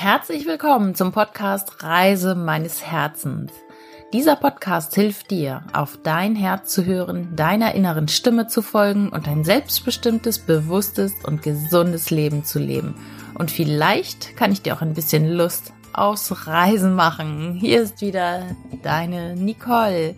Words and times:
Herzlich 0.00 0.46
willkommen 0.46 0.94
zum 0.94 1.10
Podcast 1.10 1.82
Reise 1.82 2.36
meines 2.36 2.84
Herzens. 2.84 3.50
Dieser 4.12 4.36
Podcast 4.36 4.94
hilft 4.94 5.32
dir, 5.32 5.64
auf 5.72 5.98
dein 6.04 6.36
Herz 6.36 6.72
zu 6.72 6.84
hören, 6.84 7.34
deiner 7.34 7.74
inneren 7.74 8.06
Stimme 8.06 8.46
zu 8.46 8.62
folgen 8.62 9.08
und 9.08 9.26
ein 9.26 9.42
selbstbestimmtes, 9.42 10.38
bewusstes 10.38 11.14
und 11.24 11.42
gesundes 11.42 12.10
Leben 12.10 12.44
zu 12.44 12.60
leben. 12.60 12.94
Und 13.34 13.50
vielleicht 13.50 14.36
kann 14.36 14.52
ich 14.52 14.62
dir 14.62 14.76
auch 14.76 14.82
ein 14.82 14.94
bisschen 14.94 15.28
Lust 15.28 15.72
aufs 15.92 16.46
Reisen 16.46 16.94
machen. 16.94 17.54
Hier 17.54 17.82
ist 17.82 18.00
wieder 18.00 18.54
deine 18.84 19.34
Nicole. 19.34 20.14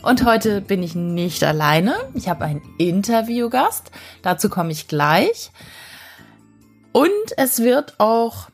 Und 0.00 0.24
heute 0.24 0.62
bin 0.62 0.82
ich 0.82 0.94
nicht 0.94 1.44
alleine. 1.44 1.96
Ich 2.14 2.30
habe 2.30 2.46
einen 2.46 2.62
Interviewgast. 2.78 3.90
Dazu 4.22 4.48
komme 4.48 4.72
ich 4.72 4.88
gleich. 4.88 5.50
Und 6.92 7.10
es 7.36 7.62
wird 7.62 8.00
auch 8.00 8.48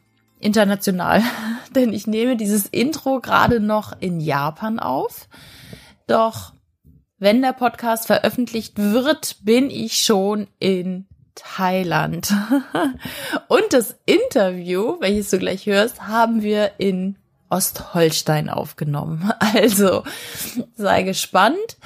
international, 0.44 1.22
denn 1.74 1.92
ich 1.92 2.06
nehme 2.06 2.36
dieses 2.36 2.66
Intro 2.66 3.20
gerade 3.20 3.60
noch 3.60 3.92
in 4.00 4.20
Japan 4.20 4.78
auf. 4.78 5.28
Doch 6.06 6.52
wenn 7.18 7.42
der 7.42 7.52
Podcast 7.52 8.06
veröffentlicht 8.06 8.74
wird, 8.76 9.38
bin 9.42 9.70
ich 9.70 9.98
schon 9.98 10.46
in 10.58 11.06
Thailand. 11.34 12.32
Und 13.48 13.72
das 13.72 13.96
Interview, 14.04 14.96
welches 15.00 15.30
du 15.30 15.38
gleich 15.38 15.66
hörst, 15.66 16.06
haben 16.06 16.42
wir 16.42 16.72
in 16.78 17.16
Ostholstein 17.48 18.50
aufgenommen. 18.50 19.32
Also 19.54 20.02
sei 20.76 21.02
gespannt. 21.02 21.78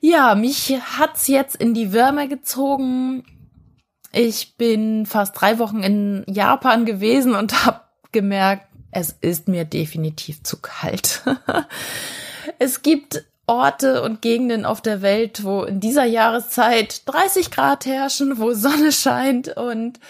Ja, 0.00 0.34
mich 0.34 0.78
hat's 0.98 1.26
jetzt 1.26 1.56
in 1.56 1.72
die 1.74 1.92
Wärme 1.92 2.28
gezogen. 2.28 3.24
Ich 4.12 4.56
bin 4.56 5.06
fast 5.06 5.40
drei 5.40 5.58
Wochen 5.58 5.82
in 5.82 6.24
Japan 6.28 6.84
gewesen 6.84 7.34
und 7.34 7.64
habe 7.64 7.80
gemerkt, 8.16 8.66
es 8.92 9.14
ist 9.20 9.46
mir 9.46 9.66
definitiv 9.66 10.42
zu 10.42 10.56
kalt. 10.56 11.22
es 12.58 12.80
gibt 12.80 13.26
Orte 13.46 14.02
und 14.02 14.22
Gegenden 14.22 14.64
auf 14.64 14.80
der 14.80 15.02
Welt, 15.02 15.44
wo 15.44 15.64
in 15.64 15.80
dieser 15.80 16.06
Jahreszeit 16.06 17.02
30 17.04 17.50
Grad 17.50 17.84
herrschen, 17.84 18.38
wo 18.38 18.54
Sonne 18.54 18.92
scheint 18.92 19.54
und 19.54 20.00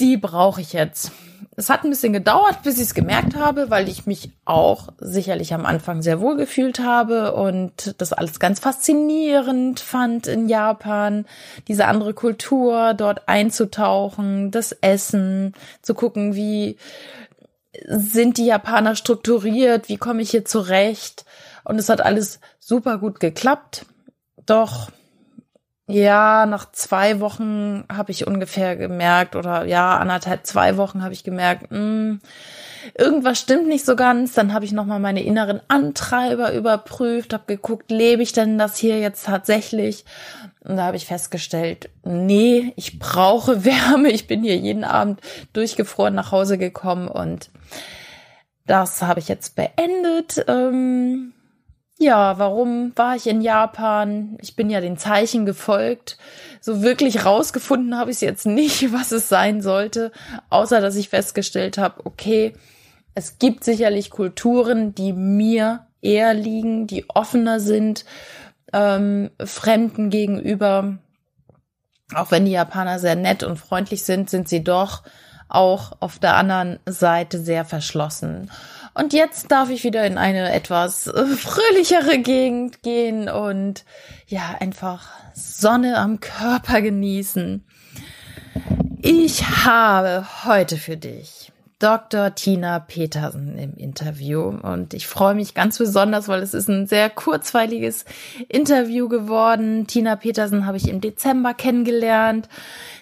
die 0.00 0.16
brauche 0.16 0.60
ich 0.60 0.72
jetzt. 0.72 1.12
Es 1.56 1.70
hat 1.70 1.84
ein 1.84 1.90
bisschen 1.90 2.12
gedauert, 2.12 2.62
bis 2.64 2.76
ich 2.76 2.84
es 2.84 2.94
gemerkt 2.94 3.36
habe, 3.36 3.70
weil 3.70 3.88
ich 3.88 4.06
mich 4.06 4.30
auch 4.44 4.88
sicherlich 4.98 5.54
am 5.54 5.66
Anfang 5.66 6.02
sehr 6.02 6.20
wohl 6.20 6.36
gefühlt 6.36 6.80
habe 6.80 7.32
und 7.34 7.94
das 7.98 8.12
alles 8.12 8.40
ganz 8.40 8.58
faszinierend 8.58 9.78
fand 9.78 10.26
in 10.26 10.48
Japan, 10.48 11.26
diese 11.68 11.86
andere 11.86 12.12
Kultur 12.12 12.94
dort 12.94 13.28
einzutauchen, 13.28 14.50
das 14.50 14.72
Essen, 14.72 15.54
zu 15.80 15.94
gucken, 15.94 16.34
wie 16.34 16.76
sind 17.86 18.38
die 18.38 18.46
Japaner 18.46 18.96
strukturiert, 18.96 19.88
wie 19.88 19.96
komme 19.96 20.22
ich 20.22 20.30
hier 20.30 20.44
zurecht 20.44 21.24
und 21.62 21.78
es 21.78 21.88
hat 21.88 22.00
alles 22.00 22.40
super 22.58 22.98
gut 22.98 23.20
geklappt. 23.20 23.86
Doch 24.46 24.90
ja, 25.86 26.46
nach 26.46 26.72
zwei 26.72 27.20
Wochen 27.20 27.84
habe 27.92 28.10
ich 28.10 28.26
ungefähr 28.26 28.76
gemerkt, 28.76 29.36
oder 29.36 29.64
ja, 29.66 29.98
anderthalb, 29.98 30.46
zwei 30.46 30.76
Wochen 30.78 31.02
habe 31.02 31.12
ich 31.12 31.24
gemerkt, 31.24 31.70
mh, 31.70 31.78
hm, 31.78 32.20
irgendwas 32.96 33.38
stimmt 33.40 33.66
nicht 33.66 33.84
so 33.84 33.96
ganz. 33.96 34.32
Dann 34.34 34.52
habe 34.52 34.64
ich 34.64 34.72
nochmal 34.72 35.00
meine 35.00 35.22
inneren 35.22 35.60
Antreiber 35.68 36.52
überprüft, 36.52 37.32
habe 37.32 37.44
geguckt, 37.46 37.90
lebe 37.90 38.22
ich 38.22 38.32
denn 38.32 38.58
das 38.58 38.76
hier 38.76 38.98
jetzt 38.98 39.26
tatsächlich? 39.26 40.04
Und 40.60 40.76
da 40.76 40.84
habe 40.84 40.96
ich 40.96 41.06
festgestellt, 41.06 41.90
nee, 42.04 42.72
ich 42.76 42.98
brauche 42.98 43.64
Wärme. 43.64 44.10
Ich 44.10 44.26
bin 44.26 44.42
hier 44.42 44.56
jeden 44.56 44.84
Abend 44.84 45.20
durchgefroren 45.52 46.14
nach 46.14 46.32
Hause 46.32 46.58
gekommen 46.58 47.08
und 47.08 47.50
das 48.66 49.02
habe 49.02 49.20
ich 49.20 49.28
jetzt 49.28 49.56
beendet. 49.56 50.44
Ähm, 50.48 51.34
ja, 51.98 52.38
warum 52.38 52.92
war 52.96 53.14
ich 53.14 53.26
in 53.26 53.40
Japan? 53.40 54.36
Ich 54.40 54.56
bin 54.56 54.68
ja 54.68 54.80
den 54.80 54.98
Zeichen 54.98 55.46
gefolgt. 55.46 56.18
So 56.60 56.82
wirklich 56.82 57.24
rausgefunden 57.24 57.96
habe 57.96 58.10
ich 58.10 58.16
es 58.16 58.20
jetzt 58.20 58.46
nicht, 58.46 58.92
was 58.92 59.12
es 59.12 59.28
sein 59.28 59.62
sollte, 59.62 60.12
außer 60.50 60.80
dass 60.80 60.96
ich 60.96 61.08
festgestellt 61.08 61.78
habe, 61.78 62.04
okay, 62.04 62.54
es 63.14 63.38
gibt 63.38 63.62
sicherlich 63.62 64.10
Kulturen, 64.10 64.94
die 64.94 65.12
mir 65.12 65.86
eher 66.02 66.34
liegen, 66.34 66.86
die 66.86 67.08
offener 67.08 67.60
sind, 67.60 68.04
ähm, 68.72 69.30
Fremden 69.42 70.10
gegenüber. 70.10 70.98
Auch 72.12 72.32
wenn 72.32 72.44
die 72.44 72.52
Japaner 72.52 72.98
sehr 72.98 73.14
nett 73.14 73.44
und 73.44 73.56
freundlich 73.56 74.04
sind, 74.04 74.28
sind 74.28 74.48
sie 74.48 74.64
doch 74.64 75.04
auch 75.48 75.92
auf 76.00 76.18
der 76.18 76.34
anderen 76.34 76.80
Seite 76.86 77.38
sehr 77.38 77.64
verschlossen. 77.64 78.50
Und 78.94 79.12
jetzt 79.12 79.50
darf 79.50 79.70
ich 79.70 79.82
wieder 79.82 80.06
in 80.06 80.18
eine 80.18 80.52
etwas 80.52 81.08
äh, 81.08 81.26
fröhlichere 81.26 82.18
Gegend 82.18 82.82
gehen 82.82 83.28
und 83.28 83.84
ja, 84.26 84.56
einfach 84.60 85.08
Sonne 85.34 85.98
am 85.98 86.20
Körper 86.20 86.80
genießen. 86.80 87.64
Ich 89.02 89.44
habe 89.66 90.26
heute 90.44 90.76
für 90.76 90.96
dich 90.96 91.52
Dr. 91.80 92.34
Tina 92.34 92.78
Petersen 92.78 93.58
im 93.58 93.74
Interview 93.74 94.44
und 94.44 94.94
ich 94.94 95.06
freue 95.06 95.34
mich 95.34 95.54
ganz 95.54 95.76
besonders, 95.76 96.28
weil 96.28 96.40
es 96.40 96.54
ist 96.54 96.68
ein 96.68 96.86
sehr 96.86 97.10
kurzweiliges 97.10 98.04
Interview 98.48 99.08
geworden. 99.08 99.86
Tina 99.86 100.16
Petersen 100.16 100.66
habe 100.66 100.76
ich 100.76 100.88
im 100.88 101.00
Dezember 101.00 101.52
kennengelernt. 101.52 102.48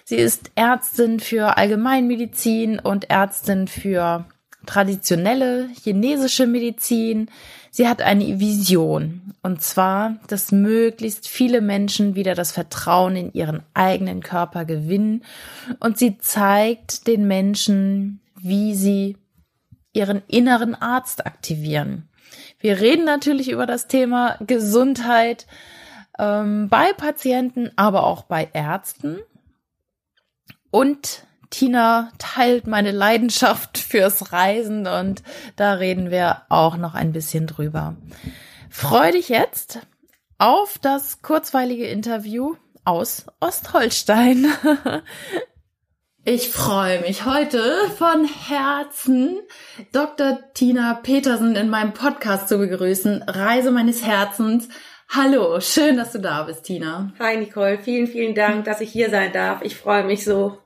Sie 0.03 0.17
ist 0.17 0.51
Ärztin 0.55 1.19
für 1.19 1.55
Allgemeinmedizin 1.55 2.79
und 2.79 3.09
Ärztin 3.09 3.67
für 3.67 4.25
traditionelle 4.65 5.69
chinesische 5.81 6.47
Medizin. 6.47 7.29
Sie 7.71 7.87
hat 7.87 8.01
eine 8.01 8.39
Vision, 8.39 9.33
und 9.41 9.61
zwar, 9.61 10.17
dass 10.27 10.51
möglichst 10.51 11.27
viele 11.27 11.61
Menschen 11.61 12.15
wieder 12.15 12.35
das 12.35 12.51
Vertrauen 12.51 13.15
in 13.15 13.33
ihren 13.33 13.63
eigenen 13.73 14.21
Körper 14.21 14.65
gewinnen. 14.65 15.23
Und 15.79 15.97
sie 15.97 16.17
zeigt 16.17 17.07
den 17.07 17.27
Menschen, 17.27 18.19
wie 18.35 18.75
sie 18.75 19.17
ihren 19.93 20.21
inneren 20.27 20.75
Arzt 20.75 21.25
aktivieren. 21.25 22.09
Wir 22.59 22.79
reden 22.79 23.05
natürlich 23.05 23.49
über 23.49 23.65
das 23.65 23.87
Thema 23.87 24.37
Gesundheit 24.45 25.47
ähm, 26.19 26.69
bei 26.69 26.93
Patienten, 26.93 27.71
aber 27.75 28.03
auch 28.03 28.23
bei 28.23 28.49
Ärzten. 28.53 29.19
Und 30.71 31.25
Tina 31.53 32.11
teilt 32.17 32.65
meine 32.65 32.89
Leidenschaft 32.89 33.77
fürs 33.77 34.33
Reisen 34.33 34.87
und 34.87 35.21
da 35.55 35.73
reden 35.73 36.09
wir 36.09 36.41
auch 36.49 36.77
noch 36.77 36.95
ein 36.95 37.11
bisschen 37.11 37.45
drüber. 37.45 37.95
Freu 38.71 39.11
dich 39.11 39.29
jetzt 39.29 39.77
auf 40.39 40.79
das 40.79 41.21
kurzweilige 41.21 41.85
Interview 41.85 42.55
aus 42.83 43.27
Ostholstein. 43.39 44.47
Ich 46.25 46.51
freue 46.51 47.01
mich 47.01 47.25
heute 47.25 47.61
von 47.97 48.23
Herzen 48.23 49.41
Dr. 49.91 50.39
Tina 50.53 50.93
Petersen 50.93 51.57
in 51.57 51.69
meinem 51.69 51.91
Podcast 51.91 52.47
zu 52.47 52.59
begrüßen. 52.59 53.23
Reise 53.23 53.71
meines 53.71 54.05
Herzens. 54.05 54.69
Hallo, 55.09 55.59
schön, 55.59 55.97
dass 55.97 56.13
du 56.13 56.19
da 56.19 56.43
bist, 56.43 56.63
Tina. 56.63 57.11
Hi 57.19 57.35
Nicole, 57.35 57.77
vielen, 57.77 58.07
vielen 58.07 58.35
Dank, 58.35 58.63
dass 58.63 58.79
ich 58.79 58.89
hier 58.89 59.09
sein 59.09 59.33
darf. 59.33 59.63
Ich 59.63 59.75
freue 59.75 60.05
mich 60.05 60.23
so. 60.23 60.62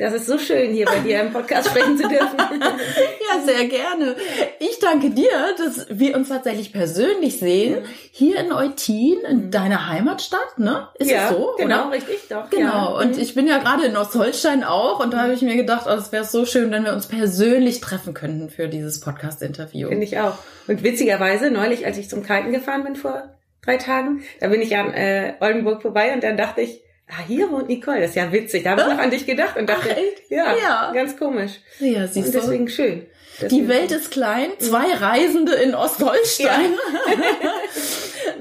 Das 0.00 0.14
ist 0.14 0.26
so 0.26 0.38
schön, 0.38 0.72
hier 0.72 0.86
bei 0.86 1.00
dir 1.00 1.20
im 1.20 1.30
Podcast 1.30 1.68
sprechen 1.68 1.98
zu 1.98 2.08
dürfen. 2.08 2.38
ja, 2.40 3.42
sehr 3.44 3.66
gerne. 3.66 4.16
Ich 4.58 4.78
danke 4.78 5.10
dir, 5.10 5.28
dass 5.58 5.88
wir 5.90 6.16
uns 6.16 6.30
tatsächlich 6.30 6.72
persönlich 6.72 7.38
sehen. 7.38 7.84
Hier 8.10 8.40
in 8.40 8.50
Eutin, 8.50 9.18
in 9.28 9.36
mhm. 9.36 9.50
deiner 9.50 9.90
Heimatstadt, 9.90 10.58
ne? 10.58 10.88
Ist 10.94 11.10
ja, 11.10 11.24
es 11.24 11.36
so? 11.36 11.54
Genau, 11.58 11.88
oder? 11.88 11.92
richtig, 11.92 12.16
doch. 12.30 12.48
Genau. 12.48 12.94
Ja. 12.94 13.02
Und 13.02 13.16
mhm. 13.16 13.22
ich 13.22 13.34
bin 13.34 13.46
ja 13.46 13.58
gerade 13.58 13.84
in 13.84 13.94
Ostholstein 13.94 14.64
auch 14.64 15.04
und 15.04 15.12
da 15.12 15.18
habe 15.18 15.34
ich 15.34 15.42
mir 15.42 15.56
gedacht, 15.56 15.84
oh, 15.86 15.92
es 15.92 16.12
wäre 16.12 16.24
so 16.24 16.46
schön, 16.46 16.70
wenn 16.70 16.86
wir 16.86 16.94
uns 16.94 17.06
persönlich 17.06 17.82
treffen 17.82 18.14
könnten 18.14 18.48
für 18.48 18.68
dieses 18.68 19.00
Podcast-Interview. 19.00 19.90
Finde 19.90 20.04
ich 20.04 20.18
auch. 20.18 20.38
Und 20.66 20.82
witzigerweise, 20.82 21.50
neulich, 21.50 21.84
als 21.84 21.98
ich 21.98 22.08
zum 22.08 22.22
Kiten 22.22 22.52
gefahren 22.52 22.84
bin 22.84 22.96
vor 22.96 23.34
drei 23.60 23.76
Tagen, 23.76 24.22
da 24.40 24.48
bin 24.48 24.62
ich 24.62 24.74
an 24.78 24.94
äh, 24.94 25.34
Oldenburg 25.40 25.82
vorbei 25.82 26.14
und 26.14 26.24
dann 26.24 26.38
dachte 26.38 26.62
ich, 26.62 26.80
ah, 27.10 27.22
hier 27.26 27.50
wohnt 27.50 27.68
Nicole, 27.68 28.00
das 28.00 28.10
ist 28.10 28.16
ja 28.16 28.32
witzig. 28.32 28.64
Da 28.64 28.70
habe 28.70 28.82
ich 28.82 28.86
noch 28.88 28.98
an 28.98 29.10
dich 29.10 29.26
gedacht 29.26 29.56
und 29.56 29.68
dachte, 29.68 29.90
Ach, 29.90 30.30
ja, 30.30 30.56
ja, 30.56 30.92
ganz 30.92 31.16
komisch. 31.16 31.60
Ja, 31.78 32.06
siehst 32.06 32.28
und 32.28 32.34
deswegen 32.34 32.66
du. 32.66 32.72
schön. 32.72 33.06
Deswegen. 33.40 33.62
Die 33.62 33.68
Welt 33.68 33.90
ist 33.90 34.10
klein, 34.10 34.50
zwei 34.58 34.92
Reisende 34.94 35.54
in 35.54 35.74
Ostholstein. 35.74 36.74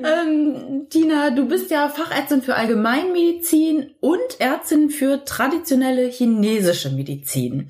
Ja. 0.03 0.21
ähm, 0.23 0.87
Tina, 0.89 1.29
du 1.29 1.47
bist 1.47 1.71
ja 1.71 1.87
Fachärztin 1.87 2.41
für 2.41 2.55
Allgemeinmedizin 2.55 3.91
und 4.01 4.39
Ärztin 4.39 4.89
für 4.89 5.23
traditionelle 5.23 6.09
chinesische 6.09 6.89
Medizin. 6.89 7.69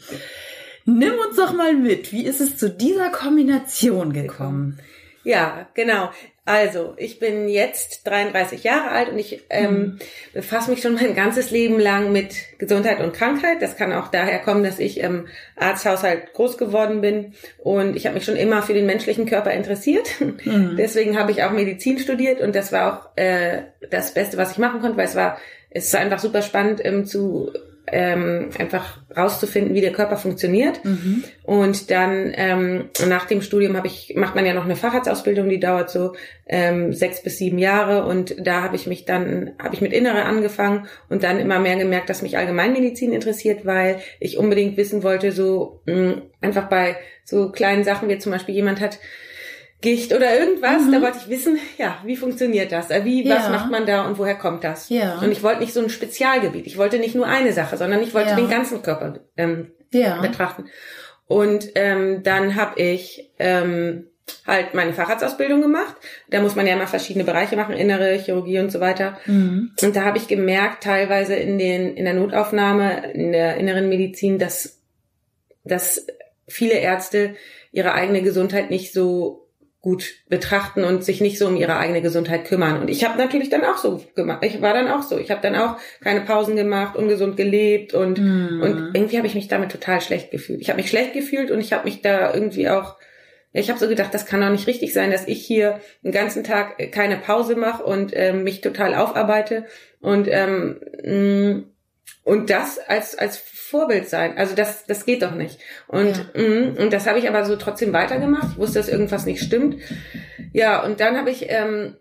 Nimm 0.86 1.14
uns 1.20 1.36
doch 1.36 1.54
mal 1.54 1.74
mit, 1.76 2.12
wie 2.12 2.26
ist 2.26 2.42
es 2.42 2.58
zu 2.58 2.70
dieser 2.70 3.10
Kombination 3.10 4.12
gekommen? 4.12 4.80
Ja, 5.24 5.68
genau. 5.76 6.10
Also, 6.50 6.96
ich 6.98 7.20
bin 7.20 7.48
jetzt 7.48 8.08
33 8.08 8.64
Jahre 8.64 8.90
alt 8.90 9.10
und 9.10 9.20
ich 9.20 9.44
ähm, 9.52 9.72
mhm. 9.72 10.00
befasse 10.34 10.72
mich 10.72 10.82
schon 10.82 10.96
mein 10.96 11.14
ganzes 11.14 11.52
Leben 11.52 11.80
lang 11.80 12.12
mit 12.12 12.34
Gesundheit 12.58 13.02
und 13.02 13.14
Krankheit. 13.14 13.62
Das 13.62 13.78
kann 13.78 13.94
auch 13.94 14.08
daher 14.08 14.40
kommen, 14.40 14.64
dass 14.64 14.80
ich 14.80 15.00
im 15.00 15.28
Arzthaushalt 15.56 16.34
groß 16.34 16.58
geworden 16.58 17.02
bin 17.02 17.36
und 17.60 17.96
ich 17.96 18.08
habe 18.08 18.16
mich 18.16 18.26
schon 18.26 18.36
immer 18.36 18.64
für 18.64 18.74
den 18.74 18.88
menschlichen 18.88 19.28
Körper 19.28 19.52
interessiert. 19.52 20.10
Mhm. 20.44 20.74
Deswegen 20.78 21.20
habe 21.20 21.30
ich 21.30 21.44
auch 21.44 21.52
Medizin 21.52 22.00
studiert 22.00 22.42
und 22.42 22.56
das 22.56 22.72
war 22.72 22.94
auch 22.94 23.10
äh, 23.16 23.66
das 23.92 24.16
Beste, 24.16 24.38
was 24.38 24.54
ich 24.54 24.58
machen 24.58 24.82
konnte, 24.82 24.98
weil 24.98 25.06
es 25.06 25.16
war 25.16 25.38
es 25.70 25.86
ist 25.86 25.96
einfach 25.96 26.18
super 26.18 26.42
spannend 26.42 26.82
ähm, 26.84 27.06
zu 27.06 27.54
ähm, 27.92 28.50
einfach 28.58 29.00
rauszufinden, 29.16 29.74
wie 29.74 29.82
der 29.82 29.92
Körper 29.92 30.18
funktioniert. 30.18 30.84
Mhm. 30.84 31.24
Und 31.44 31.92
dann 31.92 32.32
ähm, 32.36 32.90
nach 33.08 33.26
dem 33.26 33.42
Studium 33.42 33.76
habe 33.76 33.88
ich 33.88 34.14
macht 34.16 34.36
man 34.36 34.46
ja 34.46 34.54
noch 34.54 34.66
eine 34.66 34.76
Facharztausbildung, 34.76 35.50
die 35.50 35.60
dauert 35.60 35.90
so 35.90 36.14
ähm, 36.48 36.94
sechs 36.94 37.24
bis 37.24 37.38
sieben 37.38 37.58
Jahre. 37.58 38.06
Und 38.06 38.36
da 38.40 38.62
habe 38.62 38.76
ich 38.76 38.88
mich 38.88 39.06
dann 39.06 39.52
habe 39.62 39.76
ich 39.76 39.82
mit 39.82 39.94
Innere 39.94 40.24
angefangen 40.24 40.88
und 41.10 41.24
dann 41.24 41.40
immer 41.40 41.60
mehr 41.60 41.76
gemerkt, 41.76 42.10
dass 42.10 42.22
mich 42.22 42.38
Allgemeinmedizin 42.38 43.14
interessiert, 43.14 43.66
weil 43.66 44.00
ich 44.20 44.38
unbedingt 44.38 44.78
wissen 44.78 45.04
wollte, 45.04 45.32
so 45.32 45.82
mh, 45.86 46.22
einfach 46.42 46.70
bei 46.70 46.98
so 47.24 47.52
kleinen 47.52 47.84
Sachen 47.84 48.10
wie 48.10 48.18
zum 48.18 48.32
Beispiel 48.32 48.56
jemand 48.56 48.82
hat 48.82 49.00
Gicht 49.82 50.14
oder 50.14 50.38
irgendwas. 50.38 50.84
Mhm. 50.84 50.92
Da 50.92 51.02
wollte 51.02 51.20
ich 51.20 51.30
wissen, 51.30 51.58
ja, 51.78 52.00
wie 52.04 52.18
funktioniert 52.18 52.72
das? 52.72 52.90
Äh, 52.90 53.06
wie, 53.06 53.26
ja. 53.26 53.38
was 53.38 53.50
macht 53.50 53.72
man 53.72 53.86
da 53.86 54.06
und 54.06 54.18
woher 54.18 54.36
kommt 54.36 54.64
das? 54.64 54.90
Ja. 54.90 55.20
Und 55.20 55.32
ich 55.32 55.42
wollte 55.42 55.62
nicht 55.62 55.74
so 55.74 55.80
ein 55.80 55.90
Spezialgebiet. 55.90 56.68
Ich 56.68 56.78
wollte 56.78 57.00
nicht 57.00 57.16
nur 57.16 57.26
eine 57.26 57.54
Sache, 57.54 57.78
sondern 57.78 58.02
ich 58.02 58.14
wollte 58.14 58.32
ja. 58.32 58.36
den 58.36 58.50
ganzen 58.50 58.82
Körper 58.82 59.20
ähm, 59.38 59.72
ja. 59.92 60.20
betrachten. 60.22 60.66
Und 61.28 61.70
ähm, 61.76 62.24
dann 62.24 62.56
habe 62.56 62.82
ich 62.82 63.32
ähm, 63.40 64.08
halt 64.46 64.74
meine 64.74 64.94
Facharztausbildung 64.94 65.62
gemacht. 65.62 65.96
Da 66.30 66.42
muss 66.42 66.56
man 66.56 66.68
ja 66.68 66.74
immer 66.74 66.88
verschiedene 66.88 67.24
Bereiche 67.24 67.56
machen, 67.56 67.76
innere 67.76 68.14
Chirurgie 68.18 68.60
und 68.60 68.72
so 68.72 68.80
weiter. 68.80 69.18
Mhm. 69.26 69.72
Und 69.82 69.96
da 69.96 70.04
habe 70.04 70.18
ich 70.18 70.28
gemerkt, 70.28 70.84
teilweise 70.84 71.36
in 71.36 71.58
den 71.58 71.96
in 71.96 72.06
der 72.06 72.16
Notaufnahme, 72.16 73.12
in 73.14 73.32
der 73.32 73.58
inneren 73.58 73.90
Medizin, 73.90 74.40
dass 74.40 74.80
dass 75.64 76.06
viele 76.48 76.74
Ärzte 76.74 77.36
ihre 77.72 77.94
eigene 77.94 78.22
Gesundheit 78.22 78.72
nicht 78.72 78.92
so 78.92 79.49
gut 79.82 80.16
betrachten 80.28 80.84
und 80.84 81.06
sich 81.06 81.22
nicht 81.22 81.38
so 81.38 81.48
um 81.48 81.56
ihre 81.56 81.78
eigene 81.78 82.02
Gesundheit 82.02 82.46
kümmern. 82.46 82.82
Und 82.82 82.90
ich 82.90 83.06
habe 83.06 83.18
natürlich 83.18 83.50
dann 83.50 83.64
auch 83.64 83.78
so 83.78 84.04
gemacht. 84.14 84.44
Ich 84.44 84.62
war 84.62 84.74
dann 84.74 84.90
auch 84.90 85.04
so. 85.04 85.18
Ich 85.18 85.32
habe 85.32 85.42
dann 85.42 85.56
auch 85.56 85.78
keine 86.02 86.22
Pausen 86.22 86.58
gemacht, 86.58 86.98
ungesund 86.98 87.38
gelebt 87.38 87.94
und 87.94 88.20
mm. 88.20 88.62
und 88.62 88.92
irgendwie 88.94 89.18
habe 89.18 89.28
ich 89.28 89.36
mich 89.36 89.48
damit 89.48 89.72
total 89.72 90.02
schlecht 90.02 90.32
gefühlt. 90.32 90.60
Ich 90.60 90.70
habe 90.70 90.82
mich 90.82 90.90
schlecht 90.90 91.14
gefühlt 91.14 91.50
und 91.50 91.62
ich 91.62 91.72
habe 91.72 91.86
mich 91.86 92.02
da 92.02 92.34
irgendwie 92.34 92.70
auch 92.70 92.98
ich 93.52 93.70
habe 93.70 93.80
so 93.80 93.88
gedacht, 93.88 94.14
das 94.14 94.28
kann 94.28 94.42
doch 94.42 94.52
nicht 94.52 94.68
richtig 94.68 94.94
sein, 94.94 95.10
dass 95.10 95.28
ich 95.28 95.44
hier 95.44 95.80
den 96.04 96.12
ganzen 96.12 96.44
Tag 96.44 96.92
keine 96.92 97.18
Pause 97.18 97.56
mache 97.56 97.84
und 97.84 98.12
ähm, 98.14 98.44
mich 98.44 98.62
total 98.62 98.94
aufarbeite 98.94 99.66
und 100.02 100.28
ähm, 100.30 100.80
mm, 101.04 101.64
und 102.24 102.50
das 102.50 102.80
als 102.80 103.18
als 103.18 103.38
Vorbild 103.70 104.10
sein. 104.10 104.38
Also 104.38 104.56
das 104.56 104.86
das 104.86 105.06
geht 105.06 105.22
doch 105.22 105.36
nicht. 105.36 105.60
Und 105.88 106.30
ja. 106.34 106.42
mh, 106.42 106.82
und 106.82 106.94
das 106.94 107.08
habe 107.08 107.20
ich 107.20 107.28
aber 107.28 107.46
so 107.46 107.56
trotzdem 107.56 107.94
weitergemacht. 107.94 108.50
Ich 108.54 108.58
wusste, 108.58 108.80
dass 108.80 108.90
irgendwas 108.90 109.26
nicht 109.26 109.42
stimmt. 109.42 109.78
Ja, 110.54 110.84
und 110.84 111.00
dann 111.00 111.18
habe 111.18 111.30
ich 111.30 111.46
ähm, 111.50 111.96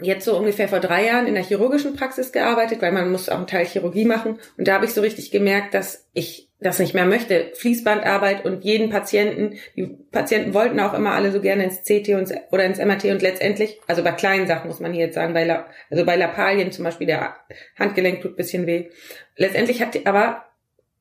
jetzt 0.00 0.24
so 0.24 0.36
ungefähr 0.36 0.68
vor 0.68 0.80
drei 0.80 1.06
Jahren 1.06 1.26
in 1.26 1.34
der 1.34 1.42
chirurgischen 1.42 1.94
Praxis 1.94 2.30
gearbeitet, 2.30 2.80
weil 2.80 2.92
man 2.92 3.10
muss 3.10 3.28
auch 3.28 3.36
einen 3.36 3.46
Teil 3.46 3.66
Chirurgie 3.66 4.04
machen. 4.04 4.38
Und 4.56 4.68
da 4.68 4.74
habe 4.74 4.84
ich 4.84 4.94
so 4.94 5.00
richtig 5.00 5.30
gemerkt, 5.30 5.74
dass 5.74 6.08
ich 6.12 6.48
das 6.60 6.78
nicht 6.78 6.94
mehr 6.94 7.04
möchte. 7.04 7.50
Fließbandarbeit 7.54 8.44
und 8.44 8.64
jeden 8.64 8.90
Patienten, 8.90 9.58
die 9.76 9.86
Patienten 10.10 10.54
wollten 10.54 10.80
auch 10.80 10.94
immer 10.94 11.12
alle 11.12 11.32
so 11.32 11.40
gerne 11.40 11.64
ins 11.64 11.82
CT 11.82 12.10
und, 12.10 12.32
oder 12.50 12.64
ins 12.64 12.78
MRT 12.78 13.04
und 13.06 13.22
letztendlich, 13.22 13.80
also 13.86 14.02
bei 14.02 14.12
kleinen 14.12 14.46
Sachen 14.46 14.68
muss 14.68 14.80
man 14.80 14.92
hier 14.92 15.06
jetzt 15.06 15.14
sagen, 15.14 15.34
bei, 15.34 15.44
La, 15.44 15.66
also 15.90 16.04
bei 16.04 16.16
Lappalien 16.16 16.72
zum 16.72 16.84
Beispiel, 16.84 17.06
der 17.06 17.36
Handgelenk 17.76 18.22
tut 18.22 18.36
bisschen 18.36 18.66
weh. 18.66 18.90
Letztendlich 19.36 19.80
hat 19.82 19.96
aber 20.06 20.47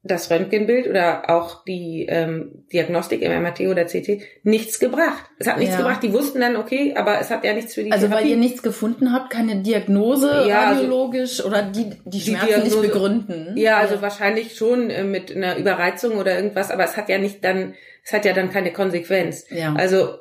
das 0.07 0.31
Röntgenbild 0.31 0.88
oder 0.88 1.30
auch 1.30 1.63
die 1.65 2.06
ähm, 2.09 2.65
Diagnostik 2.71 3.21
im 3.21 3.31
MRT 3.44 3.62
oder 3.62 3.86
CT 3.86 4.21
nichts 4.44 4.80
gebracht. 4.80 5.24
Es 5.39 5.48
hat 5.48 5.57
nichts 5.57 5.74
ja. 5.74 5.81
gebracht. 5.81 6.01
Die 6.04 6.13
wussten 6.13 6.39
dann, 6.39 6.56
okay, 6.56 6.94
aber 6.95 7.19
es 7.19 7.30
hat 7.30 7.44
ja 7.44 7.54
nichts 7.54 7.74
für 7.74 7.83
die 7.83 7.92
Also 7.92 8.07
Therapie. 8.07 8.25
weil 8.25 8.31
ihr 8.31 8.38
nichts 8.38 8.63
gefunden 8.63 9.13
habt, 9.13 9.30
keine 9.30 9.57
Diagnose 9.57 10.45
ja, 10.48 10.68
also 10.68 10.81
radiologisch 10.81 11.39
also, 11.39 11.50
oder 11.50 11.63
die, 11.63 11.92
die 12.06 12.21
Schmerzen 12.21 12.45
die 12.45 12.54
Diagnose, 12.54 12.80
nicht 12.80 12.94
begründen? 12.94 13.57
Ja, 13.57 13.77
also 13.77 13.95
ja. 13.95 14.01
wahrscheinlich 14.01 14.56
schon 14.56 14.89
äh, 14.89 15.04
mit 15.04 15.36
einer 15.36 15.57
Überreizung 15.57 16.18
oder 16.18 16.36
irgendwas, 16.36 16.71
aber 16.71 16.83
es 16.86 16.98
hat 16.98 17.10
ja 17.10 17.18
nicht 17.18 17.44
dann, 17.44 17.75
es 18.03 18.13
hat 18.13 18.25
ja 18.25 18.33
dann 18.33 18.50
keine 18.50 18.74
Konsequenz. 18.74 19.45
Ja. 19.50 19.74
Also 19.75 20.19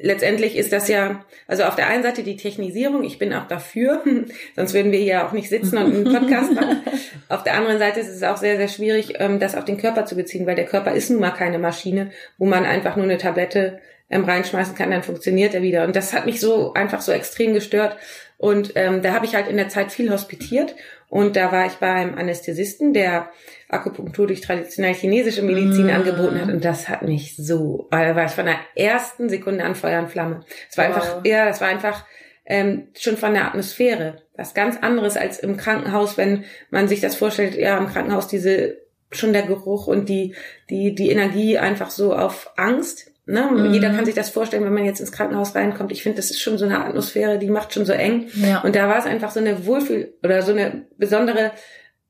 letztendlich 0.00 0.56
ist 0.56 0.72
das 0.72 0.88
ja, 0.88 1.24
also 1.46 1.64
auf 1.64 1.76
der 1.76 1.88
einen 1.88 2.02
Seite 2.02 2.22
die 2.22 2.36
Technisierung, 2.36 3.04
ich 3.04 3.18
bin 3.18 3.32
auch 3.32 3.46
dafür, 3.46 4.02
sonst 4.56 4.74
würden 4.74 4.92
wir 4.92 4.98
hier 4.98 5.26
auch 5.26 5.32
nicht 5.32 5.48
sitzen 5.48 5.78
und 5.78 5.94
einen 5.94 6.04
Podcast 6.04 6.52
machen. 6.54 6.82
Auf 7.28 7.42
der 7.42 7.54
anderen 7.54 7.78
Seite 7.78 8.00
ist 8.00 8.08
es 8.08 8.22
auch 8.22 8.36
sehr, 8.36 8.56
sehr 8.56 8.68
schwierig, 8.68 9.14
ähm, 9.18 9.38
das 9.38 9.54
auf 9.54 9.64
den 9.64 9.76
Körper 9.76 10.06
zu 10.06 10.16
beziehen, 10.16 10.46
weil 10.46 10.56
der 10.56 10.66
Körper 10.66 10.92
ist 10.92 11.10
nun 11.10 11.20
mal 11.20 11.30
keine 11.30 11.58
Maschine, 11.58 12.10
wo 12.38 12.46
man 12.46 12.64
einfach 12.64 12.96
nur 12.96 13.04
eine 13.04 13.18
Tablette 13.18 13.80
ähm, 14.10 14.24
reinschmeißen 14.24 14.74
kann, 14.74 14.90
dann 14.90 15.02
funktioniert 15.02 15.54
er 15.54 15.62
wieder. 15.62 15.84
Und 15.84 15.96
das 15.96 16.12
hat 16.12 16.26
mich 16.26 16.40
so 16.40 16.74
einfach 16.74 17.00
so 17.00 17.12
extrem 17.12 17.54
gestört. 17.54 17.96
Und 18.42 18.72
ähm, 18.74 19.02
da 19.02 19.12
habe 19.12 19.24
ich 19.24 19.36
halt 19.36 19.46
in 19.46 19.56
der 19.56 19.68
Zeit 19.68 19.92
viel 19.92 20.10
hospitiert 20.10 20.74
und 21.08 21.36
da 21.36 21.52
war 21.52 21.64
ich 21.66 21.74
beim 21.74 22.16
Anästhesisten, 22.16 22.92
der 22.92 23.30
Akupunktur 23.68 24.26
durch 24.26 24.40
traditionell 24.40 24.94
chinesische 24.94 25.42
Medizin 25.42 25.86
mm. 25.86 25.90
angeboten 25.90 26.40
hat. 26.40 26.48
Und 26.48 26.64
das 26.64 26.88
hat 26.88 27.02
mich 27.02 27.36
so, 27.36 27.86
weil 27.92 28.08
da 28.08 28.16
war 28.16 28.24
ich 28.24 28.32
von 28.32 28.46
der 28.46 28.58
ersten 28.74 29.28
Sekunde 29.28 29.62
an 29.62 29.76
Feuer 29.76 30.00
und 30.00 30.10
Flamme. 30.10 30.40
Es 30.68 30.76
war 30.76 30.88
wow. 30.88 30.96
einfach, 30.96 31.24
ja, 31.24 31.44
das 31.44 31.60
war 31.60 31.68
einfach 31.68 32.04
ähm, 32.44 32.88
schon 32.98 33.16
von 33.16 33.32
der 33.32 33.46
Atmosphäre. 33.46 34.22
Was 34.36 34.54
ganz 34.54 34.76
anderes 34.76 35.16
als 35.16 35.38
im 35.38 35.56
Krankenhaus, 35.56 36.18
wenn 36.18 36.44
man 36.70 36.88
sich 36.88 37.00
das 37.00 37.14
vorstellt, 37.14 37.54
ja, 37.54 37.78
im 37.78 37.86
Krankenhaus 37.86 38.26
diese 38.26 38.78
schon 39.12 39.32
der 39.32 39.42
Geruch 39.42 39.86
und 39.86 40.08
die, 40.08 40.34
die, 40.68 40.96
die 40.96 41.10
Energie 41.10 41.58
einfach 41.58 41.90
so 41.90 42.12
auf 42.12 42.50
Angst. 42.56 43.11
Ne? 43.24 43.48
Mhm. 43.50 43.72
Jeder 43.72 43.90
kann 43.90 44.04
sich 44.04 44.14
das 44.14 44.30
vorstellen, 44.30 44.64
wenn 44.64 44.74
man 44.74 44.84
jetzt 44.84 45.00
ins 45.00 45.12
Krankenhaus 45.12 45.54
reinkommt. 45.54 45.92
Ich 45.92 46.02
finde, 46.02 46.16
das 46.16 46.30
ist 46.30 46.40
schon 46.40 46.58
so 46.58 46.64
eine 46.64 46.84
Atmosphäre, 46.84 47.38
die 47.38 47.48
macht 47.48 47.72
schon 47.72 47.84
so 47.84 47.92
eng. 47.92 48.28
Ja. 48.34 48.60
Und 48.62 48.74
da 48.74 48.88
war 48.88 48.98
es 48.98 49.06
einfach 49.06 49.30
so 49.30 49.40
eine 49.40 49.64
Wohlfühl 49.64 50.14
oder 50.22 50.42
so 50.42 50.52
eine 50.52 50.86
besondere 50.96 51.52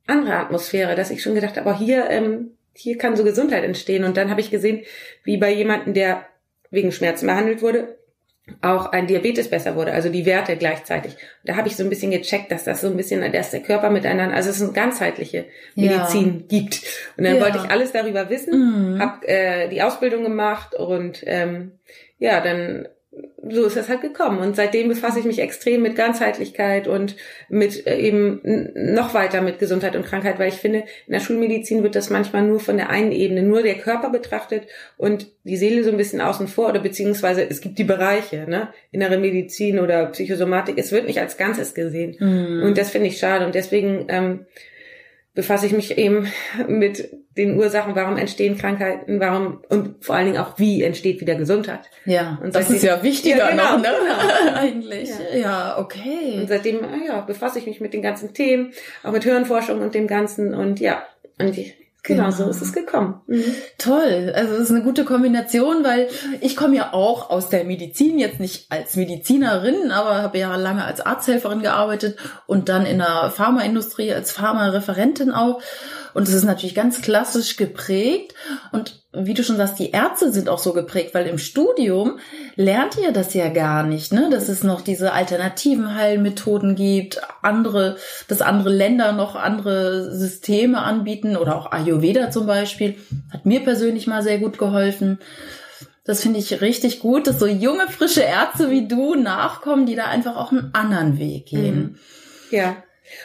andere 0.06 0.36
Atmosphäre, 0.36 0.96
dass 0.96 1.10
ich 1.10 1.22
schon 1.22 1.34
gedacht 1.34 1.56
habe, 1.56 1.68
aber 1.68 1.78
hier, 1.78 2.08
ähm, 2.10 2.52
hier 2.74 2.98
kann 2.98 3.16
so 3.16 3.24
Gesundheit 3.24 3.64
entstehen. 3.64 4.04
Und 4.04 4.16
dann 4.16 4.30
habe 4.30 4.40
ich 4.40 4.50
gesehen, 4.50 4.82
wie 5.24 5.36
bei 5.36 5.52
jemandem, 5.52 5.94
der 5.94 6.26
wegen 6.70 6.90
Schmerzen 6.90 7.26
behandelt 7.26 7.62
wurde, 7.62 7.98
auch 8.60 8.86
ein 8.86 9.06
Diabetes 9.06 9.48
besser 9.48 9.76
wurde, 9.76 9.92
also 9.92 10.08
die 10.08 10.26
Werte 10.26 10.56
gleichzeitig. 10.56 11.16
Da 11.44 11.56
habe 11.56 11.68
ich 11.68 11.76
so 11.76 11.84
ein 11.84 11.88
bisschen 11.88 12.10
gecheckt, 12.10 12.50
dass 12.50 12.64
das 12.64 12.80
so 12.80 12.88
ein 12.88 12.96
bisschen, 12.96 13.30
dass 13.32 13.50
der 13.50 13.60
Körper 13.60 13.88
miteinander, 13.88 14.34
also 14.34 14.50
es 14.50 14.60
eine 14.60 14.72
ganzheitliche 14.72 15.46
Medizin 15.76 16.40
ja. 16.40 16.58
gibt. 16.58 16.82
Und 17.16 17.24
dann 17.24 17.36
ja. 17.36 17.42
wollte 17.42 17.58
ich 17.58 17.70
alles 17.70 17.92
darüber 17.92 18.30
wissen, 18.30 18.94
mhm. 18.94 18.98
habe 19.00 19.28
äh, 19.28 19.68
die 19.68 19.82
Ausbildung 19.82 20.24
gemacht 20.24 20.74
und 20.74 21.22
ähm, 21.26 21.72
ja, 22.18 22.40
dann 22.40 22.88
so 23.50 23.64
ist 23.64 23.76
das 23.76 23.88
halt 23.88 24.00
gekommen. 24.00 24.38
Und 24.38 24.56
seitdem 24.56 24.88
befasse 24.88 25.18
ich 25.18 25.24
mich 25.24 25.40
extrem 25.40 25.82
mit 25.82 25.96
Ganzheitlichkeit 25.96 26.88
und 26.88 27.16
mit 27.48 27.86
äh, 27.86 27.98
eben 27.98 28.40
noch 28.74 29.14
weiter 29.14 29.42
mit 29.42 29.58
Gesundheit 29.58 29.96
und 29.96 30.06
Krankheit, 30.06 30.38
weil 30.38 30.48
ich 30.48 30.54
finde, 30.54 30.84
in 31.06 31.12
der 31.12 31.20
Schulmedizin 31.20 31.82
wird 31.82 31.94
das 31.94 32.08
manchmal 32.08 32.42
nur 32.42 32.60
von 32.60 32.76
der 32.76 32.88
einen 32.90 33.12
Ebene, 33.12 33.42
nur 33.42 33.62
der 33.62 33.74
Körper 33.74 34.10
betrachtet 34.10 34.66
und 34.96 35.26
die 35.44 35.56
Seele 35.56 35.84
so 35.84 35.90
ein 35.90 35.96
bisschen 35.96 36.20
außen 36.20 36.48
vor 36.48 36.70
oder 36.70 36.80
beziehungsweise 36.80 37.46
es 37.48 37.60
gibt 37.60 37.78
die 37.78 37.84
Bereiche, 37.84 38.46
ne, 38.48 38.68
innere 38.92 39.18
Medizin 39.18 39.80
oder 39.80 40.06
Psychosomatik, 40.06 40.78
es 40.78 40.92
wird 40.92 41.06
nicht 41.06 41.20
als 41.20 41.36
Ganzes 41.36 41.74
gesehen. 41.74 42.16
Mhm. 42.18 42.62
Und 42.62 42.78
das 42.78 42.90
finde 42.90 43.08
ich 43.08 43.18
schade 43.18 43.44
und 43.44 43.54
deswegen 43.54 44.06
ähm, 44.08 44.46
befasse 45.34 45.66
ich 45.66 45.72
mich 45.72 45.96
eben 45.96 46.26
mit 46.68 47.10
den 47.36 47.56
Ursachen, 47.56 47.94
warum 47.94 48.18
entstehen 48.18 48.58
Krankheiten, 48.58 49.18
warum 49.18 49.62
und 49.70 50.04
vor 50.04 50.14
allen 50.14 50.26
Dingen 50.26 50.38
auch, 50.38 50.58
wie 50.58 50.82
entsteht 50.82 51.20
wieder 51.22 51.34
Gesundheit. 51.34 51.90
Ja, 52.04 52.38
und 52.42 52.54
das 52.54 52.68
ist 52.68 52.82
ja 52.82 53.02
wichtiger 53.02 53.38
ja, 53.38 53.50
genau, 53.50 53.76
noch, 53.76 53.82
ne? 53.82 53.88
Genau. 53.88 54.56
Eigentlich. 54.58 55.08
Ja. 55.08 55.38
ja. 55.38 55.78
okay. 55.78 56.40
Und 56.40 56.48
seitdem, 56.48 56.80
ja, 57.06 57.22
befasse 57.22 57.58
ich 57.58 57.66
mich 57.66 57.80
mit 57.80 57.94
den 57.94 58.02
ganzen 58.02 58.34
Themen, 58.34 58.72
auch 59.02 59.12
mit 59.12 59.24
Hirnforschung 59.24 59.80
und 59.80 59.94
dem 59.94 60.06
Ganzen 60.06 60.54
und 60.54 60.80
ja, 60.80 61.02
und 61.38 61.56
ich 61.56 61.81
Genau, 62.04 62.24
genau, 62.24 62.36
so 62.36 62.50
ist 62.50 62.60
es 62.60 62.72
gekommen. 62.72 63.20
Mhm. 63.28 63.44
Toll. 63.78 64.32
Also 64.34 64.54
es 64.54 64.62
ist 64.62 64.70
eine 64.70 64.82
gute 64.82 65.04
Kombination, 65.04 65.84
weil 65.84 66.08
ich 66.40 66.56
komme 66.56 66.76
ja 66.76 66.92
auch 66.92 67.30
aus 67.30 67.48
der 67.48 67.62
Medizin, 67.62 68.18
jetzt 68.18 68.40
nicht 68.40 68.66
als 68.72 68.96
Medizinerin, 68.96 69.92
aber 69.92 70.20
habe 70.20 70.38
ja 70.38 70.56
lange 70.56 70.84
als 70.84 71.00
Arzthelferin 71.00 71.62
gearbeitet 71.62 72.18
und 72.48 72.68
dann 72.68 72.86
in 72.86 72.98
der 72.98 73.30
Pharmaindustrie 73.30 74.12
als 74.12 74.32
Pharmareferentin 74.32 75.30
auch. 75.30 75.62
Und 76.14 76.28
es 76.28 76.34
ist 76.34 76.44
natürlich 76.44 76.74
ganz 76.74 77.00
klassisch 77.00 77.56
geprägt. 77.56 78.34
Und 78.70 79.02
wie 79.12 79.34
du 79.34 79.44
schon 79.44 79.56
sagst, 79.56 79.78
die 79.78 79.90
Ärzte 79.90 80.32
sind 80.32 80.48
auch 80.48 80.58
so 80.58 80.72
geprägt, 80.72 81.14
weil 81.14 81.26
im 81.26 81.38
Studium 81.38 82.18
lernt 82.56 82.96
ihr 82.98 83.12
das 83.12 83.34
ja 83.34 83.48
gar 83.48 83.82
nicht, 83.82 84.12
ne? 84.12 84.28
Dass 84.30 84.48
es 84.48 84.62
noch 84.62 84.80
diese 84.80 85.12
alternativen 85.12 85.94
Heilmethoden 85.94 86.76
gibt, 86.76 87.20
andere, 87.42 87.96
dass 88.28 88.40
andere 88.40 88.70
Länder 88.70 89.12
noch 89.12 89.36
andere 89.36 90.14
Systeme 90.14 90.78
anbieten 90.78 91.36
oder 91.36 91.56
auch 91.56 91.72
Ayurveda 91.72 92.30
zum 92.30 92.46
Beispiel. 92.46 92.96
Hat 93.30 93.46
mir 93.46 93.60
persönlich 93.60 94.06
mal 94.06 94.22
sehr 94.22 94.38
gut 94.38 94.58
geholfen. 94.58 95.18
Das 96.04 96.20
finde 96.20 96.40
ich 96.40 96.60
richtig 96.60 96.98
gut, 97.00 97.26
dass 97.26 97.38
so 97.38 97.46
junge, 97.46 97.86
frische 97.88 98.22
Ärzte 98.22 98.70
wie 98.70 98.88
du 98.88 99.14
nachkommen, 99.14 99.86
die 99.86 99.94
da 99.94 100.06
einfach 100.06 100.36
auch 100.36 100.50
einen 100.50 100.70
anderen 100.72 101.18
Weg 101.18 101.46
gehen. 101.46 101.76
Mhm. 101.76 101.98
Ja. 102.50 102.76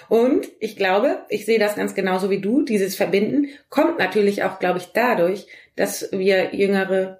Und 0.09 0.47
ich 0.59 0.75
glaube, 0.75 1.19
ich 1.29 1.45
sehe 1.45 1.59
das 1.59 1.75
ganz 1.75 1.95
genauso 1.95 2.29
wie 2.29 2.41
du, 2.41 2.63
dieses 2.63 2.95
Verbinden 2.95 3.47
kommt 3.69 3.99
natürlich 3.99 4.43
auch, 4.43 4.59
glaube 4.59 4.79
ich, 4.79 4.89
dadurch, 4.93 5.47
dass 5.75 6.09
wir 6.11 6.55
Jüngere 6.55 7.19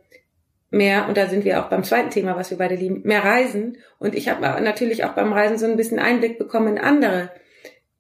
mehr, 0.70 1.08
und 1.08 1.18
da 1.18 1.28
sind 1.28 1.46
wir 1.46 1.64
auch 1.64 1.70
beim 1.70 1.84
zweiten 1.84 2.10
Thema, 2.10 2.36
was 2.36 2.50
wir 2.50 2.58
beide 2.58 2.76
lieben, 2.76 3.02
mehr 3.04 3.24
reisen. 3.24 3.78
Und 4.00 4.16
ich 4.16 4.30
habe 4.30 4.42
natürlich 4.42 5.06
auch 5.06 5.14
beim 5.14 5.34
Reisen 5.34 5.58
so 5.58 5.66
ein 5.66 5.78
bisschen 5.78 6.00
Einblick 6.00 6.38
bekommen 6.38 6.76
in 6.76 6.84
andere 6.84 7.30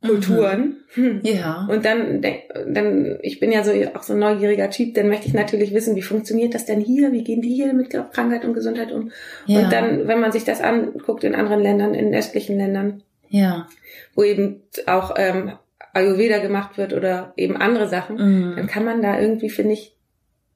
Kulturen. 0.05 0.83
Mhm. 0.95 1.21
Ja. 1.23 1.67
Und 1.69 1.85
dann, 1.85 2.21
dann, 2.21 3.17
ich 3.21 3.39
bin 3.39 3.51
ja 3.51 3.63
so 3.63 3.71
auch 3.95 4.03
so 4.03 4.13
ein 4.13 4.19
neugieriger 4.19 4.69
Typ, 4.69 4.93
dann 4.93 5.07
möchte 5.07 5.27
ich 5.27 5.33
natürlich 5.33 5.73
wissen, 5.73 5.95
wie 5.95 6.01
funktioniert 6.01 6.53
das 6.53 6.65
denn 6.65 6.81
hier? 6.81 7.11
Wie 7.11 7.23
gehen 7.23 7.41
die 7.41 7.53
hier 7.53 7.73
mit 7.73 7.89
Krankheit 7.89 8.45
und 8.45 8.53
Gesundheit 8.53 8.91
um? 8.91 9.11
Ja. 9.45 9.61
Und 9.61 9.71
dann, 9.71 10.07
wenn 10.07 10.19
man 10.19 10.31
sich 10.31 10.43
das 10.43 10.61
anguckt 10.61 11.23
in 11.23 11.35
anderen 11.35 11.61
Ländern, 11.61 11.93
in 11.93 12.13
östlichen 12.13 12.57
Ländern, 12.57 13.03
ja. 13.29 13.67
wo 14.15 14.23
eben 14.23 14.63
auch 14.85 15.15
ähm, 15.17 15.53
Ayurveda 15.93 16.39
gemacht 16.39 16.77
wird 16.77 16.93
oder 16.93 17.33
eben 17.37 17.57
andere 17.57 17.87
Sachen, 17.87 18.15
mhm. 18.15 18.55
dann 18.55 18.67
kann 18.67 18.85
man 18.85 19.01
da 19.01 19.19
irgendwie, 19.19 19.49
finde 19.49 19.73
ich, 19.73 19.95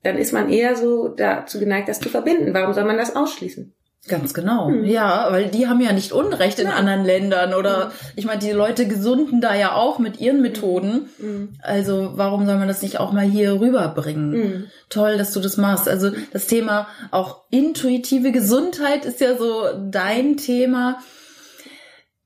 dann 0.04 0.18
ist 0.18 0.34
man 0.34 0.50
eher 0.50 0.76
so 0.76 1.10
dazu 1.10 1.60
geneigt, 1.60 1.88
das 1.88 2.00
zu 2.00 2.10
verbinden. 2.10 2.54
Warum 2.54 2.74
soll 2.74 2.86
man 2.86 2.98
das 2.98 3.16
ausschließen? 3.16 3.74
Ganz 4.08 4.34
genau. 4.34 4.70
Mhm. 4.70 4.86
Ja, 4.86 5.28
weil 5.30 5.50
die 5.50 5.68
haben 5.68 5.80
ja 5.80 5.94
nicht 5.94 6.12
Unrecht 6.12 6.58
in 6.58 6.66
ja. 6.66 6.74
anderen 6.74 7.06
Ländern 7.06 7.54
oder 7.54 7.88
mhm. 7.88 7.92
ich 8.16 8.26
meine, 8.26 8.40
die 8.40 8.50
Leute 8.50 8.88
gesunden 8.88 9.42
da 9.42 9.54
ja 9.54 9.76
auch 9.76 10.00
mit 10.00 10.20
ihren 10.20 10.42
Methoden. 10.42 11.10
Mhm. 11.20 11.50
Also 11.62 12.14
warum 12.16 12.48
soll 12.48 12.58
man 12.58 12.68
das 12.68 12.82
nicht 12.82 13.00
auch 13.00 13.12
mal 13.12 13.26
hier 13.26 13.60
rüberbringen? 13.60 14.32
Mhm. 14.32 14.66
Toll, 14.90 15.20
dass 15.20 15.34
du 15.34 15.40
das 15.40 15.58
machst. 15.58 15.88
Also 15.88 16.10
das 16.34 16.48
Thema 16.48 16.88
auch 17.12 17.44
intuitive 17.52 18.32
Gesundheit 18.32 19.06
ist 19.06 19.22
ja 19.22 19.38
so 19.38 19.66
dein 19.92 20.36
Thema. 20.38 20.98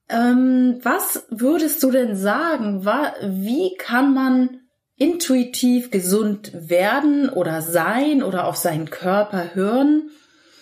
Ähm, 0.09 0.79
was 0.83 1.25
würdest 1.29 1.81
du 1.83 1.91
denn 1.91 2.15
sagen? 2.15 2.85
Wie 2.85 3.75
kann 3.77 4.13
man 4.13 4.62
intuitiv 4.97 5.91
gesund 5.91 6.51
werden 6.53 7.29
oder 7.29 7.62
sein 7.62 8.24
oder 8.24 8.47
auf 8.47 8.55
seinen 8.55 8.89
Körper 8.89 9.55
hören? 9.55 10.09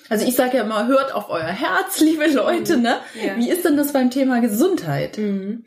Also 0.09 0.25
ich 0.25 0.35
sage 0.35 0.57
ja 0.57 0.63
immer, 0.63 0.87
hört 0.87 1.13
auf 1.13 1.29
euer 1.29 1.43
Herz, 1.43 1.99
liebe 2.01 2.27
Leute, 2.27 2.77
ne? 2.77 2.97
Ja. 3.15 3.37
Wie 3.37 3.49
ist 3.49 3.65
denn 3.65 3.77
das 3.77 3.93
beim 3.93 4.11
Thema 4.11 4.41
Gesundheit? 4.41 5.17
Mhm. 5.17 5.65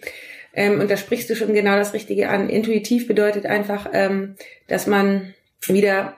Ähm, 0.55 0.81
und 0.81 0.91
da 0.91 0.97
sprichst 0.97 1.29
du 1.29 1.37
schon 1.37 1.53
genau 1.53 1.77
das 1.77 1.93
Richtige 1.93 2.31
an. 2.31 2.49
Intuitiv 2.49 3.07
bedeutet 3.07 3.45
einfach, 3.45 3.89
ähm, 3.93 4.37
dass 4.69 4.87
man 4.87 5.35
wieder 5.67 6.17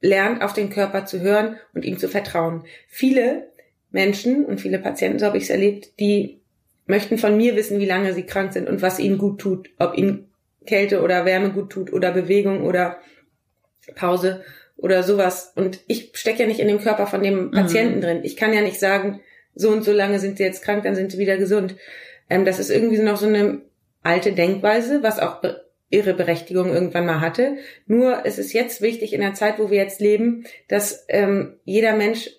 lernt, 0.00 0.42
auf 0.42 0.52
den 0.52 0.70
Körper 0.70 1.04
zu 1.04 1.20
hören 1.20 1.56
und 1.74 1.84
ihm 1.84 1.98
zu 1.98 2.08
vertrauen. 2.08 2.64
Viele 2.86 3.50
Menschen 3.90 4.44
und 4.44 4.60
viele 4.60 4.78
Patienten, 4.78 5.18
so 5.18 5.26
habe 5.26 5.38
ich 5.38 5.44
es 5.44 5.50
erlebt, 5.50 5.98
die 5.98 6.40
möchten 6.86 7.18
von 7.18 7.36
mir 7.36 7.56
wissen, 7.56 7.78
wie 7.78 7.86
lange 7.86 8.12
sie 8.14 8.24
krank 8.24 8.52
sind 8.52 8.68
und 8.68 8.82
was 8.82 8.98
ihnen 8.98 9.18
gut 9.18 9.40
tut, 9.40 9.70
ob 9.78 9.96
ihnen 9.96 10.28
Kälte 10.66 11.02
oder 11.02 11.24
Wärme 11.24 11.50
gut 11.50 11.70
tut 11.70 11.92
oder 11.92 12.12
Bewegung 12.12 12.64
oder 12.64 12.98
Pause 13.94 14.44
oder 14.76 15.02
sowas. 15.02 15.52
Und 15.54 15.80
ich 15.86 16.12
stecke 16.14 16.42
ja 16.42 16.48
nicht 16.48 16.60
in 16.60 16.68
dem 16.68 16.80
Körper 16.80 17.06
von 17.06 17.22
dem 17.22 17.46
mhm. 17.46 17.50
Patienten 17.50 17.96
mhm. 17.96 18.02
drin. 18.02 18.20
Ich 18.22 18.36
kann 18.36 18.52
ja 18.52 18.60
nicht 18.60 18.78
sagen, 18.78 19.20
so 19.54 19.70
und 19.70 19.84
so 19.84 19.92
lange 19.92 20.18
sind 20.18 20.38
sie 20.38 20.44
jetzt 20.44 20.62
krank, 20.62 20.84
dann 20.84 20.94
sind 20.94 21.12
sie 21.12 21.18
wieder 21.18 21.36
gesund. 21.36 21.76
Ähm, 22.30 22.44
das 22.44 22.58
ist 22.58 22.70
irgendwie 22.70 22.98
noch 22.98 23.16
so 23.16 23.26
eine 23.26 23.62
alte 24.02 24.32
Denkweise, 24.32 25.02
was 25.02 25.18
auch 25.18 25.42
ihre 25.90 26.14
Berechtigung 26.14 26.72
irgendwann 26.72 27.06
mal 27.06 27.20
hatte. 27.20 27.56
Nur 27.86 28.24
es 28.24 28.38
ist 28.38 28.52
jetzt 28.52 28.82
wichtig 28.82 29.12
in 29.12 29.20
der 29.20 29.34
Zeit, 29.34 29.58
wo 29.58 29.70
wir 29.70 29.78
jetzt 29.78 30.00
leben, 30.00 30.44
dass 30.68 31.06
ähm, 31.08 31.54
jeder 31.64 31.96
Mensch 31.96 32.30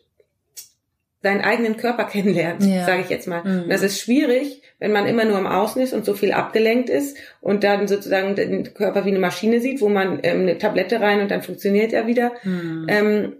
seinen 1.22 1.42
eigenen 1.42 1.78
Körper 1.78 2.04
kennenlernt, 2.12 2.64
ja. 2.64 2.86
sage 2.86 3.02
ich 3.02 3.10
jetzt 3.10 3.28
mal. 3.28 3.44
Mhm. 3.44 3.64
Und 3.64 3.70
das 3.70 3.84
ist 3.84 4.00
schwierig, 4.00 4.62
wenn 4.80 4.92
man 4.92 5.08
immer 5.08 5.26
nur 5.26 5.38
am 5.38 5.48
Außen 5.48 5.82
ist 5.82 5.94
und 5.94 6.06
so 6.06 6.14
viel 6.14 6.32
abgelenkt 6.32 6.90
ist 6.90 7.18
und 7.42 7.64
dann 7.64 7.88
sozusagen 7.88 8.36
den 8.36 8.74
Körper 8.74 9.06
wie 9.06 9.10
eine 9.10 9.20
Maschine 9.20 9.60
sieht, 9.60 9.82
wo 9.82 9.90
man 9.90 10.20
ähm, 10.24 10.42
eine 10.42 10.58
Tablette 10.58 11.02
rein 11.02 11.22
und 11.22 11.32
dann 11.32 11.42
funktioniert 11.42 11.94
er 11.94 12.08
wieder. 12.08 12.32
Mhm. 12.44 12.86
Ähm, 12.88 13.34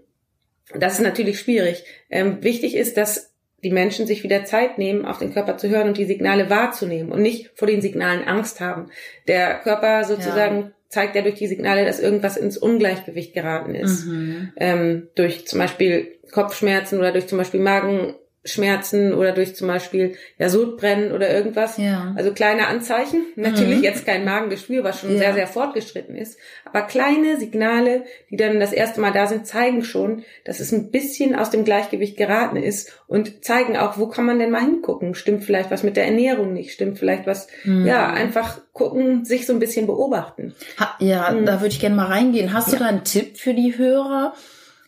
das 0.74 0.94
ist 0.94 1.00
natürlich 1.00 1.40
schwierig. 1.40 1.84
Ähm, 2.10 2.42
wichtig 2.42 2.76
ist, 2.76 2.96
dass 2.96 3.30
die 3.62 3.70
Menschen 3.70 4.06
sich 4.06 4.22
wieder 4.22 4.44
Zeit 4.44 4.78
nehmen, 4.78 5.04
auf 5.04 5.18
den 5.18 5.34
Körper 5.34 5.56
zu 5.58 5.68
hören 5.68 5.88
und 5.88 5.98
die 5.98 6.06
Signale 6.06 6.48
wahrzunehmen 6.48 7.12
und 7.12 7.20
nicht 7.20 7.50
vor 7.54 7.68
den 7.68 7.82
Signalen 7.82 8.24
Angst 8.24 8.60
haben. 8.60 8.90
Der 9.28 9.58
Körper 9.58 10.04
sozusagen 10.04 10.56
ja. 10.56 10.70
Zeigt 10.90 11.14
ja 11.14 11.22
durch 11.22 11.36
die 11.36 11.46
Signale, 11.46 11.84
dass 11.86 12.00
irgendwas 12.00 12.36
ins 12.36 12.58
Ungleichgewicht 12.58 13.32
geraten 13.32 13.74
ist. 13.74 14.06
Mhm. 14.06 14.52
Ähm, 14.56 15.08
durch 15.14 15.46
zum 15.46 15.60
Beispiel 15.60 16.18
Kopfschmerzen 16.32 16.98
oder 16.98 17.12
durch 17.12 17.28
zum 17.28 17.38
Beispiel 17.38 17.60
Magen, 17.60 18.14
Schmerzen 18.42 19.12
oder 19.12 19.32
durch 19.32 19.54
zum 19.54 19.68
Beispiel 19.68 20.16
ja 20.38 20.48
Sodbrennen 20.48 21.12
oder 21.12 21.30
irgendwas. 21.30 21.76
Ja. 21.76 22.14
Also 22.16 22.32
kleine 22.32 22.68
Anzeichen. 22.68 23.26
Natürlich 23.36 23.78
mhm. 23.78 23.84
jetzt 23.84 24.06
kein 24.06 24.24
Magengeschwür, 24.24 24.82
was 24.82 25.00
schon 25.00 25.12
ja. 25.12 25.18
sehr, 25.18 25.34
sehr 25.34 25.46
fortgeschritten 25.46 26.16
ist. 26.16 26.38
Aber 26.64 26.82
kleine 26.82 27.38
Signale, 27.38 28.04
die 28.30 28.36
dann 28.36 28.58
das 28.58 28.72
erste 28.72 29.02
Mal 29.02 29.12
da 29.12 29.26
sind, 29.26 29.46
zeigen 29.46 29.84
schon, 29.84 30.24
dass 30.44 30.60
es 30.60 30.72
ein 30.72 30.90
bisschen 30.90 31.34
aus 31.34 31.50
dem 31.50 31.64
Gleichgewicht 31.64 32.16
geraten 32.16 32.56
ist 32.56 32.98
und 33.06 33.44
zeigen 33.44 33.76
auch, 33.76 33.98
wo 33.98 34.06
kann 34.06 34.24
man 34.24 34.38
denn 34.38 34.50
mal 34.50 34.62
hingucken? 34.62 35.14
Stimmt 35.14 35.44
vielleicht 35.44 35.70
was 35.70 35.82
mit 35.82 35.98
der 35.98 36.06
Ernährung 36.06 36.54
nicht? 36.54 36.72
Stimmt 36.72 36.98
vielleicht 36.98 37.26
was, 37.26 37.48
mhm. 37.64 37.86
ja, 37.86 38.10
einfach 38.10 38.60
gucken, 38.72 39.26
sich 39.26 39.46
so 39.46 39.52
ein 39.52 39.58
bisschen 39.58 39.86
beobachten. 39.86 40.54
Ha, 40.78 40.96
ja, 40.98 41.30
mhm. 41.30 41.44
da 41.44 41.60
würde 41.60 41.74
ich 41.74 41.80
gerne 41.80 41.96
mal 41.96 42.06
reingehen. 42.06 42.54
Hast 42.54 42.72
du 42.72 42.78
da 42.78 42.86
einen 42.86 43.04
Tipp 43.04 43.36
für 43.36 43.52
die 43.52 43.76
Hörer? 43.76 44.32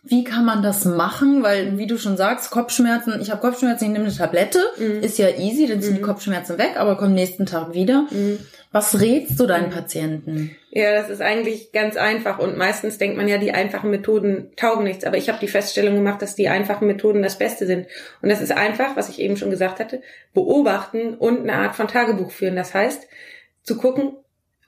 Wie 0.05 0.25
kann 0.25 0.45
man 0.45 0.63
das 0.63 0.85
machen? 0.85 1.45
Weil, 1.45 1.79
wie 1.79 1.87
du 1.87 1.97
schon 1.97 2.17
sagst, 2.17 2.51
Kopfschmerzen, 2.51 3.21
ich 3.21 3.31
habe 3.31 3.41
Kopfschmerzen, 3.41 3.85
ich 3.85 3.91
nehme 3.91 4.07
eine 4.07 4.15
Tablette, 4.15 4.59
mhm. 4.77 5.01
ist 5.01 5.17
ja 5.19 5.29
easy, 5.29 5.69
dann 5.69 5.81
sind 5.81 5.93
mhm. 5.93 5.97
die 5.97 6.03
Kopfschmerzen 6.03 6.59
weg, 6.59 6.73
aber 6.77 6.97
kommen 6.97 7.15
nächsten 7.15 7.47
Tag 7.47 7.73
wieder. 7.73 8.07
Mhm. 8.11 8.41
Was 8.73 9.01
rätst 9.01 9.39
du 9.39 9.47
deinen 9.47 9.71
Patienten? 9.71 10.57
Ja, 10.71 10.95
das 10.95 11.11
ist 11.11 11.21
eigentlich 11.21 11.73
ganz 11.73 11.97
einfach 11.97 12.39
und 12.39 12.57
meistens 12.57 12.97
denkt 12.97 13.19
man 13.19 13.29
ja, 13.29 13.37
die 13.37 13.53
einfachen 13.53 13.91
Methoden 13.91 14.51
taugen 14.57 14.85
nichts, 14.85 15.05
aber 15.05 15.19
ich 15.19 15.29
habe 15.29 15.39
die 15.39 15.49
Feststellung 15.49 15.95
gemacht, 15.95 16.23
dass 16.23 16.35
die 16.35 16.49
einfachen 16.49 16.87
Methoden 16.87 17.23
das 17.23 17.39
Beste 17.39 17.67
sind. 17.67 17.87
Und 18.23 18.31
das 18.31 18.41
ist 18.41 18.51
einfach, 18.51 18.97
was 18.97 19.11
ich 19.11 19.21
eben 19.21 19.37
schon 19.37 19.51
gesagt 19.51 19.79
hatte, 19.79 20.01
beobachten 20.33 21.15
und 21.15 21.43
eine 21.43 21.55
Art 21.55 21.77
von 21.77 21.87
Tagebuch 21.87 22.31
führen. 22.31 22.57
Das 22.57 22.73
heißt, 22.73 23.07
zu 23.63 23.77
gucken, 23.77 24.15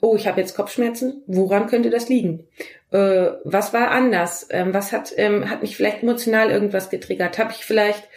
oh, 0.03 0.15
ich 0.15 0.27
habe 0.27 0.41
jetzt 0.41 0.55
Kopfschmerzen, 0.55 1.23
woran 1.27 1.67
könnte 1.67 1.89
das 1.89 2.11
liegen? 2.11 2.47
Äh, 2.95 3.41
was 3.43 3.73
war 3.73 3.91
anders? 3.91 4.47
Ähm, 4.51 4.73
was 4.73 4.93
hat, 4.93 5.13
ähm, 5.17 5.51
hat 5.51 5.63
mich 5.63 5.77
vielleicht 5.77 6.05
emotional 6.05 6.53
irgendwas 6.53 6.91
getriggert? 6.91 7.39
Habe 7.39 7.51
ich 7.51 7.65
vielleicht 7.65 8.09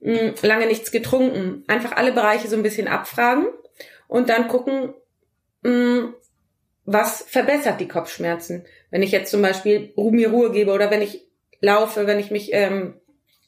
mh, 0.00 0.18
hm, 0.18 0.34
lange 0.40 0.66
nichts 0.66 0.90
getrunken? 0.90 1.64
Einfach 1.68 1.92
alle 1.92 2.12
Bereiche 2.12 2.48
so 2.48 2.56
ein 2.56 2.62
bisschen 2.62 2.88
abfragen 2.88 3.48
und 4.08 4.30
dann 4.30 4.48
gucken, 4.48 4.94
mh, 5.60 5.70
hm, 5.70 6.14
was 6.86 7.22
verbessert 7.28 7.78
die 7.78 7.88
Kopfschmerzen? 7.88 8.64
Wenn 8.90 9.02
ich 9.02 9.12
jetzt 9.12 9.30
zum 9.30 9.42
Beispiel 9.42 9.92
mir 9.96 10.30
Ruhe 10.30 10.50
gebe 10.50 10.72
oder 10.72 10.90
wenn 10.90 11.02
ich 11.02 11.28
laufe, 11.60 12.06
wenn 12.06 12.18
ich 12.18 12.30
mich, 12.30 12.54
ähm, 12.54 12.94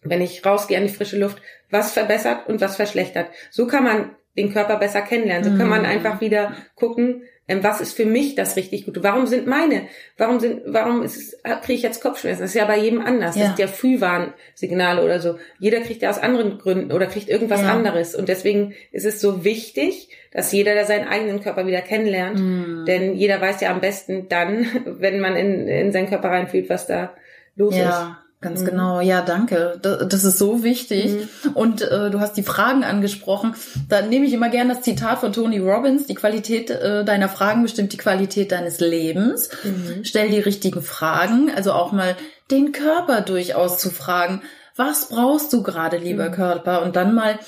wenn 0.03 0.21
ich 0.21 0.45
rausgehe 0.45 0.77
an 0.77 0.87
die 0.87 0.93
frische 0.93 1.19
Luft, 1.19 1.41
was 1.71 1.93
verbessert 1.93 2.47
und 2.47 2.61
was 2.61 2.77
verschlechtert? 2.77 3.31
So 3.51 3.67
kann 3.67 3.85
man 3.85 4.17
den 4.37 4.53
Körper 4.53 4.77
besser 4.77 5.01
kennenlernen. 5.01 5.51
So 5.51 5.57
kann 5.57 5.69
man 5.69 5.81
mhm. 5.81 5.89
einfach 5.89 6.21
wieder 6.21 6.55
gucken, 6.75 7.23
ähm, 7.23 7.33
was 7.47 7.81
ist 7.81 7.95
für 7.95 8.07
mich 8.07 8.35
das 8.35 8.57
richtig 8.57 8.87
Gute? 8.87 9.03
Warum 9.03 9.27
sind 9.27 9.47
meine, 9.47 9.83
warum 10.17 10.41
sind, 10.41 10.63
warum 10.67 11.03
ist 11.03 11.17
es, 11.17 11.43
kriege 11.63 11.75
ich 11.75 11.83
jetzt 11.83 12.01
Kopfschmerzen? 12.01 12.41
Das 12.41 12.51
ist 12.51 12.57
ja 12.57 12.65
bei 12.65 12.79
jedem 12.79 13.01
anders. 13.03 13.37
Ja. 13.37 13.43
Das 13.43 13.53
ist 13.53 13.59
ja 13.59 13.67
Frühwarnsignale 13.67 15.05
oder 15.05 15.21
so. 15.21 15.39
Jeder 15.59 15.81
kriegt 15.81 16.01
ja 16.01 16.09
aus 16.09 16.19
anderen 16.19 16.59
Gründen 16.59 16.91
oder 16.91 17.07
kriegt 17.07 17.29
irgendwas 17.29 17.61
ja. 17.61 17.71
anderes. 17.71 18.15
Und 18.15 18.31
deswegen 18.31 18.75
ist 18.93 19.05
es 19.05 19.21
so 19.21 19.45
wichtig, 19.45 20.09
dass 20.31 20.53
jeder 20.53 20.75
da 20.75 20.85
seinen 20.85 21.07
eigenen 21.07 21.41
Körper 21.41 21.67
wieder 21.67 21.83
kennenlernt. 21.83 22.39
Mhm. 22.39 22.85
Denn 22.87 23.15
jeder 23.15 23.41
weiß 23.41 23.61
ja 23.61 23.71
am 23.71 23.81
besten 23.81 24.29
dann, 24.29 24.67
wenn 24.87 25.21
man 25.21 25.37
in, 25.37 25.69
in 25.69 25.93
seinen 25.93 26.09
Körper 26.09 26.31
reinfühlt, 26.31 26.71
was 26.71 26.87
da 26.87 27.15
los 27.57 27.77
ja. 27.77 27.89
ist. 27.89 28.24
Ganz 28.45 28.61
mhm. 28.61 28.67
genau, 28.67 29.01
ja, 29.01 29.23
danke. 29.23 29.79
Das, 29.81 30.07
das 30.07 30.25
ist 30.25 30.37
so 30.37 30.63
wichtig. 30.63 31.13
Mhm. 31.15 31.51
Und 31.55 31.81
äh, 31.81 32.11
du 32.11 32.21
hast 32.21 32.37
die 32.37 32.43
Fragen 32.43 32.85
angesprochen. 32.85 33.55
Da 33.89 34.03
nehme 34.03 34.27
ich 34.27 34.35
immer 34.35 34.51
gerne 34.51 34.75
das 34.75 34.83
Zitat 34.83 35.21
von 35.21 35.33
Tony 35.33 35.59
Robbins, 35.59 36.05
die 36.07 36.15
Qualität 36.15 36.69
äh, 36.69 37.07
deiner 37.07 37.31
Fragen 37.31 37.63
bestimmt 37.63 37.95
die 37.95 37.97
Qualität 37.97 38.53
deines 38.53 38.81
Lebens. 38.81 39.49
Mhm. 39.65 40.05
Stell 40.05 40.29
die 40.29 40.41
richtigen 40.41 40.83
Fragen, 40.83 41.51
also 41.57 41.73
auch 41.73 41.93
mal 41.93 42.17
den 42.51 42.73
Körper 42.73 43.23
durchaus 43.23 43.79
zu 43.79 43.89
fragen, 43.89 44.43
was 44.77 45.09
brauchst 45.09 45.51
du 45.55 45.63
gerade, 45.63 45.97
lieber 45.97 46.29
mhm. 46.29 46.35
Körper? 46.35 46.83
Und 46.83 46.97
dann 46.97 47.15
mal 47.15 47.39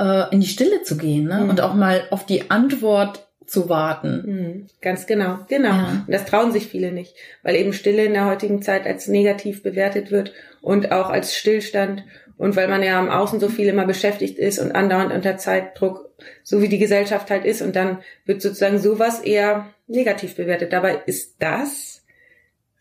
äh, 0.00 0.32
in 0.32 0.40
die 0.40 0.46
Stille 0.46 0.82
zu 0.82 0.96
gehen 0.96 1.26
ne? 1.26 1.40
Mhm. 1.40 1.50
und 1.50 1.60
auch 1.60 1.74
mal 1.74 2.04
auf 2.10 2.24
die 2.24 2.50
Antwort 2.50 3.27
zu 3.48 3.68
warten. 3.68 4.22
Mhm, 4.26 4.66
ganz 4.82 5.06
genau, 5.06 5.38
genau. 5.48 5.70
Ja. 5.70 6.04
Und 6.06 6.12
das 6.12 6.26
trauen 6.26 6.52
sich 6.52 6.66
viele 6.66 6.92
nicht, 6.92 7.14
weil 7.42 7.56
eben 7.56 7.72
Stille 7.72 8.04
in 8.04 8.12
der 8.12 8.26
heutigen 8.26 8.60
Zeit 8.62 8.86
als 8.86 9.08
negativ 9.08 9.62
bewertet 9.62 10.10
wird 10.10 10.32
und 10.60 10.92
auch 10.92 11.08
als 11.08 11.34
Stillstand 11.34 12.04
und 12.36 12.56
weil 12.56 12.68
man 12.68 12.82
ja 12.82 12.98
am 12.98 13.08
Außen 13.08 13.40
so 13.40 13.48
viel 13.48 13.66
immer 13.68 13.86
beschäftigt 13.86 14.38
ist 14.38 14.58
und 14.58 14.72
andauernd 14.72 15.12
unter 15.12 15.38
Zeitdruck, 15.38 16.10
so 16.42 16.60
wie 16.60 16.68
die 16.68 16.78
Gesellschaft 16.78 17.30
halt 17.30 17.44
ist 17.44 17.62
und 17.62 17.74
dann 17.74 17.98
wird 18.26 18.42
sozusagen 18.42 18.78
sowas 18.78 19.20
eher 19.20 19.66
negativ 19.86 20.36
bewertet. 20.36 20.72
Dabei 20.72 21.02
ist 21.06 21.36
das 21.40 22.04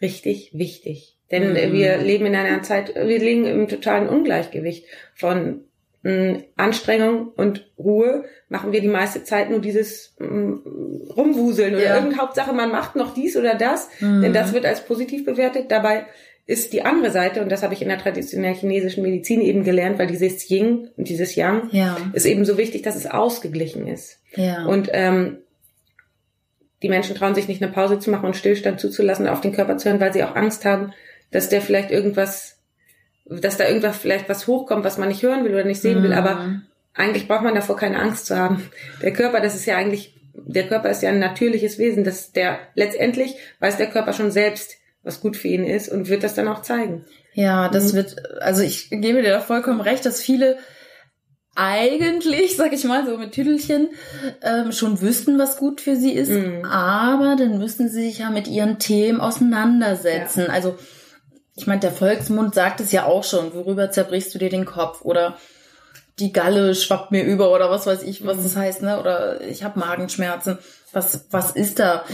richtig 0.02 0.52
wichtig. 0.54 1.18
Denn 1.32 1.52
mhm. 1.52 1.74
wir 1.74 1.98
leben 1.98 2.26
in 2.26 2.36
einer 2.36 2.62
Zeit, 2.64 2.94
wir 2.96 3.20
liegen 3.20 3.46
im 3.46 3.68
totalen 3.68 4.08
Ungleichgewicht 4.08 4.86
von 5.16 5.62
mh, 6.04 6.40
Anstrengung 6.56 7.30
und 7.30 7.70
Ruhe 7.78 8.26
machen 8.50 8.72
wir 8.72 8.82
die 8.82 8.88
meiste 8.88 9.24
Zeit 9.24 9.50
nur 9.50 9.60
dieses 9.60 10.16
mh, 10.20 10.60
Rumwuseln 11.16 11.76
oder 11.76 11.84
ja. 11.84 11.96
irgendeine 11.96 12.22
Hauptsache, 12.22 12.54
man 12.54 12.72
macht 12.72 12.96
noch 12.96 13.14
dies 13.14 13.36
oder 13.36 13.56
das, 13.56 13.90
mhm. 14.00 14.22
denn 14.22 14.34
das 14.34 14.54
wird 14.54 14.66
als 14.66 14.86
positiv 14.86 15.26
bewertet. 15.26 15.66
Dabei 15.70 16.06
ist 16.46 16.72
die 16.72 16.84
andere 16.84 17.12
Seite, 17.12 17.42
und 17.42 17.52
das 17.52 17.62
habe 17.62 17.74
ich 17.74 17.82
in 17.82 17.90
der 17.90 17.98
traditionellen 17.98 18.56
chinesischen 18.56 19.04
Medizin 19.04 19.42
eben 19.42 19.66
gelernt, 19.66 20.00
weil 20.00 20.08
dieses 20.08 20.50
Yin 20.50 20.90
und 20.96 21.10
dieses 21.10 21.36
Yang 21.36 21.70
ja. 21.72 21.98
ist 22.14 22.26
eben 22.26 22.46
so 22.46 22.58
wichtig, 22.58 22.84
dass 22.84 22.96
es 22.96 23.06
ausgeglichen 23.06 23.86
ist. 23.86 24.22
Ja. 24.34 24.66
Und 24.66 24.90
ähm, 24.94 25.40
die 26.82 26.90
Menschen 26.90 27.16
trauen 27.16 27.36
sich 27.36 27.50
nicht 27.50 27.62
eine 27.62 27.72
Pause 27.72 28.00
zu 28.00 28.10
machen 28.12 28.28
und 28.28 28.38
Stillstand 28.38 28.80
zuzulassen, 28.80 29.28
auf 29.28 29.42
den 29.42 29.52
Körper 29.52 29.78
zu 29.78 29.90
hören, 29.90 30.00
weil 30.00 30.14
sie 30.14 30.24
auch 30.24 30.36
Angst 30.36 30.64
haben, 30.64 30.94
dass 31.32 31.50
der 31.50 31.62
vielleicht 31.62 31.92
irgendwas, 31.92 32.60
dass 33.26 33.58
da 33.58 33.68
irgendwas 33.68 33.98
vielleicht 33.98 34.30
was 34.30 34.48
hochkommt, 34.48 34.86
was 34.86 34.98
man 34.98 35.10
nicht 35.10 35.24
hören 35.24 35.44
will 35.44 35.54
oder 35.54 35.66
nicht 35.66 35.82
sehen 35.82 36.00
mhm. 36.00 36.04
will. 36.04 36.14
Aber 36.14 36.62
eigentlich 36.98 37.28
braucht 37.28 37.44
man 37.44 37.56
davor 37.56 37.78
keine 37.78 38.00
Angst 38.00 38.26
zu 38.26 38.36
haben. 38.36 38.70
Der 39.02 39.14
Körper, 39.14 39.40
das 39.40 39.56
ist 39.56 39.66
ja 39.66 39.78
eigentlich, 39.78 40.16
der 40.34 40.68
Körper 40.68 40.90
ist 40.90 41.04
ja 41.04 41.10
ein 41.10 41.20
natürliches 41.20 41.78
Wesen, 41.78 42.04
dass 42.04 42.32
der 42.32 42.60
letztendlich 42.74 43.36
weiß 43.60 43.78
der 43.78 43.90
Körper 43.90 44.14
schon 44.14 44.32
selbst, 44.32 44.78
was 45.04 45.22
gut 45.22 45.38
für 45.38 45.48
ihn 45.48 45.64
ist 45.64 45.90
und 45.90 46.10
wird 46.10 46.24
das 46.24 46.34
dann 46.34 46.48
auch 46.48 46.64
zeigen. 46.64 47.06
Ja, 47.34 47.70
das 47.70 47.94
mhm. 47.94 47.98
wird, 47.98 48.42
also 48.42 48.64
ich 48.64 48.90
gebe 48.90 49.22
dir 49.22 49.30
da 49.30 49.40
vollkommen 49.40 49.80
recht, 49.80 50.06
dass 50.06 50.22
viele 50.22 50.58
eigentlich, 51.56 52.56
sag 52.56 52.74
ich 52.74 52.84
mal, 52.84 53.06
so 53.06 53.18
mit 53.18 53.32
Tüdelchen, 53.32 53.90
ähm, 54.44 54.72
schon 54.72 55.02
wüssten, 55.02 55.40
was 55.40 55.58
gut 55.58 55.82
für 55.82 55.96
sie 55.96 56.14
ist, 56.14 56.30
mhm. 56.30 56.66
aber 56.66 57.36
dann 57.36 57.58
müssen 57.58 57.90
sie 57.90 58.04
sich 58.08 58.20
ja 58.20 58.30
mit 58.30 58.48
ihren 58.48 58.78
Themen 58.78 59.22
auseinandersetzen. 59.22 60.46
Ja. 60.48 60.54
Also, 60.54 60.78
ich 61.56 61.66
meine, 61.66 61.80
der 61.80 61.92
Volksmund 61.92 62.54
sagt 62.54 62.80
es 62.80 62.92
ja 62.92 63.06
auch 63.06 63.24
schon, 63.24 63.56
worüber 63.56 63.90
zerbrichst 63.90 64.34
du 64.36 64.40
dir 64.40 64.50
den 64.50 64.66
Kopf 64.66 65.02
oder 65.02 65.38
die 66.20 66.34
Galle 66.34 66.74
schwappt 66.74 67.12
mir 67.12 67.24
über 67.24 67.54
oder 67.54 67.70
was 67.70 67.86
weiß 67.86 68.04
ich, 68.04 68.26
was 68.26 68.38
mhm. 68.38 68.44
das 68.44 68.56
heißt, 68.56 68.82
ne? 68.82 69.00
Oder 69.00 69.42
ich 69.42 69.64
habe 69.64 69.80
Magenschmerzen. 69.80 70.58
Was, 70.94 71.26
was 71.32 71.52
ist 71.52 71.80
da? 71.80 72.06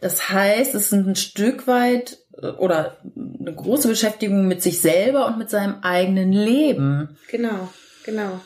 Das 0.00 0.30
heißt, 0.30 0.74
es 0.74 0.86
ist 0.86 0.92
ein 0.92 1.14
Stück 1.14 1.66
weit 1.66 2.18
oder 2.58 2.96
eine 3.16 3.54
große 3.54 3.86
Beschäftigung 3.86 4.48
mit 4.48 4.62
sich 4.62 4.80
selber 4.80 5.26
und 5.26 5.38
mit 5.38 5.50
seinem 5.50 5.76
eigenen 5.82 6.32
Leben. 6.32 7.16
Genau, 7.28 7.68
genau. 8.04 8.40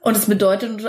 Und 0.00 0.16
es 0.16 0.26
bedeutet 0.26 0.84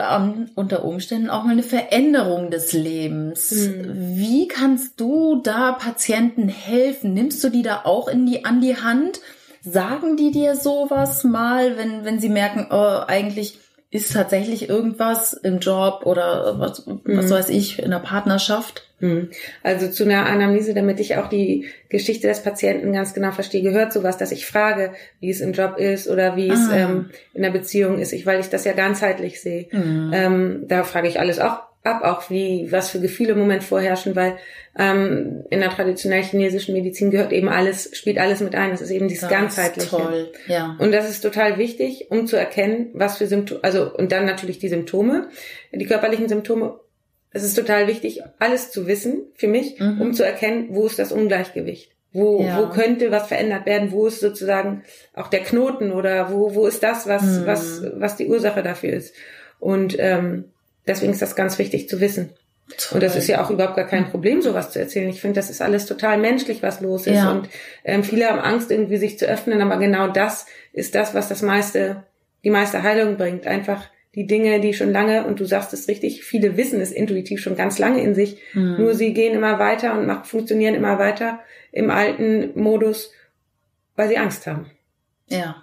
unter 0.55 0.84
Umständen 0.84 1.29
auch 1.29 1.43
mal 1.43 1.51
eine 1.51 1.63
Veränderung 1.63 2.50
des 2.50 2.74
Lebens. 2.74 3.51
Mhm. 3.51 4.15
Wie 4.15 4.48
kannst 4.48 5.00
du 5.00 5.39
da 5.43 5.74
Patienten 5.74 6.50
helfen? 6.50 7.13
Nimmst 7.13 7.43
du 7.43 7.50
die 7.50 7.62
da 7.62 7.82
auch 7.84 8.08
in 8.08 8.25
die, 8.25 8.43
an 8.43 8.60
die 8.60 8.77
Hand? 8.77 9.22
Sagen 9.63 10.17
die 10.17 10.32
dir 10.32 10.55
sowas 10.55 11.24
mal, 11.24 11.77
wenn, 11.77 12.03
wenn 12.03 12.20
sie 12.20 12.29
merken, 12.29 12.67
oh, 12.70 13.00
eigentlich 13.08 13.60
ist 13.93 14.12
tatsächlich 14.12 14.70
irgendwas 14.70 15.34
im 15.34 15.60
Job 15.60 16.01
oder 16.05 16.60
was, 16.60 16.86
mhm. 16.88 17.01
was 17.05 17.29
weiß 17.29 17.50
ich, 17.50 17.77
in 17.79 17.91
der 17.91 18.00
Partnerschaft? 18.00 18.88
Mhm. 19.00 19.29
Also 19.62 19.88
zu 19.88 20.03
einer 20.03 20.25
Anamnese, 20.25 20.74
damit 20.74 21.00
ich 21.00 21.15
auch 21.15 21.29
die 21.29 21.67
Geschichte 21.89 22.27
des 22.27 22.41
Patienten 22.41 22.91
ganz 22.91 23.13
genau 23.13 23.32
verstehe, 23.32 23.62
gehört 23.62 23.93
sowas, 23.93 24.17
dass 24.17 24.32
ich 24.32 24.48
frage, 24.48 24.93
wie 25.20 25.29
es 25.29 25.41
im 25.41 25.53
Job 25.53 25.77
ist 25.77 26.10
oder 26.10 26.36
wie 26.36 26.50
es 26.50 26.70
ah. 26.72 26.75
ähm, 26.75 27.10
in 27.36 27.43
der 27.43 27.51
Beziehung 27.51 28.00
ist, 28.00 28.13
ich, 28.13 28.25
weil 28.25 28.39
ich 28.39 28.50
das 28.50 28.65
ja 28.65 28.74
ganzheitlich 28.74 29.39
sehe. 29.41 29.67
Mhm. 29.72 30.12
Ähm, 30.12 30.65
da 30.67 30.84
frage 30.84 31.08
ich 31.08 31.20
alles 31.20 31.39
auch 31.39 31.60
ab, 31.84 32.04
auch 32.04 32.30
wie, 32.30 32.72
was 32.72 32.90
für 32.90 33.00
Gefühle 33.00 33.34
im 33.34 33.40
Moment 33.40 33.63
vorherrschen, 33.63 34.16
weil 34.16 34.38
ähm, 34.78 35.44
in 35.50 35.60
der 35.60 35.70
traditionellen 35.70 36.24
chinesischen 36.24 36.74
Medizin 36.74 37.12
gehört 37.12 37.32
eben 37.32 37.50
alles, 37.50 37.90
spielt 37.94 38.18
alles 38.18 38.40
mit 38.40 38.56
ein. 38.56 38.72
Das 38.72 38.82
ist 38.82 38.90
eben 38.90 39.08
dieses 39.08 39.28
das 39.28 39.30
ganzheitliche. 39.30 39.90
toll, 39.90 40.32
ja. 40.48 40.75
Und 40.80 40.92
das 40.92 41.10
ist 41.10 41.22
total 41.22 41.58
wichtig, 41.58 42.08
um 42.10 42.25
zu 42.25 42.38
erkennen, 42.38 42.90
was 42.94 43.18
für 43.18 43.28
Symptome, 43.28 43.60
also 43.63 43.94
und 43.94 44.12
dann 44.12 44.25
natürlich 44.25 44.60
die 44.60 44.70
Symptome, 44.70 45.28
die 45.72 45.86
körperlichen 45.86 46.30
Symptome. 46.30 46.80
Es 47.36 47.44
ist 47.44 47.56
total 47.56 47.88
wichtig, 47.88 48.22
alles 48.40 48.72
zu 48.72 48.88
wissen 48.88 49.24
für 49.36 49.48
mich, 49.48 49.80
mhm. 49.80 50.00
um 50.00 50.13
zu 50.13 50.24
erkennen, 50.24 50.68
wo 50.70 50.86
ist 50.86 51.00
das 51.00 51.12
Ungleichgewicht. 51.12 51.92
Wo, 52.13 52.44
ja. 52.44 52.60
wo 52.60 52.70
könnte 52.70 53.10
was 53.10 53.28
verändert 53.28 53.65
werden? 53.65 53.91
Wo 53.91 54.06
ist 54.06 54.19
sozusagen 54.19 54.84
auch 55.15 55.30
der 55.30 55.39
Knoten 55.39 55.91
oder 55.91 56.32
wo, 56.32 56.54
wo 56.54 56.67
ist 56.67 56.84
das, 56.84 57.08
was, 57.08 57.24
mhm. 57.24 57.48
was, 57.48 57.82
was 57.96 58.15
die 58.17 58.28
Ursache 58.28 58.62
dafür 58.62 58.93
ist? 58.93 59.15
Und 59.60 59.96
ähm, 59.98 60.53
Deswegen 60.88 61.13
ist 61.13 61.22
das 61.22 61.36
ganz 61.36 61.58
wichtig 61.60 61.88
zu 61.88 62.02
wissen. 62.02 62.32
Toll. 62.78 62.96
Und 62.96 63.04
das 63.04 63.15
ist 63.15 63.28
ja 63.28 63.43
auch 63.43 63.50
überhaupt 63.50 63.76
gar 63.76 63.88
kein 63.88 64.10
Problem, 64.10 64.41
sowas 64.41 64.72
zu 64.72 64.80
erzählen. 64.80 65.10
Ich 65.10 65.22
finde, 65.22 65.36
das 65.36 65.50
ist 65.50 65.62
alles 65.62 65.86
total 65.86 66.17
menschlich, 66.17 66.63
was 66.63 66.82
los 66.82 67.08
ist. 67.08 67.17
Ja. 67.17 67.32
Und 67.32 67.50
ähm, 67.84 68.04
viele 68.04 68.28
haben 68.30 68.39
Angst, 68.39 68.72
irgendwie 68.72 68.98
sich 68.98 69.19
zu 69.19 69.26
öffnen, 69.26 69.62
aber 69.62 69.78
genau 69.78 70.08
das 70.08 70.46
ist 70.72 70.96
das, 70.96 71.13
was 71.13 71.30
das 71.30 71.41
meiste, 71.41 72.04
die 72.43 72.50
meiste 72.50 72.84
Heilung 72.84 73.17
bringt. 73.17 73.48
Einfach 73.48 73.89
die 74.15 74.28
Dinge, 74.28 74.60
die 74.60 74.74
schon 74.74 74.91
lange, 74.91 75.26
und 75.26 75.39
du 75.39 75.46
sagst 75.46 75.74
es 75.74 75.88
richtig, 75.88 76.24
viele 76.24 76.56
wissen 76.56 76.80
es 76.80 76.91
intuitiv 76.91 77.41
schon 77.41 77.56
ganz 77.56 77.80
lange 77.80 78.02
in 78.02 78.13
sich, 78.13 78.38
mhm. 78.54 78.78
nur 78.78 78.93
sie 78.93 79.13
gehen 79.13 79.34
immer 79.34 79.60
weiter 79.60 79.98
und 79.98 80.06
machen, 80.06 80.26
funktionieren 80.26 80.76
immer 80.76 81.00
weiter 81.00 81.39
im 81.72 81.89
alten 81.89 82.52
Modus, 82.60 83.12
weil 83.96 84.08
sie 84.08 84.17
Angst 84.17 84.46
haben. 84.46 84.69
Ja. 85.28 85.62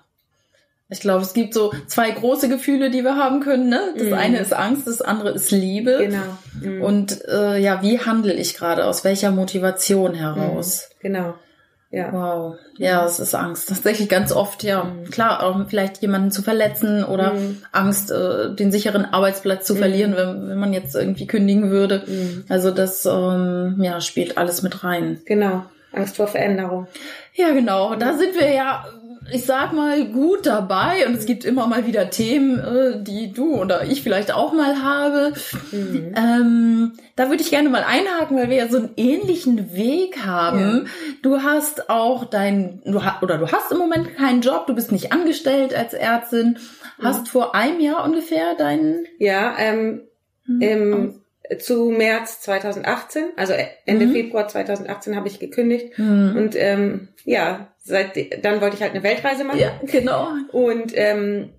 Ich 0.91 1.01
glaube, 1.01 1.23
es 1.23 1.33
gibt 1.35 1.55
so 1.55 1.73
zwei 1.87 2.11
große 2.11 2.49
Gefühle, 2.49 2.91
die 2.91 3.03
wir 3.03 3.17
haben 3.17 3.41
können. 3.41 3.69
Ne? 3.69 3.95
Das 3.97 4.09
mhm. 4.09 4.15
eine 4.15 4.39
ist 4.39 4.53
Angst, 4.53 4.87
das 4.87 5.01
andere 5.01 5.31
ist 5.31 5.51
Liebe. 5.51 5.99
Genau. 6.01 6.39
Mhm. 6.61 6.83
Und 6.83 7.25
äh, 7.29 7.59
ja, 7.59 7.81
wie 7.83 8.01
handle 8.01 8.33
ich 8.33 8.57
gerade? 8.57 8.85
Aus 8.85 9.05
welcher 9.05 9.31
Motivation 9.31 10.15
heraus? 10.15 10.89
Mhm. 10.91 11.03
Genau. 11.03 11.35
Ja. 11.93 12.13
Wow. 12.13 12.57
Ja, 12.77 13.05
es 13.05 13.19
ist 13.19 13.35
Angst. 13.35 13.69
Tatsächlich 13.69 14.09
ganz 14.09 14.31
oft, 14.33 14.63
ja. 14.63 14.85
Mhm. 14.85 15.11
Klar, 15.11 15.43
auch 15.43 15.69
vielleicht 15.69 15.99
jemanden 16.03 16.31
zu 16.31 16.43
verletzen 16.43 17.05
oder 17.05 17.35
mhm. 17.35 17.63
Angst, 17.73 18.13
äh, 18.13 18.55
den 18.55 18.71
sicheren 18.71 19.05
Arbeitsplatz 19.05 19.67
zu 19.67 19.75
mhm. 19.75 19.79
verlieren, 19.79 20.17
wenn, 20.17 20.49
wenn 20.49 20.59
man 20.59 20.73
jetzt 20.73 20.95
irgendwie 20.95 21.27
kündigen 21.27 21.71
würde. 21.71 22.05
Mhm. 22.07 22.45
Also 22.49 22.71
das 22.71 23.07
ähm, 23.07 23.77
ja, 23.81 24.01
spielt 24.01 24.39
alles 24.39 24.63
mit 24.63 24.85
rein. 24.85 25.21
Genau. 25.25 25.65
Angst 25.93 26.17
vor 26.17 26.29
Veränderung. 26.29 26.87
Ja, 27.35 27.51
genau. 27.51 27.97
Da 27.97 28.17
sind 28.17 28.39
wir 28.39 28.53
ja 28.53 28.85
ich 29.33 29.45
sag 29.45 29.73
mal, 29.73 30.07
gut 30.07 30.47
dabei 30.47 31.07
und 31.07 31.15
es 31.15 31.27
gibt 31.27 31.45
immer 31.45 31.67
mal 31.67 31.87
wieder 31.87 32.11
Themen, 32.11 32.59
äh, 32.59 33.03
die 33.03 33.33
du 33.33 33.57
oder 33.57 33.85
ich 33.85 34.03
vielleicht 34.03 34.33
auch 34.33 34.53
mal 34.53 34.83
habe. 34.83 35.33
Mhm. 35.73 36.15
Ähm, 36.17 36.93
da 37.17 37.31
würde 37.31 37.43
ich 37.43 37.51
gerne 37.51 37.69
mal 37.69 37.85
einhaken, 37.85 38.37
weil 38.37 38.51
wir 38.51 38.57
ja 38.57 38.69
so 38.69 38.79
einen 38.79 38.91
ähnlichen 38.97 39.75
Weg 39.75 40.25
haben. 40.25 40.87
Ja. 40.87 41.15
Du 41.23 41.43
hast 41.43 41.91
auch 41.91 42.25
dein, 42.25 42.83
du 42.85 43.01
oder 43.23 43.39
du 43.39 43.51
hast 43.51 43.73
im 43.73 43.79
Moment 43.79 44.17
keinen 44.17 44.41
Job, 44.41 44.67
du 44.67 44.75
bist 44.75 44.93
nicht 44.93 45.13
angestellt 45.13 45.75
als 45.75 45.95
Ärztin, 45.95 46.59
hast 47.03 47.23
mhm. 47.23 47.27
vor 47.27 47.55
einem 47.55 47.81
Jahr 47.81 48.05
ungefähr 48.05 48.55
deinen... 48.57 49.07
Ja, 49.19 49.55
ähm, 49.59 50.03
mhm. 50.47 50.61
im 50.61 51.20
zu 51.59 51.91
März 51.91 52.41
2018, 52.43 53.25
also 53.37 53.55
Ende 53.85 54.07
mhm. 54.07 54.13
Februar 54.13 54.49
2018 54.49 55.17
habe 55.17 55.29
ich 55.29 55.39
gekündigt 55.39 55.99
mhm. 55.99 56.35
und 56.37 56.57
ähm, 56.57 57.09
ja, 57.25 57.69
seit 57.79 58.45
dann 58.45 58.61
wollte 58.61 58.77
ich 58.77 58.83
halt 58.83 58.93
eine 58.93 59.03
Weltreise 59.03 59.45
machen. 59.45 59.59
Ja, 59.59 59.81
genau. 59.83 60.29
Und 60.53 60.93
ähm, 60.95 61.51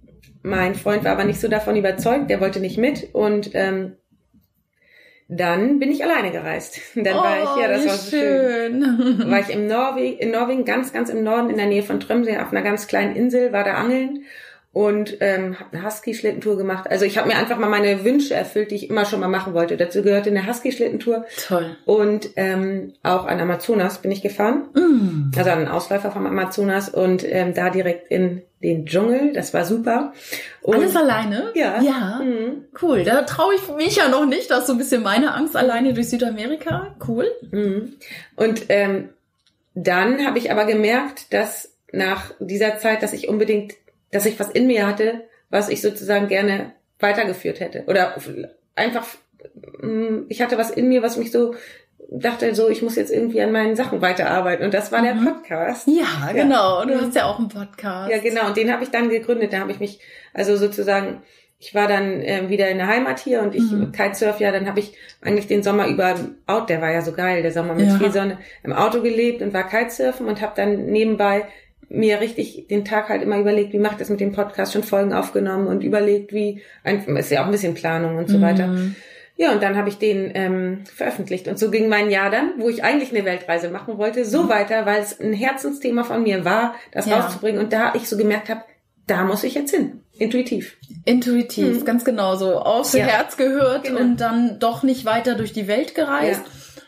mein 0.44 0.76
Freund 0.76 1.04
war 1.04 1.12
aber 1.12 1.26
nicht 1.26 1.40
so 1.40 1.48
davon 1.48 1.76
überzeugt, 1.76 2.30
der 2.30 2.40
wollte 2.40 2.60
nicht 2.60 2.78
mit 2.78 3.14
und 3.14 3.52
ähm, 3.54 3.98
dann 5.28 5.80
bin 5.80 5.92
ich 5.92 6.04
alleine 6.04 6.32
gereist. 6.32 6.82
Dann 6.96 7.16
oh, 7.16 7.24
war 7.24 7.38
ich, 7.38 7.62
ja, 7.62 7.70
das 7.70 7.88
war 7.88 7.96
so 7.96 8.10
schön. 8.10 8.84
schön. 8.84 9.32
War 9.32 9.40
ich 9.40 9.50
im 9.50 9.66
Norwegen, 9.66 10.18
in 10.18 10.32
Norwegen, 10.32 10.66
ganz, 10.66 10.92
ganz 10.92 11.10
im 11.10 11.24
Norden, 11.24 11.50
in 11.50 11.56
der 11.56 11.68
Nähe 11.68 11.84
von 11.84 12.02
Tromsø, 12.02 12.38
auf 12.42 12.52
einer 12.52 12.62
ganz 12.62 12.88
kleinen 12.88 13.16
Insel, 13.16 13.54
war 13.54 13.64
da 13.64 13.76
angeln 13.76 14.26
und 14.74 15.18
ähm, 15.20 15.60
habe 15.60 15.76
eine 15.76 15.86
Husky-Schlittentour 15.86 16.58
gemacht. 16.58 16.90
Also 16.90 17.04
ich 17.04 17.18
habe 17.18 17.28
mir 17.28 17.36
einfach 17.36 17.58
mal 17.58 17.70
meine 17.70 18.06
Wünsche 18.06 18.34
erfüllt, 18.34 18.72
die 18.72 18.76
ich 18.76 18.90
immer 18.90 19.06
schon 19.06 19.20
mal 19.20 19.28
machen 19.28 19.54
wollte. 19.54 19.76
Dazu 19.76 20.02
gehörte 20.02 20.30
eine 20.30 20.48
Husky-Schlittentour. 20.48 21.26
Toll. 21.48 21.76
Und 21.86 22.30
ähm, 22.38 22.94
auch 23.04 23.26
an 23.26 23.42
Amazonas 23.42 23.98
bin 23.98 24.12
ich 24.12 24.22
gefahren. 24.22 24.70
Mm. 24.74 25.32
Also 25.38 25.50
an 25.50 25.60
einen 25.60 25.68
Ausläufer 25.68 26.12
vom 26.12 26.26
Amazonas 26.26 26.88
und 26.88 27.26
ähm, 27.28 27.54
da 27.54 27.70
direkt 27.70 28.10
in 28.10 28.44
den 28.64 28.86
Dschungel. 28.86 29.34
Das 29.34 29.54
war 29.54 29.66
super. 29.66 30.14
Und 30.62 30.76
Alles 30.76 30.96
alleine? 30.96 31.52
Ja. 31.54 31.82
Ja. 31.82 32.22
Mhm. 32.24 32.66
Cool. 32.82 33.04
Da 33.04 33.24
traue 33.24 33.56
ich 33.56 33.76
mich 33.76 33.98
ja 33.98 34.08
noch 34.08 34.26
nicht. 34.26 34.50
Das 34.52 34.60
ist 34.60 34.68
so 34.68 34.74
ein 34.74 34.78
bisschen 34.78 35.04
meine 35.04 35.34
Angst 35.34 35.58
alleine 35.58 35.94
durch 35.94 36.10
Südamerika. 36.10 36.96
Cool. 37.06 37.30
Mhm. 37.52 37.96
Und 38.38 38.66
ähm, 38.70 39.10
dann 39.74 40.26
habe 40.26 40.38
ich 40.38 40.50
aber 40.50 40.64
gemerkt, 40.64 41.34
dass 41.34 41.74
nach 41.92 42.32
dieser 42.40 42.78
Zeit, 42.78 43.04
dass 43.04 43.12
ich 43.12 43.28
unbedingt 43.28 43.74
dass 44.12 44.26
ich 44.26 44.40
was 44.40 44.50
in 44.50 44.68
mir 44.68 44.88
hatte, 44.88 45.22
was 45.50 45.70
ich 45.70 45.82
sozusagen 45.82 46.28
gerne 46.28 46.74
weitergeführt 47.00 47.60
hätte. 47.60 47.84
Oder 47.88 48.16
einfach, 48.76 49.06
mm, 49.82 50.26
ich 50.30 50.42
hatte 50.42 50.58
was 50.58 50.72
in 50.72 50.90
mir, 50.90 51.02
was 51.02 51.18
mich 51.18 51.32
so 51.32 51.56
dachte 52.14 52.54
so, 52.56 52.68
ich 52.68 52.82
muss 52.82 52.98
jetzt 52.98 53.12
irgendwie 53.12 53.42
an 53.42 53.54
meinen 53.54 53.76
Sachen 53.76 54.02
weiterarbeiten. 54.02 54.66
Und 54.66 54.74
das 54.74 54.92
war 54.92 55.02
mhm. 55.02 55.06
der 55.06 55.32
Podcast. 55.32 55.88
Ja, 55.88 56.32
genau. 56.34 56.84
Du 56.84 57.00
hast 57.00 57.16
ja 57.16 57.26
auch 57.26 57.40
einen 57.40 57.48
Podcast. 57.48 58.12
Ja, 58.12 58.18
genau. 58.18 58.48
Und 58.48 58.58
den 58.58 58.72
habe 58.72 58.84
ich 58.84 58.90
dann 58.90 59.10
gegründet. 59.10 59.54
Da 59.54 59.60
habe 59.60 59.72
ich 59.72 59.80
mich 59.80 60.00
also 60.34 60.58
sozusagen 60.58 61.22
ich 61.62 61.76
war 61.76 61.88
dann 61.88 62.22
äh, 62.22 62.50
wieder 62.50 62.70
in 62.70 62.80
der 62.80 62.88
Heimat 62.88 63.20
hier 63.20 63.44
und 63.44 63.54
ich 63.54 63.62
mhm. 63.62 63.92
Kitesurf 63.92 64.40
ja, 64.40 64.52
dann 64.52 64.68
habe 64.68 64.80
ich 64.80 64.94
eigentlich 65.22 65.46
den 65.46 65.62
Sommer 65.62 65.88
über 65.88 66.16
Out, 66.48 66.70
der 66.70 66.82
war 66.82 66.92
ja 66.92 67.04
so 67.04 67.12
geil, 67.12 67.44
der 67.44 67.52
Sommer 67.52 67.76
mit 67.76 67.88
ja. 67.88 67.98
viel 68.00 68.12
Sonne, 68.12 68.40
im 68.64 68.74
Auto 68.74 69.02
gelebt 69.02 69.44
und 69.44 69.54
war 69.54 69.68
Kitesurfen 69.68 70.28
und 70.28 70.42
habe 70.42 70.54
dann 70.56 70.88
nebenbei 70.88 71.46
mir 71.92 72.22
richtig 72.22 72.68
den 72.70 72.86
Tag 72.86 73.10
halt 73.10 73.22
immer 73.22 73.38
überlegt, 73.38 73.74
wie 73.74 73.80
macht 73.80 74.00
das 74.00 74.10
mit 74.10 74.20
dem 74.20 74.32
Podcast 74.32 74.74
schon 74.74 74.84
Folgen 74.84 75.14
aufgenommen 75.14 75.68
und 75.68 75.84
überlegt, 75.84 76.34
wie 76.34 76.62
einfach 76.84 77.14
ist 77.16 77.32
ja 77.32 77.42
auch 77.42 77.46
ein 77.46 77.52
bisschen 77.52 77.74
Planung 77.74 78.18
und 78.18 78.30
so 78.30 78.38
mhm. 78.38 78.42
weiter. 78.42 78.76
Ja, 79.38 79.52
und 79.54 79.64
dann 79.64 79.76
habe 79.76 79.90
ich 79.90 79.98
den 79.98 80.32
ähm, 80.36 80.84
veröffentlicht. 80.86 81.48
Und 81.48 81.58
so 81.58 81.72
ging 81.72 81.90
mein 81.90 82.12
Jahr 82.12 82.30
dann, 82.30 82.54
wo 82.60 82.70
ich 82.70 82.84
eigentlich 82.84 83.10
eine 83.12 83.26
Weltreise 83.26 83.70
machen 83.70 83.98
wollte, 83.98 84.24
so 84.24 84.44
mhm. 84.44 84.50
weiter, 84.50 84.86
weil 84.86 85.02
es 85.02 85.20
ein 85.20 85.34
Herzensthema 85.34 86.04
von 86.04 86.24
mir 86.24 86.46
war, 86.46 86.76
das 86.92 87.08
ja. 87.08 87.20
rauszubringen. 87.20 87.60
Und 87.60 87.74
da 87.74 87.94
ich 87.96 88.08
so 88.08 88.18
gemerkt 88.18 88.50
habe, 88.50 88.62
da 89.08 89.24
muss 89.24 89.44
ich 89.44 89.56
jetzt 89.56 89.74
hin. 89.74 90.04
Intuitiv. 90.14 90.78
Intuitiv, 91.06 91.82
mhm. 91.82 91.86
ganz 91.86 92.06
genau 92.06 92.36
so. 92.36 92.60
Aufs 92.60 92.94
ja. 92.94 93.06
Herz 93.06 93.36
gehört 93.36 93.86
genau. 93.86 94.00
und 94.00 94.22
dann 94.22 94.60
doch 94.60 94.84
nicht 94.84 95.06
weiter 95.06 95.36
durch 95.36 95.54
die 95.54 95.68
Welt 95.68 95.96
gereist. 95.96 96.44
Ja. 96.46 96.84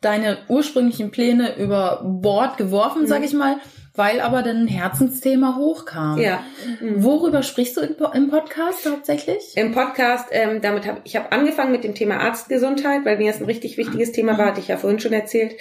Deine 0.00 0.38
ursprünglichen 0.48 1.10
Pläne 1.10 1.56
über 1.58 2.02
Bord 2.04 2.56
geworfen, 2.56 3.02
mhm. 3.02 3.06
sag 3.06 3.22
ich 3.22 3.34
mal, 3.34 3.58
weil 3.98 4.20
aber 4.20 4.42
dann 4.42 4.62
ein 4.62 4.68
Herzensthema 4.68 5.56
hochkam. 5.56 6.18
Ja. 6.18 6.44
Mhm. 6.80 7.02
Worüber 7.02 7.42
sprichst 7.42 7.76
du 7.76 7.80
im 7.80 8.30
Podcast 8.30 8.88
hauptsächlich? 8.88 9.56
Im 9.56 9.72
Podcast, 9.72 10.28
ähm, 10.30 10.60
damit 10.62 10.86
habe 10.86 11.00
ich 11.04 11.16
habe 11.16 11.32
angefangen 11.32 11.72
mit 11.72 11.84
dem 11.84 11.94
Thema 11.94 12.20
Arztgesundheit, 12.20 13.04
weil 13.04 13.18
mir 13.18 13.30
das 13.30 13.40
ein 13.40 13.46
richtig 13.46 13.76
wichtiges 13.76 14.12
Thema 14.12 14.38
war, 14.38 14.46
hatte 14.46 14.60
ich 14.60 14.68
ja 14.68 14.76
vorhin 14.76 15.00
schon 15.00 15.12
erzählt. 15.12 15.56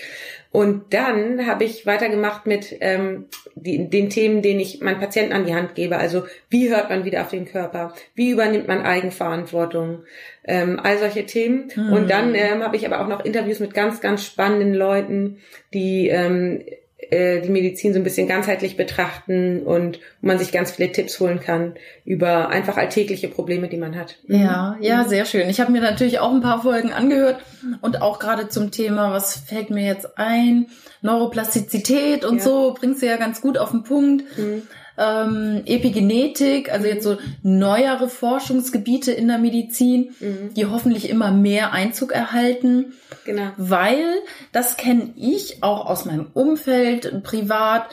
Und 0.51 0.93
dann 0.93 1.45
habe 1.45 1.65
ich 1.65 1.85
weitergemacht 1.85 2.45
mit 2.45 2.77
ähm, 2.79 3.25
die, 3.55 3.89
den 3.89 4.09
Themen, 4.09 4.41
denen 4.41 4.59
ich 4.59 4.81
meinen 4.81 4.99
Patienten 4.99 5.33
an 5.33 5.45
die 5.45 5.53
Hand 5.53 5.75
gebe. 5.75 5.97
Also 5.97 6.25
wie 6.49 6.69
hört 6.69 6.89
man 6.89 7.05
wieder 7.05 7.21
auf 7.21 7.29
den 7.29 7.45
Körper? 7.45 7.93
Wie 8.15 8.29
übernimmt 8.29 8.67
man 8.67 8.81
Eigenverantwortung? 8.81 10.03
Ähm, 10.45 10.79
all 10.81 10.97
solche 10.99 11.25
Themen. 11.25 11.69
Mhm. 11.75 11.91
Und 11.91 12.09
dann 12.09 12.33
ähm, 12.33 12.63
habe 12.63 12.77
ich 12.77 12.85
aber 12.85 13.01
auch 13.01 13.07
noch 13.07 13.25
Interviews 13.25 13.59
mit 13.59 13.73
ganz, 13.73 13.99
ganz 13.99 14.25
spannenden 14.25 14.73
Leuten, 14.73 15.39
die 15.73 16.07
ähm, 16.07 16.63
äh, 17.11 17.41
die 17.41 17.49
Medizin 17.49 17.93
so 17.93 17.99
ein 17.99 18.03
bisschen 18.03 18.27
ganzheitlich 18.27 18.77
betrachten 18.77 19.63
und 19.63 19.99
wo 20.21 20.27
man 20.27 20.39
sich 20.39 20.51
ganz 20.51 20.71
viele 20.71 20.91
Tipps 20.91 21.19
holen 21.19 21.39
kann 21.39 21.73
über 22.05 22.49
einfach 22.49 22.77
alltägliche 22.77 23.27
Probleme, 23.27 23.67
die 23.67 23.77
man 23.77 23.95
hat. 23.95 24.17
Ja, 24.27 24.77
ja, 24.81 25.05
sehr 25.05 25.25
schön. 25.25 25.49
Ich 25.49 25.59
habe 25.59 25.71
mir 25.71 25.81
natürlich 25.81 26.19
auch 26.19 26.31
ein 26.31 26.41
paar 26.41 26.61
Folgen 26.61 26.91
angehört 26.91 27.41
und 27.81 28.01
auch 28.01 28.19
gerade 28.19 28.49
zum 28.49 28.71
Thema, 28.71 29.11
was 29.11 29.37
fällt 29.37 29.69
mir 29.69 29.85
jetzt 29.85 30.17
ein, 30.17 30.67
Neuroplastizität 31.01 32.25
und 32.25 32.37
ja. 32.37 32.43
so, 32.43 32.75
bringst 32.77 33.01
du 33.01 33.05
ja 33.05 33.17
ganz 33.17 33.41
gut 33.41 33.57
auf 33.57 33.71
den 33.71 33.83
Punkt. 33.83 34.23
Mhm 34.37 34.63
ähm, 34.97 35.61
Epigenetik, 35.65 36.71
also 36.71 36.87
jetzt 36.87 37.03
so 37.03 37.17
neuere 37.43 38.09
Forschungsgebiete 38.09 39.11
in 39.11 39.27
der 39.27 39.37
Medizin, 39.37 40.15
mhm. 40.19 40.53
die 40.55 40.65
hoffentlich 40.65 41.09
immer 41.09 41.31
mehr 41.31 41.71
Einzug 41.71 42.11
erhalten. 42.11 42.93
Genau. 43.25 43.51
Weil, 43.57 44.05
das 44.51 44.77
kenne 44.77 45.13
ich 45.15 45.63
auch 45.63 45.85
aus 45.85 46.05
meinem 46.05 46.27
Umfeld, 46.33 47.23
privat, 47.23 47.89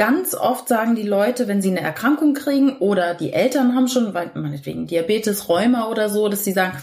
Ganz 0.00 0.34
oft 0.34 0.66
sagen 0.66 0.94
die 0.94 1.06
Leute, 1.06 1.46
wenn 1.46 1.60
sie 1.60 1.68
eine 1.68 1.82
Erkrankung 1.82 2.32
kriegen 2.32 2.78
oder 2.78 3.12
die 3.12 3.34
Eltern 3.34 3.74
haben 3.74 3.86
schon, 3.86 4.14
weil 4.14 4.30
meinetwegen 4.32 4.86
Diabetes, 4.86 5.50
Rheuma 5.50 5.88
oder 5.88 6.08
so, 6.08 6.28
dass 6.30 6.42
sie 6.42 6.52
sagen, 6.52 6.78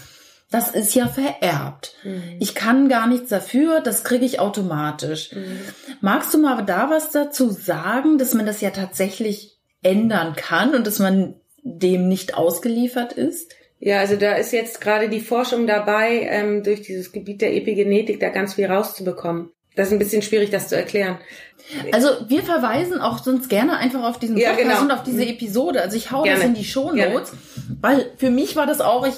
das 0.52 0.70
ist 0.70 0.94
ja 0.94 1.08
vererbt. 1.08 1.94
Mhm. 2.04 2.36
Ich 2.38 2.54
kann 2.54 2.88
gar 2.88 3.08
nichts 3.08 3.28
dafür, 3.28 3.80
das 3.80 4.04
kriege 4.04 4.24
ich 4.24 4.38
automatisch. 4.38 5.32
Mhm. 5.32 5.58
Magst 6.00 6.32
du 6.32 6.38
mal 6.38 6.62
da 6.64 6.90
was 6.90 7.10
dazu 7.10 7.50
sagen, 7.50 8.18
dass 8.18 8.34
man 8.34 8.46
das 8.46 8.60
ja 8.60 8.70
tatsächlich 8.70 9.57
ändern 9.82 10.34
kann 10.36 10.74
und 10.74 10.86
dass 10.86 10.98
man 10.98 11.34
dem 11.62 12.08
nicht 12.08 12.34
ausgeliefert 12.34 13.12
ist? 13.12 13.54
Ja, 13.80 14.00
also 14.00 14.16
da 14.16 14.34
ist 14.34 14.52
jetzt 14.52 14.80
gerade 14.80 15.08
die 15.08 15.20
Forschung 15.20 15.66
dabei, 15.66 16.26
ähm, 16.28 16.64
durch 16.64 16.82
dieses 16.82 17.12
Gebiet 17.12 17.40
der 17.40 17.54
Epigenetik 17.54 18.18
da 18.18 18.28
ganz 18.30 18.54
viel 18.54 18.66
rauszubekommen. 18.66 19.50
Das 19.76 19.88
ist 19.88 19.92
ein 19.92 19.98
bisschen 19.98 20.22
schwierig, 20.22 20.50
das 20.50 20.68
zu 20.68 20.76
erklären. 20.76 21.18
Also 21.92 22.08
wir 22.28 22.42
verweisen 22.42 23.00
auch 23.00 23.22
sonst 23.22 23.48
gerne 23.50 23.76
einfach 23.76 24.02
auf 24.02 24.18
diesen 24.18 24.36
Podcast 24.36 24.58
ja, 24.58 24.64
genau. 24.64 24.80
und 24.82 24.90
auf 24.90 25.02
diese 25.02 25.24
Episode. 25.24 25.82
Also 25.82 25.96
ich 25.96 26.10
hau 26.10 26.22
gerne. 26.22 26.38
das 26.38 26.48
in 26.48 26.54
die 26.54 26.64
Shownotes, 26.64 27.32
weil 27.80 28.10
für 28.16 28.30
mich 28.30 28.56
war 28.56 28.66
das 28.66 28.80
auch, 28.80 29.06
ich 29.06 29.16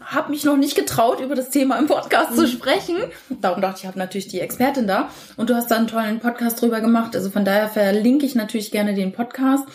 habe 0.00 0.30
mich 0.30 0.44
noch 0.44 0.56
nicht 0.56 0.76
getraut, 0.76 1.20
über 1.20 1.34
das 1.34 1.50
Thema 1.50 1.78
im 1.78 1.86
Podcast 1.86 2.32
mhm. 2.32 2.36
zu 2.36 2.46
sprechen. 2.46 2.96
Darum 3.40 3.60
dachte 3.60 3.78
ich, 3.78 3.82
ich 3.82 3.88
habe 3.88 3.98
natürlich 3.98 4.28
die 4.28 4.40
Expertin 4.40 4.86
da 4.86 5.10
und 5.36 5.50
du 5.50 5.54
hast 5.54 5.70
da 5.70 5.76
einen 5.76 5.88
tollen 5.88 6.20
Podcast 6.20 6.62
drüber 6.62 6.80
gemacht. 6.80 7.16
Also 7.16 7.30
von 7.30 7.44
daher 7.44 7.68
verlinke 7.68 8.24
ich 8.24 8.34
natürlich 8.34 8.70
gerne 8.70 8.94
den 8.94 9.12
Podcast 9.12 9.66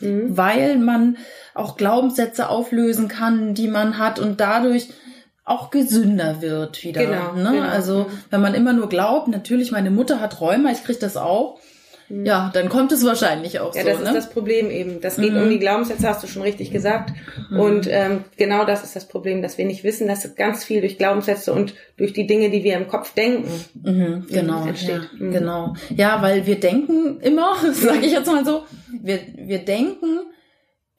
mhm. 0.00 0.36
weil 0.36 0.78
man 0.78 1.18
auch 1.54 1.76
Glaubenssätze 1.76 2.48
auflösen 2.48 3.08
kann, 3.08 3.54
die 3.54 3.68
man 3.68 3.98
hat 3.98 4.18
und 4.18 4.40
dadurch 4.40 4.88
auch 5.48 5.70
gesünder 5.70 6.40
wird 6.40 6.82
wieder. 6.84 7.04
Genau, 7.04 7.32
ne? 7.32 7.52
genau. 7.52 7.68
Also 7.68 8.06
wenn 8.30 8.40
man 8.40 8.54
immer 8.54 8.72
nur 8.72 8.88
glaubt, 8.88 9.28
natürlich, 9.28 9.72
meine 9.72 9.90
Mutter 9.90 10.20
hat 10.20 10.40
Rheuma, 10.40 10.70
ich 10.70 10.84
kriege 10.84 10.98
das 10.98 11.16
auch. 11.16 11.58
Mhm. 12.08 12.24
Ja, 12.24 12.50
dann 12.54 12.68
kommt 12.68 12.90
es 12.92 13.04
wahrscheinlich 13.04 13.60
auch 13.60 13.74
ja, 13.74 13.82
so. 13.82 13.88
Ja, 13.88 13.94
das 13.94 14.02
ne? 14.02 14.08
ist 14.08 14.14
das 14.14 14.30
Problem 14.30 14.70
eben. 14.70 15.00
Das 15.00 15.16
geht 15.16 15.32
mhm. 15.32 15.42
um 15.42 15.50
die 15.50 15.58
Glaubenssätze, 15.58 16.08
hast 16.08 16.22
du 16.22 16.26
schon 16.26 16.42
richtig 16.42 16.70
gesagt. 16.70 17.12
Mhm. 17.50 17.60
Und 17.60 17.88
ähm, 17.90 18.24
genau 18.36 18.64
das 18.64 18.82
ist 18.82 18.96
das 18.96 19.06
Problem, 19.06 19.42
dass 19.42 19.58
wir 19.58 19.66
nicht 19.66 19.84
wissen, 19.84 20.08
dass 20.08 20.34
ganz 20.34 20.64
viel 20.64 20.80
durch 20.80 20.96
Glaubenssätze 20.96 21.52
und 21.52 21.74
durch 21.96 22.12
die 22.12 22.26
Dinge, 22.26 22.50
die 22.50 22.64
wir 22.64 22.76
im 22.76 22.88
Kopf 22.88 23.12
denken, 23.14 23.50
mhm, 23.82 24.26
genau, 24.30 24.66
entsteht. 24.66 25.02
Ja, 25.18 25.24
mhm. 25.24 25.32
Genau. 25.32 25.74
Ja, 25.94 26.22
weil 26.22 26.46
wir 26.46 26.58
denken 26.58 27.20
immer, 27.20 27.56
sage 27.72 28.06
ich 28.06 28.12
jetzt 28.12 28.26
mal 28.26 28.44
so, 28.44 28.62
wir, 29.02 29.20
wir 29.36 29.58
denken, 29.58 30.20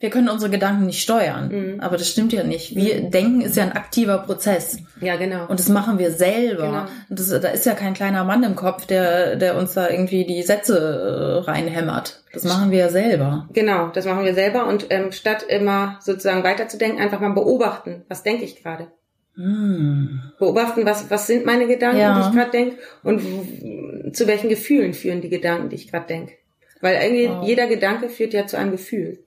wir 0.01 0.09
können 0.09 0.29
unsere 0.29 0.49
Gedanken 0.49 0.85
nicht 0.85 1.01
steuern. 1.01 1.49
Mhm. 1.49 1.79
Aber 1.81 1.97
das 1.97 2.09
stimmt 2.09 2.31
ja 2.31 2.43
nicht. 2.43 2.73
Wir 2.73 3.01
mhm. 3.01 3.11
denken 3.11 3.41
ist 3.41 3.57
ja 3.57 3.63
ein 3.63 3.73
aktiver 3.73 4.19
Prozess. 4.19 4.77
Ja, 5.01 5.17
genau. 5.17 5.47
Und 5.47 5.59
das 5.59 5.67
machen 5.67 5.99
wir 5.99 6.11
selber. 6.11 6.65
Genau. 6.65 6.85
Und 7.09 7.19
das, 7.19 7.27
da 7.27 7.49
ist 7.49 7.65
ja 7.65 7.73
kein 7.73 7.93
kleiner 7.93 8.23
Mann 8.23 8.43
im 8.43 8.55
Kopf, 8.55 8.85
der, 8.85 9.35
der 9.35 9.57
uns 9.57 9.73
da 9.73 9.89
irgendwie 9.89 10.25
die 10.25 10.41
Sätze 10.41 11.43
äh, 11.45 11.49
reinhämmert. 11.49 12.23
Das 12.31 12.45
machen 12.45 12.71
wir 12.71 12.79
ja 12.79 12.89
selber. 12.89 13.49
Genau, 13.51 13.89
das 13.89 14.05
machen 14.05 14.23
wir 14.23 14.33
selber. 14.33 14.67
Und 14.67 14.87
ähm, 14.89 15.11
statt 15.11 15.43
immer 15.47 15.99
sozusagen 16.01 16.43
weiterzudenken, 16.43 17.01
einfach 17.01 17.19
mal 17.19 17.33
beobachten, 17.33 18.05
was 18.07 18.23
denke 18.23 18.45
ich 18.45 18.63
gerade. 18.63 18.87
Hm. 19.35 20.21
Beobachten, 20.37 20.85
was, 20.85 21.09
was 21.09 21.27
sind 21.27 21.45
meine 21.45 21.67
Gedanken, 21.67 21.99
ja. 21.99 22.13
die 22.13 22.27
ich 22.27 22.35
gerade 22.35 22.51
denke 22.51 22.77
und 23.03 24.15
zu 24.15 24.27
welchen 24.27 24.49
Gefühlen 24.49 24.93
führen 24.93 25.21
die 25.21 25.29
Gedanken, 25.29 25.69
die 25.69 25.75
ich 25.75 25.91
gerade 25.91 26.07
denke. 26.07 26.33
Weil 26.81 27.01
irgendwie 27.01 27.29
wow. 27.29 27.47
jeder 27.47 27.67
Gedanke 27.67 28.09
führt 28.09 28.33
ja 28.33 28.47
zu 28.47 28.57
einem 28.57 28.71
Gefühl. 28.71 29.19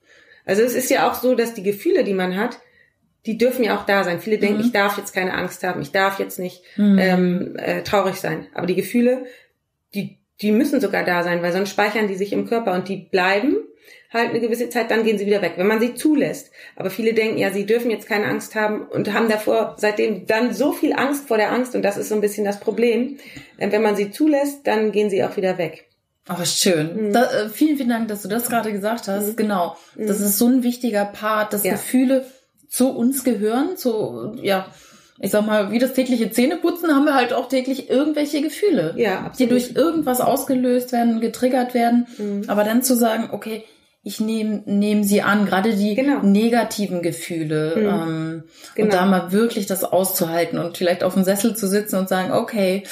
Also 0.45 0.61
es 0.61 0.73
ist 0.73 0.89
ja 0.89 1.09
auch 1.09 1.15
so, 1.15 1.35
dass 1.35 1.53
die 1.53 1.63
Gefühle, 1.63 2.03
die 2.03 2.13
man 2.13 2.35
hat, 2.35 2.59
die 3.25 3.37
dürfen 3.37 3.63
ja 3.63 3.77
auch 3.77 3.85
da 3.85 4.03
sein. 4.03 4.19
Viele 4.19 4.37
denken, 4.37 4.57
mhm. 4.57 4.65
ich 4.65 4.71
darf 4.71 4.97
jetzt 4.97 5.13
keine 5.13 5.33
Angst 5.33 5.63
haben, 5.63 5.81
ich 5.81 5.91
darf 5.91 6.19
jetzt 6.19 6.39
nicht 6.39 6.63
mhm. 6.75 6.97
ähm, 6.99 7.55
äh, 7.57 7.83
traurig 7.83 8.15
sein. 8.15 8.47
Aber 8.53 8.67
die 8.67 8.75
Gefühle, 8.75 9.25
die, 9.93 10.19
die 10.41 10.51
müssen 10.51 10.81
sogar 10.81 11.05
da 11.05 11.23
sein, 11.23 11.41
weil 11.41 11.53
sonst 11.53 11.69
speichern 11.69 12.07
die 12.07 12.15
sich 12.15 12.33
im 12.33 12.47
Körper 12.47 12.73
und 12.73 12.89
die 12.89 12.97
bleiben 12.97 13.57
halt 14.13 14.29
eine 14.29 14.39
gewisse 14.39 14.69
Zeit, 14.69 14.91
dann 14.91 15.03
gehen 15.03 15.17
sie 15.17 15.25
wieder 15.25 15.41
weg, 15.41 15.53
wenn 15.55 15.67
man 15.67 15.79
sie 15.79 15.95
zulässt. 15.95 16.51
Aber 16.75 16.89
viele 16.89 17.13
denken, 17.13 17.39
ja, 17.39 17.51
sie 17.51 17.65
dürfen 17.65 17.89
jetzt 17.89 18.07
keine 18.07 18.25
Angst 18.25 18.53
haben 18.53 18.83
und 18.83 19.11
haben 19.11 19.27
davor 19.27 19.75
seitdem 19.79 20.27
dann 20.27 20.53
so 20.53 20.71
viel 20.71 20.93
Angst 20.93 21.27
vor 21.27 21.37
der 21.37 21.51
Angst 21.51 21.75
und 21.75 21.81
das 21.81 21.97
ist 21.97 22.09
so 22.09 22.15
ein 22.15 22.21
bisschen 22.21 22.45
das 22.45 22.59
Problem. 22.59 23.17
Äh, 23.57 23.71
wenn 23.71 23.81
man 23.81 23.95
sie 23.95 24.11
zulässt, 24.11 24.67
dann 24.67 24.91
gehen 24.91 25.09
sie 25.09 25.23
auch 25.23 25.35
wieder 25.35 25.57
weg. 25.57 25.87
Aber 26.27 26.45
schön. 26.45 27.07
Mhm. 27.07 27.13
Da, 27.13 27.25
äh, 27.25 27.49
vielen, 27.49 27.77
vielen 27.77 27.89
Dank, 27.89 28.07
dass 28.07 28.21
du 28.21 28.29
das 28.29 28.49
gerade 28.49 28.71
gesagt 28.71 29.07
hast. 29.07 29.27
Mhm. 29.27 29.35
Genau. 29.35 29.77
Mhm. 29.95 30.07
Das 30.07 30.21
ist 30.21 30.37
so 30.37 30.47
ein 30.47 30.63
wichtiger 30.63 31.05
Part, 31.05 31.53
dass 31.53 31.63
ja. 31.63 31.73
Gefühle 31.73 32.25
zu 32.69 32.89
uns 32.89 33.23
gehören, 33.23 33.77
zu, 33.77 34.35
ja, 34.41 34.67
ich 35.19 35.31
sag 35.31 35.45
mal, 35.45 35.71
wie 35.71 35.79
das 35.79 35.93
tägliche 35.93 36.31
Zähneputzen 36.31 36.93
haben 36.93 37.05
wir 37.05 37.13
halt 37.13 37.33
auch 37.33 37.47
täglich 37.47 37.89
irgendwelche 37.89 38.41
Gefühle, 38.41 38.95
ja, 38.97 39.19
absolut. 39.19 39.39
die 39.39 39.47
durch 39.47 39.75
irgendwas 39.75 40.21
ausgelöst 40.21 40.91
werden, 40.91 41.21
getriggert 41.21 41.73
werden. 41.73 42.07
Mhm. 42.17 42.43
Aber 42.47 42.63
dann 42.63 42.81
zu 42.81 42.95
sagen, 42.95 43.29
okay, 43.31 43.63
ich 44.01 44.19
nehme 44.19 44.63
nehm 44.65 45.03
sie 45.03 45.21
an, 45.21 45.45
gerade 45.45 45.75
die 45.75 45.95
genau. 45.95 46.21
negativen 46.23 47.01
Gefühle. 47.01 47.73
Mhm. 47.75 47.85
Ähm, 47.85 48.43
genau. 48.75 48.85
Und 48.85 48.93
da 48.93 49.05
mal 49.05 49.31
wirklich 49.31 49.65
das 49.65 49.83
auszuhalten 49.85 50.57
und 50.59 50.77
vielleicht 50.77 51.03
auf 51.03 51.13
dem 51.13 51.23
Sessel 51.23 51.55
zu 51.55 51.67
sitzen 51.67 51.97
und 51.97 52.09
sagen, 52.09 52.33
okay, 52.33 52.83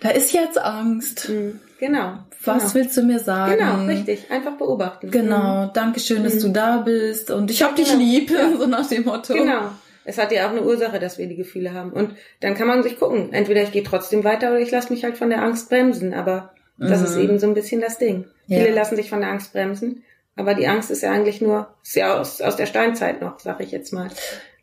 da 0.00 0.10
ist 0.10 0.32
jetzt 0.32 0.58
Angst. 0.58 1.28
Mhm. 1.28 1.58
Genau. 1.80 2.18
Was 2.44 2.62
genau. 2.62 2.74
willst 2.74 2.96
du 2.96 3.02
mir 3.02 3.18
sagen? 3.18 3.58
Genau, 3.58 3.84
richtig. 3.84 4.30
Einfach 4.30 4.56
beobachten. 4.56 5.10
Genau. 5.10 5.66
Mhm. 5.66 5.72
Dankeschön, 5.74 6.24
dass 6.24 6.36
mhm. 6.36 6.40
du 6.40 6.48
da 6.50 6.76
bist 6.78 7.30
und 7.30 7.50
ich 7.50 7.62
hab 7.62 7.76
dich 7.76 7.90
genau. 7.90 7.98
lieb, 7.98 8.30
ja. 8.30 8.56
so 8.58 8.66
nach 8.66 8.88
dem 8.88 9.04
Motto. 9.04 9.34
Genau. 9.34 9.70
Es 10.04 10.16
hat 10.16 10.32
ja 10.32 10.46
auch 10.46 10.50
eine 10.50 10.62
Ursache, 10.62 10.98
dass 10.98 11.18
wir 11.18 11.26
die 11.26 11.36
Gefühle 11.36 11.74
haben. 11.74 11.92
Und 11.92 12.14
dann 12.40 12.54
kann 12.54 12.66
man 12.66 12.82
sich 12.82 12.98
gucken. 12.98 13.32
Entweder 13.32 13.62
ich 13.62 13.72
gehe 13.72 13.82
trotzdem 13.82 14.24
weiter 14.24 14.50
oder 14.50 14.60
ich 14.60 14.70
lasse 14.70 14.92
mich 14.92 15.04
halt 15.04 15.18
von 15.18 15.28
der 15.28 15.42
Angst 15.42 15.68
bremsen. 15.68 16.14
Aber 16.14 16.54
das 16.78 17.00
mhm. 17.00 17.06
ist 17.06 17.16
eben 17.16 17.38
so 17.38 17.46
ein 17.46 17.54
bisschen 17.54 17.80
das 17.82 17.98
Ding. 17.98 18.24
Ja. 18.46 18.58
Viele 18.58 18.74
lassen 18.74 18.96
sich 18.96 19.10
von 19.10 19.20
der 19.20 19.30
Angst 19.30 19.52
bremsen. 19.52 20.02
Aber 20.36 20.54
die 20.54 20.66
Angst 20.66 20.90
ist 20.90 21.02
ja 21.02 21.12
eigentlich 21.12 21.42
nur, 21.42 21.68
ist 21.82 21.96
ja 21.96 22.18
aus, 22.18 22.40
aus 22.40 22.56
der 22.56 22.66
Steinzeit 22.66 23.20
noch, 23.20 23.38
sag 23.40 23.60
ich 23.60 23.72
jetzt 23.72 23.92
mal. 23.92 24.08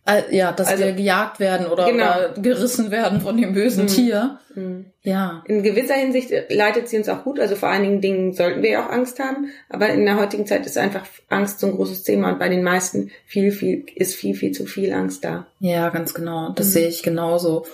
Äh, 0.07 0.35
ja, 0.35 0.53
dass 0.53 0.67
also, 0.67 0.85
wir 0.85 0.93
gejagt 0.93 1.39
werden 1.39 1.67
oder, 1.67 1.91
genau. 1.91 2.05
oder, 2.05 2.33
gerissen 2.41 2.91
werden 2.91 3.19
von 3.19 3.35
dem 3.35 3.53
bösen 3.53 3.83
mhm. 3.83 3.87
Tier. 3.87 4.39
Mhm. 4.55 4.85
Ja. 5.03 5.43
In 5.45 5.63
gewisser 5.63 5.95
Hinsicht 5.95 6.31
leitet 6.49 6.87
sie 6.87 6.97
uns 6.97 7.09
auch 7.09 7.23
gut. 7.23 7.39
Also 7.39 7.55
vor 7.55 7.69
einigen 7.69 7.99
Dingen 7.99 8.33
sollten 8.33 8.63
wir 8.63 8.69
ja 8.69 8.85
auch 8.85 8.91
Angst 8.91 9.19
haben. 9.19 9.49
Aber 9.69 9.89
in 9.89 10.05
der 10.05 10.17
heutigen 10.17 10.45
Zeit 10.45 10.65
ist 10.65 10.77
einfach 10.77 11.05
Angst 11.27 11.59
so 11.59 11.67
ein 11.67 11.75
großes 11.75 12.03
Thema 12.03 12.31
und 12.31 12.39
bei 12.39 12.47
den 12.47 12.63
meisten 12.63 13.11
viel, 13.25 13.51
viel, 13.51 13.85
ist 13.95 14.15
viel, 14.15 14.33
viel 14.33 14.53
zu 14.53 14.65
viel 14.65 14.93
Angst 14.93 15.25
da. 15.25 15.47
Ja, 15.59 15.89
ganz 15.89 16.13
genau. 16.13 16.53
Das 16.55 16.67
mhm. 16.67 16.71
sehe 16.71 16.87
ich 16.87 17.03
genauso. 17.03 17.65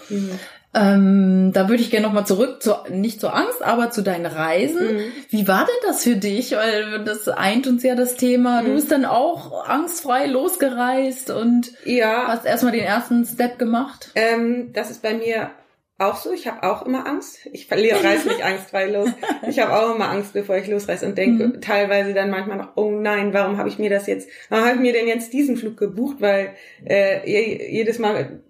Ähm, 0.76 1.52
da 1.54 1.70
würde 1.70 1.84
ich 1.84 1.92
gerne 1.92 2.08
nochmal 2.08 2.26
zurück, 2.26 2.64
zu, 2.64 2.76
nicht 2.90 3.22
zur 3.22 3.36
Angst, 3.36 3.62
aber 3.62 3.92
zu 3.92 4.02
deinen 4.02 4.26
Reisen. 4.26 4.96
Mhm. 4.96 5.12
Wie 5.30 5.48
war 5.48 5.66
denn 5.66 5.90
das 5.90 6.04
für 6.04 6.16
dich? 6.16 6.54
Weil 6.54 7.04
das 7.04 7.28
eint 7.28 7.68
uns 7.68 7.84
ja 7.84 7.96
das 7.96 8.16
Thema. 8.16 8.62
Mhm. 8.62 8.66
Du 8.66 8.74
bist 8.74 8.92
dann 8.92 9.06
auch 9.06 9.68
angstfrei 9.68 10.26
losgereist 10.26 11.30
und 11.30 11.74
ja. 11.86 12.28
hast 12.28 12.46
erstmal 12.46 12.72
den 12.72 12.84
ersten 12.84 13.24
Step 13.26 13.60
gemacht. 13.60 14.12
Ähm, 14.16 14.74
das 14.74 14.90
ist 14.90 15.04
bei 15.04 15.14
mir 15.14 15.52
auch 16.00 16.16
so. 16.16 16.34
Ich 16.34 16.48
habe 16.48 16.64
auch 16.64 16.86
immer 16.86 17.06
Angst. 17.06 17.48
Ich 17.52 17.68
verliere 17.68 18.04
reise 18.04 18.28
nicht 18.30 18.44
angstfrei 18.44 18.88
los. 18.88 19.10
Ich 19.48 19.60
habe 19.60 19.74
auch 19.74 19.96
immer 19.96 20.10
Angst, 20.10 20.34
bevor 20.34 20.58
ich 20.58 20.68
losreise 20.68 21.06
und 21.06 21.18
denke 21.18 21.50
mhm. 21.50 21.62
teilweise 21.62 22.16
dann 22.16 22.32
manchmal 22.32 22.58
noch, 22.58 22.76
oh 22.76 22.90
nein, 22.90 23.32
warum 23.34 23.58
habe 23.58 23.70
ich 23.70 23.78
mir 23.78 23.92
das 23.92 24.08
jetzt, 24.08 24.28
warum 24.50 24.66
habe 24.66 24.76
ich 24.76 24.82
mir 24.82 24.94
denn 24.94 25.08
jetzt 25.08 25.34
diesen 25.34 25.56
Flug 25.56 25.78
gebucht? 25.78 26.18
Weil 26.20 26.56
äh, 26.84 27.30
jedes 27.72 28.00
Mal 28.00 28.42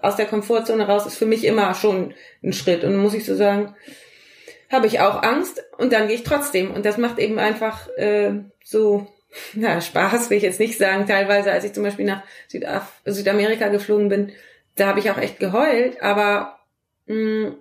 aus 0.00 0.16
der 0.16 0.26
Komfortzone 0.26 0.86
raus 0.86 1.06
ist 1.06 1.16
für 1.16 1.26
mich 1.26 1.44
immer 1.44 1.74
schon 1.74 2.14
ein 2.42 2.52
Schritt. 2.52 2.84
Und 2.84 2.96
muss 2.96 3.14
ich 3.14 3.24
so 3.24 3.34
sagen, 3.34 3.74
habe 4.70 4.86
ich 4.86 5.00
auch 5.00 5.22
Angst 5.22 5.62
und 5.78 5.92
dann 5.92 6.08
gehe 6.08 6.16
ich 6.16 6.24
trotzdem. 6.24 6.70
Und 6.70 6.84
das 6.84 6.98
macht 6.98 7.18
eben 7.18 7.38
einfach 7.38 7.88
äh, 7.96 8.32
so, 8.62 9.06
na, 9.54 9.80
Spaß 9.80 10.30
will 10.30 10.38
ich 10.38 10.42
jetzt 10.42 10.60
nicht 10.60 10.78
sagen. 10.78 11.06
Teilweise, 11.06 11.52
als 11.52 11.64
ich 11.64 11.72
zum 11.72 11.84
Beispiel 11.84 12.06
nach 12.06 12.22
Südaf 12.48 13.00
Südamerika 13.04 13.68
geflogen 13.68 14.08
bin, 14.08 14.32
da 14.76 14.86
habe 14.86 14.98
ich 14.98 15.10
auch 15.10 15.18
echt 15.18 15.38
geheult, 15.38 16.02
aber 16.02 16.58
mh, 17.06 17.14
mm, 17.14 17.56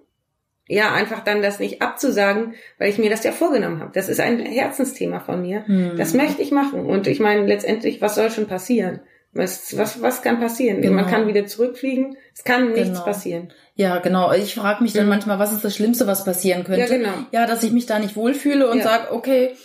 ja, 0.68 0.94
einfach 0.94 1.24
dann 1.24 1.42
das 1.42 1.60
nicht 1.60 1.82
abzusagen, 1.82 2.56
weil 2.78 2.89
ich 2.89 2.98
mir 2.98 3.10
das 3.10 3.24
ja 3.24 3.34
vorgenommen 3.34 3.82
habe. 3.82 3.92
Das 3.94 4.08
ist 4.08 4.22
ein 4.22 4.39
Herzensthema 4.39 5.20
von 5.20 5.42
mir. 5.42 5.68
Hm. 5.68 5.98
Das 5.98 6.13
möchte 6.13 6.42
ich 6.42 6.52
machen. 6.52 6.86
Und 6.86 7.06
ich 7.08 7.20
meine, 7.20 7.46
letztendlich, 7.46 8.02
was 8.02 8.16
soll 8.16 8.32
schon 8.32 8.48
passieren? 8.48 9.02
Was, 9.34 9.76
was, 9.78 10.02
was 10.02 10.22
kann 10.22 10.39
passieren? 10.39 10.82
Genau. 10.82 10.93
Man 10.93 11.08
kann 11.08 11.28
wieder 11.28 11.46
zurückfliegen. 11.48 12.17
Es 12.36 12.43
kann 12.43 12.74
nichts 12.74 12.89
genau. 12.89 13.04
passieren. 13.04 13.52
Ja, 13.76 13.98
genau. 13.98 14.32
Ich 14.32 14.54
frage 14.54 14.84
mich 14.84 14.93
dann 14.93 15.06
mhm. 15.06 15.10
manchmal, 15.10 15.39
was 15.39 15.52
ist 15.52 15.65
das 15.65 15.76
Schlimmste, 15.76 16.06
was 16.06 16.24
passieren 16.24 16.63
könnte? 16.63 16.82
Ja, 16.82 16.98
genau. 16.98 17.13
Ja, 17.32 17.48
dass 17.48 17.63
ich 17.63 17.72
mich 17.72 17.88
da 17.88 17.98
nicht 17.98 18.15
wohlfühle 18.15 18.69
und 18.69 18.78
ja. 18.78 18.84
sage, 18.84 19.12
okay, 19.12 19.56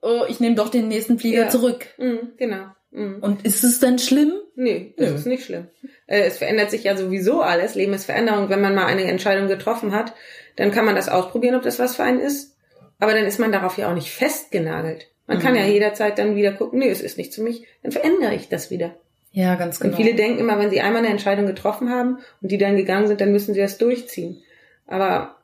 oh, 0.00 0.22
ich 0.28 0.40
nehme 0.40 0.54
doch 0.54 0.70
den 0.70 0.88
nächsten 0.88 1.18
Flieger 1.18 1.42
ja. 1.42 1.48
zurück. 1.48 1.86
Mhm, 1.98 2.32
genau. 2.38 2.68
Mhm. 2.90 3.18
Und 3.20 3.44
ist 3.44 3.64
es 3.64 3.80
denn 3.80 3.98
schlimm? 3.98 4.32
Nee, 4.56 4.94
es 4.96 5.10
ist 5.10 5.26
nicht 5.26 5.44
schlimm. 5.44 5.68
Äh, 6.06 6.22
es 6.22 6.38
verändert 6.38 6.70
sich 6.70 6.84
ja 6.84 6.96
sowieso 6.96 7.42
alles. 7.42 7.74
Leben 7.74 7.92
ist 7.92 8.06
Veränderung. 8.06 8.48
Wenn 8.48 8.62
man 8.62 8.74
mal 8.74 8.86
eine 8.86 9.04
Entscheidung 9.04 9.46
getroffen 9.46 9.92
hat, 9.92 10.14
dann 10.56 10.70
kann 10.70 10.86
man 10.86 10.96
das 10.96 11.10
ausprobieren, 11.10 11.54
ob 11.54 11.62
das 11.62 11.78
was 11.78 11.96
für 11.96 12.02
einen 12.02 12.20
ist. 12.20 12.56
Aber 12.98 13.12
dann 13.12 13.26
ist 13.26 13.38
man 13.38 13.52
darauf 13.52 13.76
ja 13.76 13.90
auch 13.90 13.94
nicht 13.94 14.10
festgenagelt. 14.10 15.08
Man 15.26 15.40
kann 15.40 15.54
ja 15.54 15.64
mhm. 15.64 15.72
jederzeit 15.72 16.18
dann 16.18 16.36
wieder 16.36 16.52
gucken, 16.52 16.78
nee, 16.78 16.88
es 16.88 17.02
ist 17.02 17.18
nicht 17.18 17.34
für 17.34 17.42
mich, 17.42 17.66
dann 17.82 17.92
verändere 17.92 18.34
ich 18.34 18.48
das 18.48 18.70
wieder. 18.70 18.96
Ja, 19.32 19.54
ganz 19.54 19.78
genau. 19.78 19.92
Und 19.92 20.02
viele 20.02 20.14
denken 20.14 20.40
immer, 20.40 20.58
wenn 20.58 20.70
sie 20.70 20.80
einmal 20.80 21.02
eine 21.02 21.12
Entscheidung 21.12 21.46
getroffen 21.46 21.90
haben 21.90 22.18
und 22.40 22.50
die 22.50 22.58
dann 22.58 22.76
gegangen 22.76 23.06
sind, 23.06 23.20
dann 23.20 23.32
müssen 23.32 23.54
sie 23.54 23.60
das 23.60 23.78
durchziehen. 23.78 24.42
Aber 24.86 25.36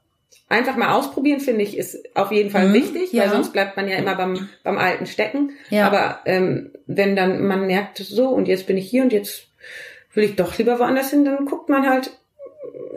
einfach 0.49 0.77
mal 0.77 0.94
ausprobieren, 0.94 1.40
finde 1.40 1.62
ich, 1.62 1.77
ist 1.77 1.99
auf 2.16 2.33
jeden 2.33 2.51
Fall 2.51 2.68
mhm, 2.68 2.75
wichtig, 2.75 3.12
ja. 3.12 3.23
weil 3.23 3.31
sonst 3.31 3.53
bleibt 3.53 3.77
man 3.77 3.88
ja 3.88 3.97
immer 3.97 4.14
beim, 4.14 4.49
beim 4.62 4.79
Alten 4.79 5.07
stecken. 5.07 5.53
Ja. 5.70 5.87
Aber 5.87 6.20
ähm, 6.25 6.70
wenn 6.87 7.16
dann 7.16 7.47
man 7.47 7.66
merkt, 7.66 7.99
so 7.99 8.29
und 8.29 8.49
jetzt 8.49 8.66
bin 8.66 8.77
ich 8.77 8.88
hier 8.88 9.03
und 9.03 9.12
jetzt 9.12 9.49
will 10.14 10.25
ich 10.25 10.37
doch 10.37 10.57
lieber 10.59 10.79
woanders 10.79 11.11
hin, 11.11 11.25
dann 11.25 11.44
guckt 11.44 11.68
man 11.68 11.88
halt, 11.88 12.11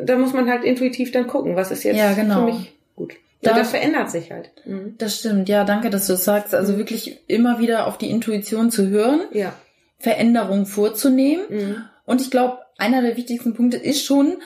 da 0.02 0.18
muss 0.18 0.34
man 0.34 0.50
halt 0.50 0.64
intuitiv 0.64 1.12
dann 1.12 1.28
gucken, 1.28 1.56
was 1.56 1.72
ist 1.72 1.84
jetzt 1.84 1.98
ja, 1.98 2.14
genau. 2.14 2.46
für 2.46 2.54
mich 2.54 2.74
gut. 2.96 3.14
Da, 3.42 3.54
das 3.54 3.70
verändert 3.70 4.10
sich 4.10 4.32
halt. 4.32 4.50
Mhm. 4.66 4.96
Das 4.98 5.20
stimmt, 5.20 5.48
ja, 5.48 5.64
danke, 5.64 5.90
dass 5.90 6.08
du 6.08 6.14
es 6.14 6.26
sagst. 6.26 6.56
Also 6.56 6.74
mhm. 6.74 6.78
wirklich 6.78 7.20
immer 7.28 7.60
wieder 7.60 7.88
auf 7.88 7.98
die 7.98 8.10
Intuition 8.10 8.72
zu 8.72 8.90
hören. 8.90 9.22
Ja. 9.32 9.54
Veränderungen 10.00 10.66
vorzunehmen. 10.66 11.46
Mhm. 11.50 11.86
Und 12.06 12.22
ich 12.22 12.32
glaube, 12.32 12.60
einer 12.78 13.02
der 13.02 13.18
wichtigsten 13.18 13.54
Punkte 13.54 13.78
ist 13.78 14.04
schon, 14.06 14.38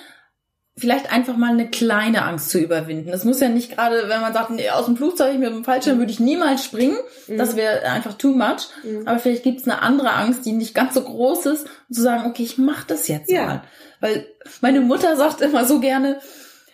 vielleicht 0.77 1.11
einfach 1.11 1.35
mal 1.35 1.51
eine 1.51 1.69
kleine 1.69 2.23
Angst 2.23 2.49
zu 2.49 2.59
überwinden. 2.59 3.11
Das 3.11 3.25
muss 3.25 3.39
ja 3.39 3.49
nicht 3.49 3.75
gerade, 3.75 4.07
wenn 4.07 4.21
man 4.21 4.33
sagt, 4.33 4.51
nee, 4.51 4.69
aus 4.69 4.85
dem 4.85 4.95
Flugzeug 4.95 5.37
mit 5.37 5.49
dem 5.49 5.63
Fallschirm 5.63 5.99
würde 5.99 6.11
ich 6.11 6.19
niemals 6.19 6.63
springen. 6.63 6.97
Mhm. 7.27 7.37
Das 7.37 7.55
wäre 7.55 7.83
einfach 7.83 8.13
too 8.13 8.31
much. 8.31 8.69
Mhm. 8.83 9.07
Aber 9.07 9.19
vielleicht 9.19 9.43
gibt 9.43 9.59
es 9.59 9.67
eine 9.67 9.81
andere 9.81 10.13
Angst, 10.13 10.45
die 10.45 10.53
nicht 10.53 10.73
ganz 10.73 10.93
so 10.93 11.01
groß 11.01 11.45
ist, 11.47 11.67
zu 11.91 12.01
sagen, 12.01 12.25
okay, 12.25 12.43
ich 12.43 12.57
mache 12.57 12.85
das 12.87 13.07
jetzt 13.07 13.29
ja. 13.29 13.45
mal. 13.45 13.63
Weil 13.99 14.25
meine 14.61 14.81
Mutter 14.81 15.15
sagt 15.17 15.41
immer 15.41 15.65
so 15.65 15.79
gerne, 15.79 16.19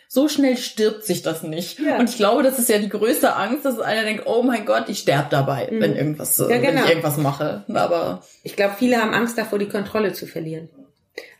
so 0.07 0.29
schnell 0.29 0.57
stirbt 0.57 1.03
sich 1.03 1.21
das 1.21 1.43
nicht. 1.43 1.79
Ja. 1.79 1.97
Und 1.97 2.09
ich 2.09 2.15
glaube, 2.15 2.43
das 2.43 2.59
ist 2.59 2.69
ja 2.69 2.77
die 2.77 2.89
größte 2.89 3.35
Angst, 3.35 3.65
dass 3.65 3.79
einer 3.79 4.03
denkt, 4.03 4.23
oh 4.25 4.41
mein 4.41 4.65
Gott, 4.65 4.85
ich 4.87 4.99
sterbe 4.99 5.27
dabei, 5.29 5.67
mhm. 5.69 5.81
wenn 5.81 5.95
irgendwas, 5.95 6.37
ja, 6.37 6.47
genau. 6.47 6.63
wenn 6.63 6.77
ich 6.77 6.89
irgendwas 6.89 7.17
mache. 7.17 7.65
Aber 7.73 8.23
ich 8.43 8.55
glaube, 8.55 8.75
viele 8.77 8.97
haben 8.97 9.13
Angst 9.13 9.37
davor, 9.37 9.59
die 9.59 9.67
Kontrolle 9.67 10.13
zu 10.13 10.25
verlieren. 10.25 10.69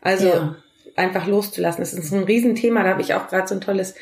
Also 0.02 0.28
ja. 0.28 0.56
einfach 0.96 1.26
loszulassen. 1.26 1.80
Das 1.80 1.94
ist 1.94 2.12
ein 2.12 2.24
Riesenthema. 2.24 2.82
Da 2.82 2.90
habe 2.90 3.02
ich 3.02 3.14
auch 3.14 3.28
gerade 3.28 3.48
so 3.48 3.54
ein 3.54 3.60
tolles 3.60 3.94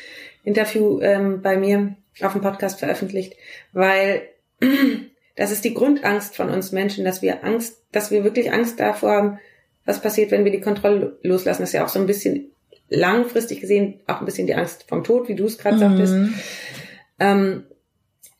Interview 0.43 0.99
ähm, 1.01 1.41
bei 1.41 1.57
mir 1.57 1.95
auf 2.21 2.33
dem 2.33 2.41
Podcast 2.41 2.79
veröffentlicht, 2.79 3.35
weil 3.73 4.23
das 5.35 5.51
ist 5.51 5.63
die 5.65 5.73
Grundangst 5.73 6.35
von 6.35 6.49
uns 6.49 6.71
Menschen, 6.71 7.05
dass 7.05 7.21
wir 7.21 7.43
Angst, 7.43 7.83
dass 7.91 8.11
wir 8.11 8.23
wirklich 8.23 8.51
Angst 8.51 8.79
davor 8.79 9.11
haben, 9.11 9.39
was 9.85 10.01
passiert, 10.01 10.31
wenn 10.31 10.43
wir 10.43 10.51
die 10.51 10.61
Kontrolle 10.61 11.17
loslassen. 11.21 11.61
Das 11.61 11.69
ist 11.69 11.73
ja 11.73 11.85
auch 11.85 11.89
so 11.89 11.99
ein 11.99 12.07
bisschen 12.07 12.51
langfristig 12.89 13.61
gesehen 13.61 13.99
auch 14.07 14.19
ein 14.19 14.25
bisschen 14.25 14.47
die 14.47 14.55
Angst 14.55 14.85
vom 14.87 15.03
Tod, 15.03 15.27
wie 15.27 15.35
du 15.35 15.45
es 15.45 15.57
gerade 15.57 15.75
mhm. 15.75 15.79
sagtest. 15.79 16.15
Ähm, 17.19 17.63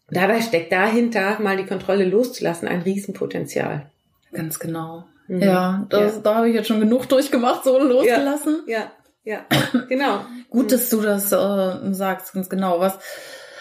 dabei 0.10 0.42
steckt 0.42 0.72
dahinter, 0.72 1.40
mal 1.40 1.58
die 1.58 1.66
Kontrolle 1.66 2.06
loszulassen, 2.06 2.68
ein 2.68 2.82
Riesenpotenzial. 2.82 3.90
Ganz 4.32 4.60
genau. 4.60 5.06
Mhm. 5.28 5.42
Ja, 5.42 5.86
das, 5.90 6.16
ja. 6.16 6.22
da 6.22 6.36
habe 6.36 6.50
ich 6.50 6.56
jetzt 6.56 6.68
schon 6.68 6.80
genug 6.80 7.08
durchgemacht, 7.10 7.64
so 7.64 7.78
losgelassen. 7.78 8.64
Ja, 8.68 8.92
ja, 9.24 9.46
ja. 9.52 9.80
genau. 9.90 10.26
Gut, 10.50 10.72
dass 10.72 10.90
du 10.90 11.02
das 11.02 11.32
äh, 11.32 11.94
sagst, 11.94 12.34
ganz 12.34 12.50
genau. 12.50 12.80
Was, 12.80 13.00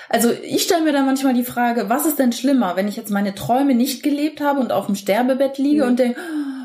also 0.08 0.30
ich 0.30 0.62
stelle 0.62 0.84
mir 0.84 0.92
da 0.92 1.02
manchmal 1.02 1.34
die 1.34 1.44
Frage, 1.44 1.88
was 1.88 2.06
ist 2.06 2.18
denn 2.18 2.32
schlimmer, 2.32 2.76
wenn 2.76 2.88
ich 2.88 2.96
jetzt 2.96 3.10
meine 3.10 3.34
Träume 3.34 3.74
nicht 3.74 4.02
gelebt 4.02 4.40
habe 4.40 4.60
und 4.60 4.70
auf 4.70 4.86
dem 4.86 4.94
Sterbebett 4.94 5.58
liege 5.58 5.82
mhm. 5.82 5.88
und 5.88 5.98
denke, 5.98 6.20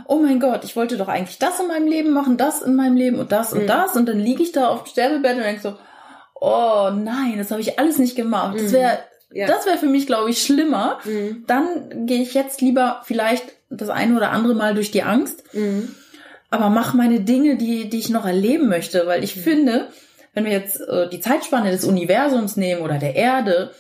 oh 0.08 0.20
mein 0.20 0.40
Gott, 0.40 0.64
ich 0.64 0.76
wollte 0.76 0.98
doch 0.98 1.08
eigentlich 1.08 1.40
das 1.40 1.60
in 1.60 1.68
meinem 1.68 1.88
Leben 1.88 2.12
machen, 2.12 2.38
das 2.38 2.62
in 2.62 2.76
meinem 2.76 2.96
Leben 2.96 3.20
und 3.20 3.32
das 3.32 3.54
und 3.54 3.64
mhm. 3.64 3.68
das. 3.68 3.96
Und 3.96 4.08
dann 4.08 4.20
liege 4.20 4.44
ich 4.44 4.52
da 4.52 4.68
auf 4.68 4.84
dem 4.84 4.90
Sterbebett 4.90 5.38
und 5.38 5.44
denke 5.44 5.62
so, 5.62 5.76
oh 6.36 6.90
nein, 6.94 7.36
das 7.38 7.52
habe 7.52 7.62
ich 7.62 7.80
alles 7.80 7.98
nicht 7.98 8.16
gemacht. 8.16 8.58
Das 8.60 8.72
wäre 8.72 9.00
mhm. 9.30 9.38
ja. 9.38 9.48
das 9.48 9.66
wäre 9.66 9.78
für 9.78 9.88
mich, 9.88 10.08
glaube 10.08 10.30
ich, 10.30 10.42
schlimmer. 10.42 11.00
Mhm. 11.06 11.46
Dann 11.48 12.06
gehe 12.06 12.22
ich 12.22 12.34
jetzt 12.34 12.62
lieber 12.62 13.02
vielleicht 13.06 13.46
das 13.70 13.90
eine 13.90 14.18
oder 14.18 14.32
andere 14.32 14.56
Mal 14.56 14.76
durch 14.76 14.92
die 14.92 15.04
Angst, 15.04 15.44
mhm. 15.54 15.96
aber 16.50 16.70
mach 16.70 16.94
meine 16.94 17.22
Dinge, 17.22 17.56
die, 17.56 17.90
die 17.90 18.00
ich 18.00 18.10
noch 18.10 18.26
erleben 18.26 18.68
möchte, 18.68 19.08
weil 19.08 19.24
ich 19.24 19.38
mhm. 19.38 19.42
finde, 19.42 19.88
wenn 20.34 20.46
wir 20.46 20.52
jetzt 20.52 20.82
äh, 20.82 21.10
die 21.10 21.20
Zeitspanne 21.20 21.72
des 21.72 21.86
Universums 21.86 22.58
nehmen 22.58 22.82
oder 22.82 22.98
der 22.98 23.16
Erde, 23.16 23.72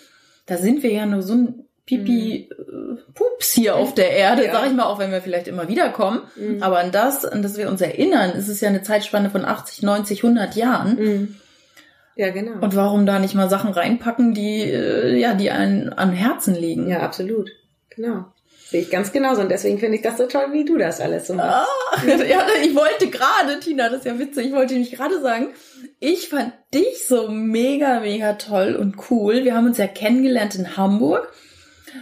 da 0.45 0.57
sind 0.57 0.83
wir 0.83 0.91
ja 0.91 1.05
nur 1.05 1.21
so 1.21 1.33
ein 1.33 1.65
Pipi 1.85 2.49
mhm. 2.49 2.97
Äh, 2.97 3.13
Pups 3.13 3.51
hier 3.53 3.75
auf 3.75 3.93
der 3.93 4.11
Erde, 4.11 4.45
ja. 4.45 4.53
sag 4.53 4.67
ich 4.67 4.73
mal, 4.73 4.85
auch 4.85 4.99
wenn 4.99 5.11
wir 5.11 5.21
vielleicht 5.21 5.47
immer 5.47 5.67
wieder 5.67 5.89
kommen. 5.89 6.21
Mhm. 6.35 6.61
Aber 6.61 6.79
an 6.79 6.91
das, 6.91 7.25
an 7.25 7.41
das 7.41 7.57
wir 7.57 7.69
uns 7.69 7.81
erinnern, 7.81 8.31
ist 8.31 8.47
es 8.47 8.61
ja 8.61 8.69
eine 8.69 8.81
Zeitspanne 8.81 9.29
von 9.29 9.45
80, 9.45 9.83
90, 9.83 10.23
100 10.23 10.55
Jahren. 10.55 10.95
Mhm. 10.95 11.35
Ja, 12.15 12.29
genau. 12.29 12.61
Und 12.61 12.75
warum 12.75 13.05
da 13.05 13.19
nicht 13.19 13.35
mal 13.35 13.49
Sachen 13.49 13.71
reinpacken, 13.71 14.33
die, 14.33 14.61
äh, 14.63 15.17
ja, 15.17 15.33
die 15.33 15.51
einen 15.51 15.89
an 15.89 16.11
Herzen 16.11 16.55
liegen? 16.55 16.87
Ja, 16.87 16.99
absolut. 16.99 17.49
Genau. 17.89 18.25
Sehe 18.71 18.81
ich 18.81 18.89
ganz 18.89 19.11
genauso. 19.11 19.41
Und 19.41 19.49
deswegen 19.49 19.79
finde 19.79 19.97
ich 19.97 20.01
das 20.01 20.17
so 20.17 20.27
toll, 20.27 20.53
wie 20.53 20.63
du 20.63 20.77
das 20.77 21.01
alles 21.01 21.27
so 21.27 21.33
machst. 21.33 21.67
Ah, 21.91 22.05
ja, 22.05 22.45
ich 22.63 22.75
wollte 22.75 23.09
gerade, 23.09 23.59
Tina, 23.59 23.89
das 23.89 23.99
ist 23.99 24.05
ja 24.05 24.17
witzig, 24.17 24.47
ich 24.47 24.53
wollte 24.53 24.75
nicht 24.75 24.93
gerade 24.93 25.19
sagen, 25.21 25.49
ich 25.99 26.29
fand 26.29 26.53
dich 26.73 27.05
so 27.05 27.27
mega, 27.27 27.99
mega 27.99 28.33
toll 28.33 28.75
und 28.75 28.95
cool. 29.09 29.43
Wir 29.43 29.55
haben 29.55 29.67
uns 29.67 29.77
ja 29.77 29.87
kennengelernt 29.87 30.55
in 30.55 30.77
Hamburg 30.77 31.31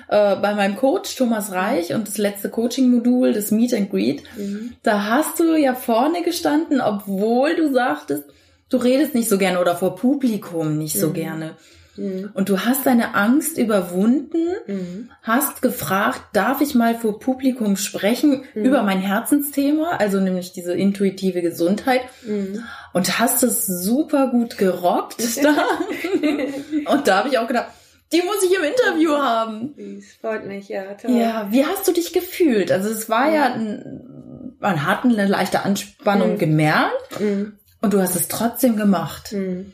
äh, 0.07 0.35
bei 0.35 0.53
meinem 0.53 0.75
Coach 0.75 1.15
Thomas 1.15 1.51
Reich 1.51 1.93
und 1.93 2.07
das 2.07 2.17
letzte 2.17 2.49
Coaching-Modul, 2.49 3.33
das 3.33 3.51
Meet 3.51 3.73
and 3.73 3.89
Greet, 3.89 4.23
mhm. 4.37 4.73
da 4.83 5.05
hast 5.05 5.39
du 5.39 5.55
ja 5.55 5.75
vorne 5.75 6.23
gestanden, 6.23 6.81
obwohl 6.81 7.55
du 7.55 7.71
sagtest, 7.71 8.23
du 8.69 8.77
redest 8.77 9.15
nicht 9.15 9.29
so 9.29 9.37
gerne 9.37 9.59
oder 9.59 9.75
vor 9.75 9.95
Publikum 9.95 10.77
nicht 10.77 10.99
so 10.99 11.09
mhm. 11.09 11.13
gerne. 11.13 11.55
Mhm. 11.99 12.29
Und 12.33 12.49
du 12.49 12.59
hast 12.59 12.85
deine 12.85 13.15
Angst 13.15 13.57
überwunden, 13.57 14.47
mhm. 14.67 15.09
hast 15.21 15.61
gefragt, 15.61 16.21
darf 16.33 16.61
ich 16.61 16.75
mal 16.75 16.95
vor 16.95 17.19
Publikum 17.19 17.75
sprechen 17.75 18.43
mhm. 18.53 18.63
über 18.63 18.83
mein 18.83 18.99
Herzensthema, 18.99 19.97
also 19.97 20.19
nämlich 20.19 20.53
diese 20.53 20.73
intuitive 20.73 21.41
Gesundheit. 21.41 22.01
Und 22.93 23.19
hast 23.19 23.43
es 23.43 23.65
super 23.65 24.27
gut 24.27 24.57
gerockt 24.57 25.21
da. 25.43 25.55
und 26.91 27.07
da 27.07 27.17
habe 27.17 27.29
ich 27.29 27.37
auch 27.37 27.47
gedacht, 27.47 27.67
die 28.11 28.21
muss 28.21 28.43
ich 28.43 28.55
im 28.55 28.63
Interview 28.63 29.11
haben. 29.17 29.75
Das 29.77 30.05
freut 30.19 30.45
mich, 30.45 30.69
ja, 30.69 30.93
toll. 30.95 31.11
Ja, 31.11 31.47
wie 31.51 31.65
hast 31.65 31.87
du 31.87 31.91
dich 31.91 32.13
gefühlt? 32.13 32.71
Also 32.71 32.89
es 32.89 33.09
war 33.09 33.31
ja, 33.31 33.53
ein, 33.53 34.55
man 34.59 34.85
hat 34.85 35.03
eine 35.03 35.27
leichte 35.27 35.61
Anspannung 35.61 36.33
mhm. 36.33 36.37
gemerkt 36.37 37.19
mhm. 37.19 37.57
und 37.81 37.93
du 37.93 38.01
hast 38.01 38.15
es 38.15 38.27
trotzdem 38.27 38.75
gemacht. 38.77 39.31
Mhm. 39.31 39.73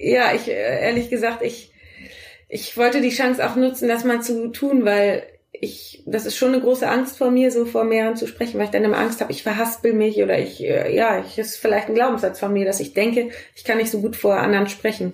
Ja, 0.00 0.32
ich 0.34 0.48
äh, 0.48 0.82
ehrlich 0.82 1.10
gesagt, 1.10 1.42
ich 1.42 1.70
ich 2.48 2.76
wollte 2.76 3.00
die 3.00 3.10
Chance 3.10 3.48
auch 3.48 3.54
nutzen, 3.54 3.88
das 3.88 4.04
mal 4.04 4.20
zu 4.22 4.48
tun, 4.48 4.84
weil 4.84 5.22
ich, 5.52 6.02
das 6.06 6.26
ist 6.26 6.36
schon 6.36 6.52
eine 6.52 6.60
große 6.60 6.88
Angst 6.88 7.18
vor 7.18 7.30
mir, 7.30 7.50
so 7.50 7.64
vor 7.64 7.84
mehreren 7.84 8.16
zu 8.16 8.26
sprechen, 8.26 8.58
weil 8.58 8.66
ich 8.66 8.70
dann 8.70 8.84
immer 8.84 8.98
Angst 8.98 9.20
habe, 9.20 9.32
ich 9.32 9.42
verhaspel 9.42 9.92
mich 9.92 10.22
oder 10.22 10.38
ich, 10.38 10.62
äh, 10.62 10.94
ja, 10.94 11.22
ich 11.24 11.38
ist 11.38 11.56
vielleicht 11.56 11.88
ein 11.88 11.94
Glaubenssatz 11.94 12.38
von 12.38 12.52
mir, 12.52 12.64
dass 12.64 12.80
ich 12.80 12.94
denke, 12.94 13.30
ich 13.56 13.64
kann 13.64 13.78
nicht 13.78 13.90
so 13.90 14.00
gut 14.00 14.16
vor 14.16 14.36
anderen 14.36 14.68
sprechen. 14.68 15.12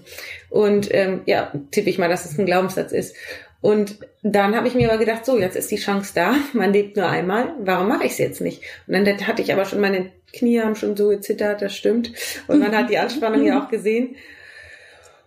Und 0.50 0.92
ähm, 0.94 1.22
ja, 1.26 1.52
tippe 1.70 1.90
ich 1.90 1.98
mal, 1.98 2.08
dass 2.08 2.26
es 2.26 2.38
ein 2.38 2.46
Glaubenssatz 2.46 2.92
ist. 2.92 3.16
Und 3.62 3.98
dann 4.22 4.54
habe 4.54 4.68
ich 4.68 4.74
mir 4.74 4.88
aber 4.90 4.98
gedacht, 4.98 5.24
so, 5.24 5.38
jetzt 5.38 5.56
ist 5.56 5.70
die 5.70 5.76
Chance 5.76 6.12
da, 6.14 6.34
man 6.52 6.72
lebt 6.72 6.96
nur 6.96 7.08
einmal, 7.08 7.54
warum 7.60 7.88
mache 7.88 8.04
ich 8.04 8.12
es 8.12 8.18
jetzt 8.18 8.40
nicht? 8.40 8.62
Und 8.86 8.92
dann 8.92 9.26
hatte 9.26 9.42
ich 9.42 9.52
aber 9.52 9.64
schon, 9.64 9.80
meine 9.80 10.12
Knie 10.32 10.60
haben 10.60 10.76
schon 10.76 10.96
so 10.96 11.08
gezittert, 11.08 11.62
das 11.62 11.74
stimmt. 11.74 12.12
Und 12.46 12.60
man 12.60 12.76
hat 12.76 12.90
die 12.90 12.98
Anspannung 12.98 13.44
ja 13.44 13.62
auch 13.62 13.68
gesehen. 13.68 14.16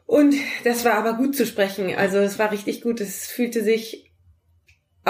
Und 0.06 0.36
das 0.64 0.86
war 0.86 0.94
aber 0.94 1.14
gut 1.14 1.36
zu 1.36 1.46
sprechen. 1.46 1.94
Also 1.96 2.20
es 2.20 2.40
war 2.40 2.52
richtig 2.52 2.82
gut. 2.82 3.02
Es 3.02 3.28
fühlte 3.28 3.64
sich 3.64 4.09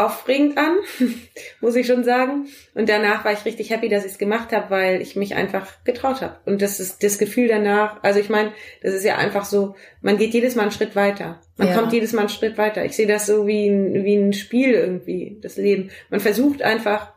aufregend 0.05 0.57
an, 0.57 0.77
muss 1.61 1.75
ich 1.75 1.87
schon 1.87 2.03
sagen. 2.03 2.47
Und 2.73 2.89
danach 2.89 3.25
war 3.25 3.33
ich 3.33 3.45
richtig 3.45 3.69
happy, 3.69 3.89
dass 3.89 4.05
ich 4.05 4.13
es 4.13 4.17
gemacht 4.17 4.51
habe, 4.51 4.69
weil 4.69 5.01
ich 5.01 5.15
mich 5.15 5.35
einfach 5.35 5.83
getraut 5.83 6.21
habe. 6.21 6.37
Und 6.45 6.61
das 6.61 6.79
ist 6.79 7.03
das 7.03 7.17
Gefühl 7.17 7.47
danach, 7.47 8.03
also 8.03 8.19
ich 8.19 8.29
meine, 8.29 8.51
das 8.81 8.93
ist 8.93 9.03
ja 9.03 9.17
einfach 9.17 9.45
so, 9.45 9.75
man 10.01 10.17
geht 10.17 10.33
jedes 10.33 10.55
Mal 10.55 10.63
einen 10.63 10.71
Schritt 10.71 10.95
weiter. 10.95 11.41
Man 11.57 11.69
ja. 11.69 11.75
kommt 11.75 11.93
jedes 11.93 12.13
Mal 12.13 12.21
einen 12.21 12.29
Schritt 12.29 12.57
weiter. 12.57 12.85
Ich 12.85 12.95
sehe 12.95 13.07
das 13.07 13.25
so 13.25 13.47
wie 13.47 13.67
ein, 13.67 14.03
wie 14.03 14.15
ein 14.15 14.33
Spiel 14.33 14.71
irgendwie, 14.71 15.37
das 15.41 15.57
Leben. 15.57 15.89
Man 16.09 16.19
versucht 16.19 16.61
einfach 16.61 17.13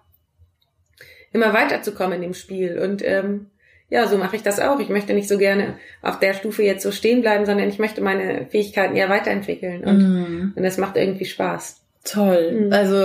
immer 1.32 1.52
weiterzukommen 1.52 2.16
in 2.16 2.22
dem 2.22 2.34
Spiel. 2.34 2.78
Und 2.78 3.02
ähm, 3.04 3.46
ja, 3.92 4.06
so 4.06 4.16
mache 4.16 4.36
ich 4.36 4.42
das 4.42 4.58
auch. 4.58 4.80
Ich 4.80 4.88
möchte 4.88 5.12
nicht 5.12 5.28
so 5.28 5.36
gerne 5.36 5.78
auf 6.00 6.18
der 6.18 6.32
Stufe 6.32 6.62
jetzt 6.62 6.82
so 6.82 6.92
stehen 6.92 7.20
bleiben, 7.20 7.44
sondern 7.44 7.68
ich 7.68 7.78
möchte 7.78 8.00
meine 8.00 8.46
Fähigkeiten 8.46 8.96
ja 8.96 9.10
weiterentwickeln. 9.10 9.84
Und, 9.84 9.98
mm. 9.98 10.52
und 10.56 10.62
das 10.62 10.78
macht 10.78 10.96
irgendwie 10.96 11.26
Spaß. 11.26 11.81
Toll. 12.04 12.66
Mhm. 12.66 12.72
Also 12.72 12.96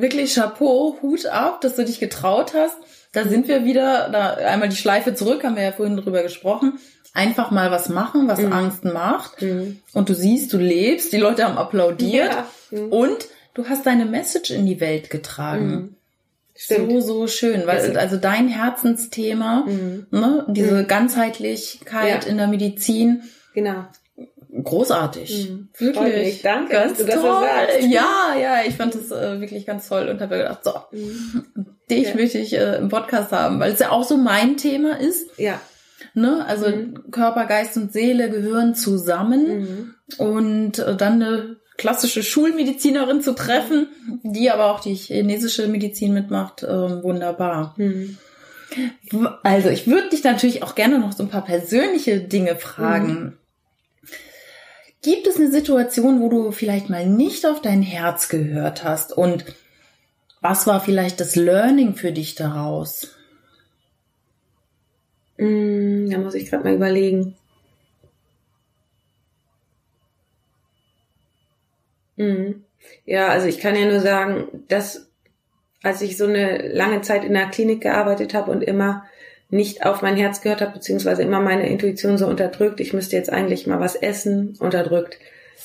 wirklich 0.00 0.34
Chapeau, 0.34 0.96
Hut 1.02 1.26
ab, 1.26 1.60
dass 1.60 1.76
du 1.76 1.84
dich 1.84 1.98
getraut 1.98 2.54
hast. 2.54 2.76
Da 3.12 3.24
sind 3.24 3.48
wir 3.48 3.64
wieder, 3.64 4.08
da 4.10 4.34
einmal 4.34 4.68
die 4.68 4.76
Schleife 4.76 5.14
zurück, 5.14 5.44
haben 5.44 5.56
wir 5.56 5.62
ja 5.62 5.72
vorhin 5.72 5.96
drüber 5.96 6.22
gesprochen. 6.22 6.78
Einfach 7.12 7.50
mal 7.50 7.70
was 7.70 7.88
machen, 7.88 8.26
was 8.26 8.40
mhm. 8.40 8.52
Angst 8.52 8.84
macht. 8.84 9.40
Mhm. 9.42 9.78
Und 9.92 10.08
du 10.08 10.14
siehst, 10.14 10.52
du 10.52 10.58
lebst, 10.58 11.12
die 11.12 11.18
Leute 11.18 11.44
haben 11.44 11.58
applaudiert. 11.58 12.32
Ja. 12.70 12.78
Mhm. 12.78 12.92
Und 12.92 13.28
du 13.54 13.68
hast 13.68 13.86
deine 13.86 14.04
Message 14.04 14.50
in 14.50 14.66
die 14.66 14.80
Welt 14.80 15.10
getragen. 15.10 15.66
Mhm. 15.66 15.96
Stimmt. 16.56 16.92
So, 16.92 17.00
so 17.00 17.26
schön, 17.26 17.66
weil 17.66 17.96
also 17.98 18.16
dein 18.16 18.46
Herzensthema, 18.46 19.64
mhm. 19.66 20.06
ne, 20.12 20.44
diese 20.48 20.84
Ganzheitlichkeit 20.84 22.24
ja. 22.24 22.30
in 22.30 22.36
der 22.36 22.46
Medizin. 22.46 23.22
Genau 23.54 23.86
großartig. 24.64 25.50
Mhm. 25.50 25.68
Wirklich. 25.78 26.42
Danke, 26.42 26.72
ganz 26.72 26.98
dass 26.98 27.06
du 27.06 27.12
das 27.12 27.20
toll. 27.20 27.44
sagst. 27.44 27.88
Ja, 27.88 28.34
ja, 28.40 28.56
ich 28.66 28.74
fand 28.74 28.94
es 28.94 29.10
äh, 29.10 29.40
wirklich 29.40 29.66
ganz 29.66 29.88
toll 29.88 30.08
und 30.08 30.20
habe 30.20 30.38
gedacht, 30.38 30.64
so, 30.64 30.72
mhm. 30.92 31.44
dich 31.90 32.08
ja. 32.08 32.14
möchte 32.14 32.38
ich 32.38 32.54
äh, 32.54 32.76
im 32.76 32.88
Podcast 32.88 33.32
haben, 33.32 33.60
weil 33.60 33.72
es 33.72 33.78
ja 33.78 33.90
auch 33.90 34.04
so 34.04 34.16
mein 34.16 34.56
Thema 34.56 34.98
ist. 34.98 35.38
Ja. 35.38 35.60
Ne? 36.14 36.44
Also 36.46 36.68
mhm. 36.68 37.10
Körper, 37.10 37.46
Geist 37.46 37.76
und 37.76 37.92
Seele 37.92 38.30
gehören 38.30 38.74
zusammen 38.74 39.60
mhm. 39.60 39.94
und 40.18 40.78
äh, 40.78 40.96
dann 40.96 41.22
eine 41.22 41.56
klassische 41.76 42.22
Schulmedizinerin 42.22 43.20
zu 43.20 43.34
treffen, 43.34 43.88
die 44.22 44.50
aber 44.50 44.66
auch 44.66 44.80
die 44.80 44.94
chinesische 44.94 45.66
Medizin 45.66 46.14
mitmacht, 46.14 46.62
äh, 46.62 47.02
wunderbar. 47.02 47.74
Mhm. 47.76 48.18
Also 49.42 49.68
ich 49.68 49.86
würde 49.86 50.08
dich 50.08 50.24
natürlich 50.24 50.62
auch 50.62 50.74
gerne 50.74 50.98
noch 50.98 51.12
so 51.12 51.22
ein 51.22 51.28
paar 51.28 51.44
persönliche 51.44 52.20
Dinge 52.20 52.56
fragen. 52.56 53.36
Gibt 55.04 55.26
es 55.26 55.36
eine 55.36 55.50
Situation, 55.50 56.22
wo 56.22 56.30
du 56.30 56.50
vielleicht 56.50 56.88
mal 56.88 57.06
nicht 57.06 57.44
auf 57.44 57.60
dein 57.60 57.82
Herz 57.82 58.30
gehört 58.30 58.84
hast? 58.84 59.12
Und 59.12 59.44
was 60.40 60.66
war 60.66 60.80
vielleicht 60.80 61.20
das 61.20 61.36
Learning 61.36 61.94
für 61.94 62.10
dich 62.10 62.36
daraus? 62.36 63.14
Mm, 65.36 66.08
da 66.08 66.16
muss 66.16 66.34
ich 66.34 66.48
gerade 66.48 66.64
mal 66.64 66.74
überlegen. 66.74 67.36
Mm. 72.16 72.62
Ja, 73.04 73.28
also 73.28 73.46
ich 73.46 73.60
kann 73.60 73.76
ja 73.76 73.84
nur 73.84 74.00
sagen, 74.00 74.64
dass 74.68 75.10
als 75.82 76.00
ich 76.00 76.16
so 76.16 76.24
eine 76.24 76.72
lange 76.72 77.02
Zeit 77.02 77.24
in 77.24 77.34
der 77.34 77.50
Klinik 77.50 77.82
gearbeitet 77.82 78.32
habe 78.32 78.50
und 78.50 78.62
immer 78.62 79.04
nicht 79.50 79.84
auf 79.84 80.02
mein 80.02 80.16
Herz 80.16 80.40
gehört 80.40 80.60
habe, 80.60 80.72
beziehungsweise 80.72 81.22
immer 81.22 81.40
meine 81.40 81.68
Intuition 81.68 82.18
so 82.18 82.26
unterdrückt. 82.26 82.80
Ich 82.80 82.92
müsste 82.92 83.16
jetzt 83.16 83.30
eigentlich 83.30 83.66
mal 83.66 83.80
was 83.80 83.94
essen, 83.94 84.56
unterdrückt. 84.58 85.18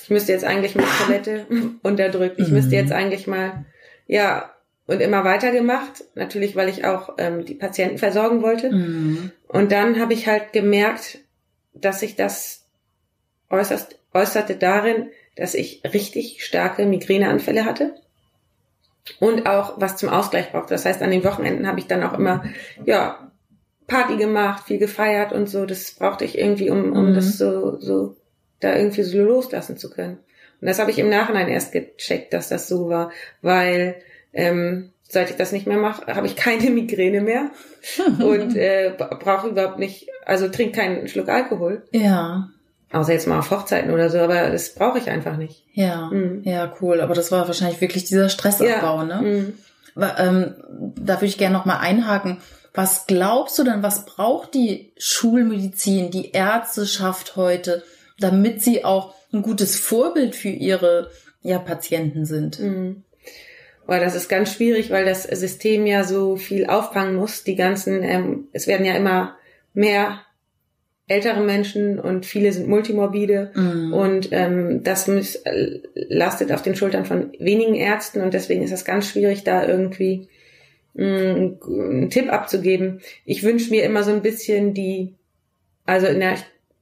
Ich 0.03 0.09
müsste 0.09 0.31
jetzt 0.31 0.45
eigentlich 0.45 0.75
mal 0.75 0.85
Toilette, 1.05 1.45
unterdrückt. 1.83 2.39
Ich 2.39 2.49
müsste 2.49 2.75
jetzt 2.75 2.91
eigentlich 2.91 3.27
mal, 3.27 3.65
ja, 4.07 4.51
und 4.85 5.01
immer 5.01 5.23
weitergemacht. 5.23 6.03
Natürlich, 6.15 6.55
weil 6.55 6.69
ich 6.69 6.85
auch 6.85 7.15
ähm, 7.17 7.45
die 7.45 7.55
Patienten 7.55 7.97
versorgen 7.97 8.41
wollte. 8.41 8.71
Mhm. 8.71 9.31
Und 9.47 9.71
dann 9.71 9.99
habe 9.99 10.13
ich 10.13 10.27
halt 10.27 10.53
gemerkt, 10.53 11.19
dass 11.73 11.99
sich 11.99 12.15
das 12.15 12.65
äußerst, 13.49 13.99
äußerte 14.13 14.55
darin, 14.55 15.09
dass 15.35 15.53
ich 15.53 15.81
richtig 15.93 16.43
starke 16.43 16.85
Migräneanfälle 16.85 17.65
hatte 17.65 17.95
und 19.19 19.47
auch 19.47 19.79
was 19.79 19.97
zum 19.97 20.09
Ausgleich 20.09 20.51
brauchte. 20.51 20.73
Das 20.73 20.85
heißt, 20.85 21.01
an 21.01 21.11
den 21.11 21.23
Wochenenden 21.23 21.67
habe 21.67 21.79
ich 21.79 21.87
dann 21.87 22.03
auch 22.03 22.13
immer, 22.13 22.43
ja, 22.85 23.28
Party 23.89 24.15
gemacht, 24.15 24.63
viel 24.65 24.77
gefeiert 24.77 25.33
und 25.33 25.49
so. 25.49 25.65
Das 25.65 25.91
brauchte 25.91 26.23
ich 26.23 26.37
irgendwie, 26.37 26.69
um, 26.69 26.93
um 26.93 27.09
mhm. 27.09 27.13
das 27.15 27.37
so, 27.37 27.79
so, 27.79 28.15
da 28.59 28.75
irgendwie 28.75 29.03
so 29.03 29.21
loslassen 29.21 29.77
zu 29.77 29.89
können. 29.89 30.19
Und 30.61 30.67
das 30.67 30.79
habe 30.79 30.91
ich 30.91 30.99
im 30.99 31.09
Nachhinein 31.09 31.47
erst 31.47 31.71
gecheckt, 31.71 32.33
dass 32.33 32.49
das 32.49 32.67
so 32.67 32.89
war, 32.89 33.11
weil 33.41 33.95
ähm, 34.33 34.91
seit 35.03 35.29
ich 35.29 35.35
das 35.35 35.51
nicht 35.51 35.67
mehr 35.67 35.77
mache, 35.77 36.13
habe 36.15 36.27
ich 36.27 36.35
keine 36.35 36.69
Migräne 36.69 37.21
mehr 37.21 37.49
und 38.19 38.55
äh, 38.55 38.93
brauche 38.97 39.49
überhaupt 39.49 39.79
nicht, 39.79 40.07
also 40.25 40.47
trinke 40.47 40.79
keinen 40.79 41.07
Schluck 41.07 41.29
Alkohol. 41.29 41.83
Ja. 41.91 42.49
Außer 42.91 43.13
jetzt 43.13 43.27
mal 43.27 43.37
auf 43.37 43.51
Hochzeiten 43.51 43.91
oder 43.91 44.09
so, 44.09 44.17
aber 44.17 44.49
das 44.49 44.73
brauche 44.73 44.97
ich 44.97 45.09
einfach 45.09 45.37
nicht. 45.37 45.63
Ja, 45.73 46.09
mhm. 46.11 46.41
ja, 46.43 46.73
cool. 46.81 47.01
Aber 47.01 47.13
das 47.13 47.31
war 47.31 47.45
wahrscheinlich 47.45 47.81
wirklich 47.81 48.05
dieser 48.05 48.29
Stressabbau, 48.29 48.97
ja. 48.99 49.03
ne? 49.03 49.21
Mhm. 49.21 49.53
Aber, 49.95 50.19
ähm, 50.19 50.55
da 50.95 51.15
würde 51.17 51.27
ich 51.27 51.37
gerne 51.37 51.55
noch 51.55 51.65
mal 51.65 51.77
einhaken. 51.77 52.37
Was 52.81 53.07
glaubst 53.07 53.59
du 53.59 53.65
denn, 53.65 53.83
was 53.83 54.05
braucht 54.05 54.53
die 54.53 54.93
Schulmedizin, 54.97 56.11
die 56.11 56.31
Ärzteschaft 56.31 57.35
heute, 57.35 57.83
damit 58.21 58.61
sie 58.61 58.85
auch 58.85 59.13
ein 59.33 59.41
gutes 59.41 59.77
Vorbild 59.77 60.33
für 60.33 60.47
ihre 60.47 61.11
ja, 61.41 61.59
Patienten 61.59 62.23
sind? 62.23 62.57
Mhm. 62.57 63.03
Boah, 63.85 63.99
das 63.99 64.15
ist 64.15 64.29
ganz 64.29 64.53
schwierig, 64.53 64.91
weil 64.91 65.03
das 65.03 65.23
System 65.23 65.85
ja 65.85 66.05
so 66.05 66.37
viel 66.37 66.67
auffangen 66.67 67.15
muss. 67.15 67.43
Die 67.43 67.57
ganzen, 67.57 68.01
ähm, 68.01 68.47
es 68.53 68.65
werden 68.65 68.85
ja 68.85 68.93
immer 68.93 69.35
mehr 69.73 70.21
ältere 71.09 71.41
Menschen 71.41 71.99
und 71.99 72.25
viele 72.25 72.53
sind 72.53 72.69
multimorbide 72.69 73.51
mm. 73.55 73.93
und 73.93 74.29
ähm, 74.31 74.83
das 74.83 75.07
muss, 75.07 75.37
lastet 75.95 76.53
auf 76.53 76.61
den 76.61 76.77
Schultern 76.77 77.03
von 77.03 77.33
wenigen 77.39 77.75
Ärzten 77.75 78.21
und 78.21 78.33
deswegen 78.33 78.63
ist 78.63 78.71
es 78.71 78.85
ganz 78.85 79.09
schwierig, 79.09 79.43
da 79.43 79.67
irgendwie 79.67 80.29
einen 80.97 82.09
Tipp 82.09 82.31
abzugeben. 82.31 83.01
Ich 83.25 83.43
wünsche 83.43 83.69
mir 83.71 83.83
immer 83.83 84.03
so 84.03 84.11
ein 84.11 84.21
bisschen 84.21 84.73
die, 84.73 85.13
also 85.85 86.07
in 86.07 86.19
der 86.19 86.37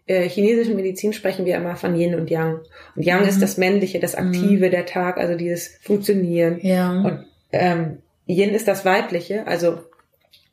äh, 0.07 0.27
chinesischen 0.27 0.75
Medizin 0.75 1.13
sprechen 1.13 1.45
wir 1.45 1.57
immer 1.57 1.75
von 1.75 1.95
Yin 1.95 2.15
und 2.15 2.29
Yang. 2.29 2.61
Und 2.95 3.03
Yang 3.05 3.23
mhm. 3.23 3.29
ist 3.29 3.41
das 3.41 3.57
Männliche, 3.57 3.99
das 3.99 4.15
Aktive, 4.15 4.67
mhm. 4.67 4.71
der 4.71 4.85
Tag, 4.85 5.17
also 5.17 5.35
dieses 5.35 5.77
Funktionieren. 5.81 6.59
Ja. 6.61 6.91
Und 6.91 7.25
ähm, 7.51 7.97
Yin 8.25 8.51
ist 8.51 8.67
das 8.67 8.85
Weibliche, 8.85 9.45
also 9.47 9.79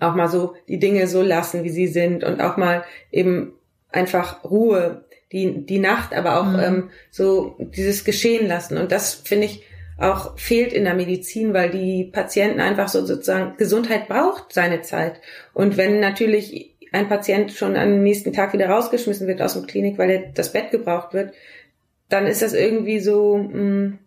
auch 0.00 0.14
mal 0.14 0.28
so 0.28 0.54
die 0.68 0.78
Dinge 0.78 1.06
so 1.06 1.22
lassen, 1.22 1.64
wie 1.64 1.70
sie 1.70 1.86
sind 1.86 2.24
und 2.24 2.40
auch 2.40 2.56
mal 2.56 2.84
eben 3.12 3.52
einfach 3.90 4.44
Ruhe, 4.44 5.04
die, 5.32 5.64
die 5.64 5.78
Nacht, 5.78 6.14
aber 6.14 6.40
auch 6.40 6.46
mhm. 6.46 6.60
ähm, 6.60 6.90
so 7.10 7.56
dieses 7.58 8.04
Geschehen 8.04 8.46
lassen. 8.46 8.76
Und 8.76 8.92
das 8.92 9.14
finde 9.14 9.46
ich 9.46 9.62
auch 9.98 10.38
fehlt 10.38 10.72
in 10.72 10.85
der 10.85 10.94
Medizin, 10.94 11.54
weil 11.54 11.70
die 11.70 12.04
Patienten 12.04 12.61
einfach 12.61 12.88
so 12.88 13.04
sozusagen 13.07 13.57
Gesundheit 13.57 14.09
braucht 14.09 14.52
seine 14.52 14.83
Zeit. 14.83 15.20
Und 15.52 15.76
wenn 15.76 16.00
natürlich 16.00 16.76
ein 16.92 17.09
Patient 17.09 17.52
schon 17.52 17.76
am 17.76 18.02
nächsten 18.02 18.33
Tag 18.33 18.52
wieder 18.52 18.68
rausgeschmissen 18.68 19.26
wird 19.26 19.42
aus 19.42 19.54
dem 19.54 19.66
Klinik, 19.66 19.98
weil 19.98 20.11
er 20.11 20.22
das 20.35 20.52
Bett 20.52 20.70
gebraucht 20.70 21.12
wird, 21.12 21.33
dann 22.09 22.26
ist 22.26 22.42
das 22.42 22.54
irgendwie 22.54 23.00
so, 23.00 23.37
mh, 23.37 23.52
hm, 23.52 23.98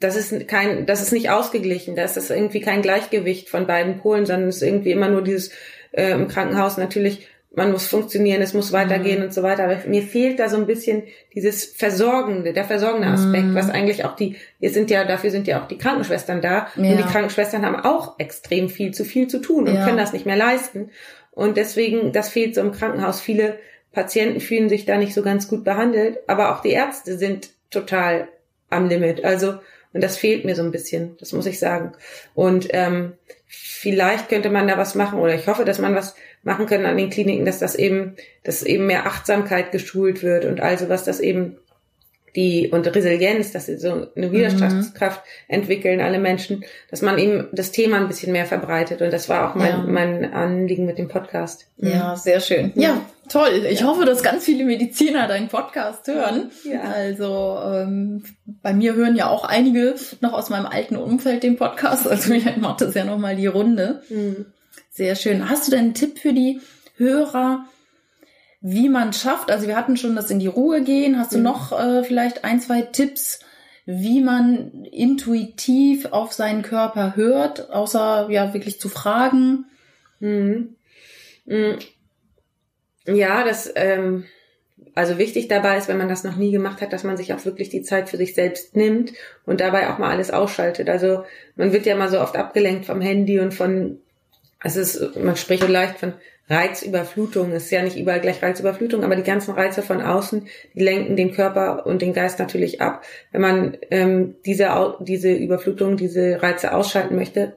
das 0.00 0.16
ist 0.16 0.48
kein, 0.48 0.86
das 0.86 1.00
ist 1.00 1.12
nicht 1.12 1.30
ausgeglichen, 1.30 1.96
das 1.96 2.16
ist 2.16 2.30
irgendwie 2.30 2.60
kein 2.60 2.82
Gleichgewicht 2.82 3.48
von 3.48 3.66
beiden 3.66 3.98
Polen, 3.98 4.26
sondern 4.26 4.48
es 4.48 4.56
ist 4.56 4.62
irgendwie 4.62 4.90
immer 4.90 5.08
nur 5.08 5.22
dieses 5.22 5.50
äh, 5.92 6.10
im 6.10 6.28
Krankenhaus 6.28 6.76
natürlich 6.76 7.28
man 7.56 7.72
muss 7.72 7.86
funktionieren, 7.86 8.42
es 8.42 8.54
muss 8.54 8.72
weitergehen 8.72 9.18
mhm. 9.18 9.24
und 9.26 9.34
so 9.34 9.42
weiter. 9.42 9.64
Aber 9.64 9.76
mir 9.86 10.02
fehlt 10.02 10.38
da 10.38 10.48
so 10.48 10.56
ein 10.56 10.66
bisschen 10.66 11.04
dieses 11.34 11.64
Versorgende, 11.64 12.52
der 12.52 12.64
versorgende 12.64 13.08
Aspekt, 13.08 13.46
mhm. 13.46 13.54
was 13.54 13.70
eigentlich 13.70 14.04
auch 14.04 14.16
die, 14.16 14.36
wir 14.58 14.70
sind 14.70 14.90
ja, 14.90 15.04
dafür 15.04 15.30
sind 15.30 15.46
ja 15.46 15.62
auch 15.62 15.68
die 15.68 15.78
Krankenschwestern 15.78 16.40
da. 16.40 16.68
Ja. 16.76 16.90
Und 16.90 16.98
die 16.98 17.02
Krankenschwestern 17.02 17.64
haben 17.64 17.76
auch 17.76 18.18
extrem 18.18 18.68
viel 18.68 18.92
zu 18.92 19.04
viel 19.04 19.28
zu 19.28 19.40
tun 19.40 19.68
und 19.68 19.74
ja. 19.74 19.84
können 19.84 19.98
das 19.98 20.12
nicht 20.12 20.26
mehr 20.26 20.36
leisten. 20.36 20.90
Und 21.30 21.56
deswegen, 21.56 22.12
das 22.12 22.28
fehlt 22.28 22.54
so 22.54 22.60
im 22.60 22.72
Krankenhaus. 22.72 23.20
Viele 23.20 23.58
Patienten 23.92 24.40
fühlen 24.40 24.68
sich 24.68 24.84
da 24.84 24.96
nicht 24.96 25.14
so 25.14 25.22
ganz 25.22 25.48
gut 25.48 25.64
behandelt, 25.64 26.18
aber 26.26 26.54
auch 26.54 26.62
die 26.62 26.70
Ärzte 26.70 27.16
sind 27.18 27.50
total 27.70 28.28
am 28.70 28.88
Limit. 28.88 29.24
Also, 29.24 29.54
und 29.94 30.02
das 30.02 30.18
fehlt 30.18 30.44
mir 30.44 30.54
so 30.54 30.62
ein 30.62 30.72
bisschen, 30.72 31.16
das 31.18 31.32
muss 31.32 31.46
ich 31.46 31.58
sagen. 31.58 31.92
Und 32.34 32.68
ähm, 32.70 33.14
vielleicht 33.46 34.28
könnte 34.28 34.50
man 34.50 34.68
da 34.68 34.76
was 34.76 34.94
machen, 34.94 35.20
oder 35.20 35.34
ich 35.34 35.46
hoffe, 35.46 35.64
dass 35.64 35.78
man 35.78 35.94
was 35.94 36.14
machen 36.42 36.66
kann 36.66 36.84
an 36.84 36.98
den 36.98 37.10
Kliniken, 37.10 37.46
dass 37.46 37.60
das 37.60 37.74
eben, 37.74 38.16
dass 38.42 38.62
eben 38.62 38.86
mehr 38.86 39.06
Achtsamkeit 39.06 39.72
geschult 39.72 40.22
wird 40.22 40.44
und 40.44 40.60
also 40.60 40.88
was 40.90 41.04
das 41.04 41.20
eben 41.20 41.56
die 42.36 42.68
und 42.72 42.92
Resilienz, 42.94 43.52
dass 43.52 43.66
sie 43.66 43.76
so 43.76 44.08
eine 44.16 44.32
Widerstandskraft 44.32 45.22
mhm. 45.24 45.54
entwickeln, 45.54 46.00
alle 46.00 46.18
Menschen, 46.18 46.64
dass 46.90 47.00
man 47.00 47.18
eben 47.18 47.48
das 47.52 47.70
Thema 47.70 47.98
ein 47.98 48.08
bisschen 48.08 48.32
mehr 48.32 48.46
verbreitet. 48.46 49.02
Und 49.02 49.12
das 49.12 49.28
war 49.28 49.48
auch 49.48 49.54
mein, 49.54 49.70
ja. 49.70 49.84
mein 49.86 50.32
Anliegen 50.32 50.84
mit 50.84 50.98
dem 50.98 51.08
Podcast. 51.08 51.68
Mhm. 51.76 51.90
Ja, 51.90 52.16
sehr 52.16 52.40
schön. 52.40 52.72
Ja, 52.74 53.00
toll. 53.28 53.66
Ich 53.70 53.80
ja. 53.80 53.86
hoffe, 53.86 54.04
dass 54.04 54.22
ganz 54.22 54.44
viele 54.44 54.64
Mediziner 54.64 55.28
deinen 55.28 55.48
Podcast 55.48 56.06
hören. 56.06 56.50
Ja. 56.64 56.82
Also 56.82 57.58
ähm, 57.64 58.24
bei 58.62 58.72
mir 58.72 58.94
hören 58.94 59.16
ja 59.16 59.28
auch 59.28 59.44
einige 59.44 59.94
noch 60.20 60.32
aus 60.32 60.50
meinem 60.50 60.66
alten 60.66 60.96
Umfeld 60.96 61.42
den 61.42 61.56
Podcast. 61.56 62.06
Also 62.08 62.32
ich 62.32 62.56
macht 62.56 62.80
das 62.80 62.94
ja 62.94 63.04
nochmal 63.04 63.36
die 63.36 63.46
Runde. 63.46 64.02
Mhm. 64.08 64.46
Sehr 64.90 65.16
schön. 65.16 65.48
Hast 65.48 65.66
du 65.66 65.70
denn 65.70 65.80
einen 65.80 65.94
Tipp 65.94 66.18
für 66.18 66.32
die 66.32 66.60
Hörer? 66.96 67.66
wie 68.66 68.88
man 68.88 69.12
schafft. 69.12 69.50
Also 69.50 69.66
wir 69.66 69.76
hatten 69.76 69.98
schon 69.98 70.16
das 70.16 70.30
in 70.30 70.38
die 70.38 70.46
Ruhe 70.46 70.82
gehen. 70.82 71.18
Hast 71.18 71.32
du 71.32 71.36
mhm. 71.36 71.44
noch 71.44 71.78
äh, 71.78 72.02
vielleicht 72.02 72.44
ein, 72.44 72.60
zwei 72.60 72.80
Tipps, 72.80 73.40
wie 73.84 74.22
man 74.22 74.84
intuitiv 74.84 76.06
auf 76.06 76.32
seinen 76.32 76.62
Körper 76.62 77.14
hört, 77.14 77.70
außer 77.70 78.28
ja 78.30 78.54
wirklich 78.54 78.80
zu 78.80 78.88
fragen? 78.88 79.66
Mhm. 80.18 80.76
Ja, 83.06 83.44
das 83.44 83.70
ähm, 83.74 84.24
also 84.94 85.18
wichtig 85.18 85.48
dabei 85.48 85.76
ist, 85.76 85.88
wenn 85.88 85.98
man 85.98 86.08
das 86.08 86.24
noch 86.24 86.36
nie 86.36 86.52
gemacht 86.52 86.80
hat, 86.80 86.92
dass 86.92 87.04
man 87.04 87.16
sich 87.16 87.32
auch 87.32 87.44
wirklich 87.44 87.68
die 87.68 87.82
Zeit 87.82 88.08
für 88.08 88.16
sich 88.16 88.34
selbst 88.34 88.76
nimmt 88.76 89.12
und 89.44 89.60
dabei 89.60 89.88
auch 89.88 89.98
mal 89.98 90.10
alles 90.10 90.30
ausschaltet. 90.30 90.88
Also 90.88 91.24
man 91.56 91.72
wird 91.72 91.86
ja 91.86 91.96
mal 91.96 92.08
so 92.08 92.20
oft 92.20 92.36
abgelenkt 92.36 92.86
vom 92.86 93.00
Handy 93.00 93.40
und 93.40 93.54
von 93.54 93.98
es 94.62 94.76
ist, 94.76 95.16
man 95.16 95.36
spricht 95.36 95.62
so 95.62 95.68
leicht 95.68 95.98
von 95.98 96.14
Reizüberflutung. 96.48 97.52
Es 97.52 97.64
ist 97.64 97.70
ja 97.70 97.82
nicht 97.82 97.98
überall 97.98 98.20
gleich 98.20 98.42
Reizüberflutung, 98.42 99.04
aber 99.04 99.16
die 99.16 99.22
ganzen 99.22 99.52
Reize 99.52 99.82
von 99.82 100.00
außen, 100.00 100.48
die 100.74 100.82
lenken 100.82 101.16
den 101.16 101.32
Körper 101.32 101.86
und 101.86 102.00
den 102.00 102.14
Geist 102.14 102.38
natürlich 102.38 102.80
ab. 102.80 103.02
Wenn 103.30 103.40
man 103.42 103.76
ähm, 103.90 104.36
diese, 104.46 104.96
diese 105.00 105.32
Überflutung, 105.32 105.96
diese 105.96 106.42
Reize 106.42 106.72
ausschalten 106.72 107.14
möchte, 107.14 107.56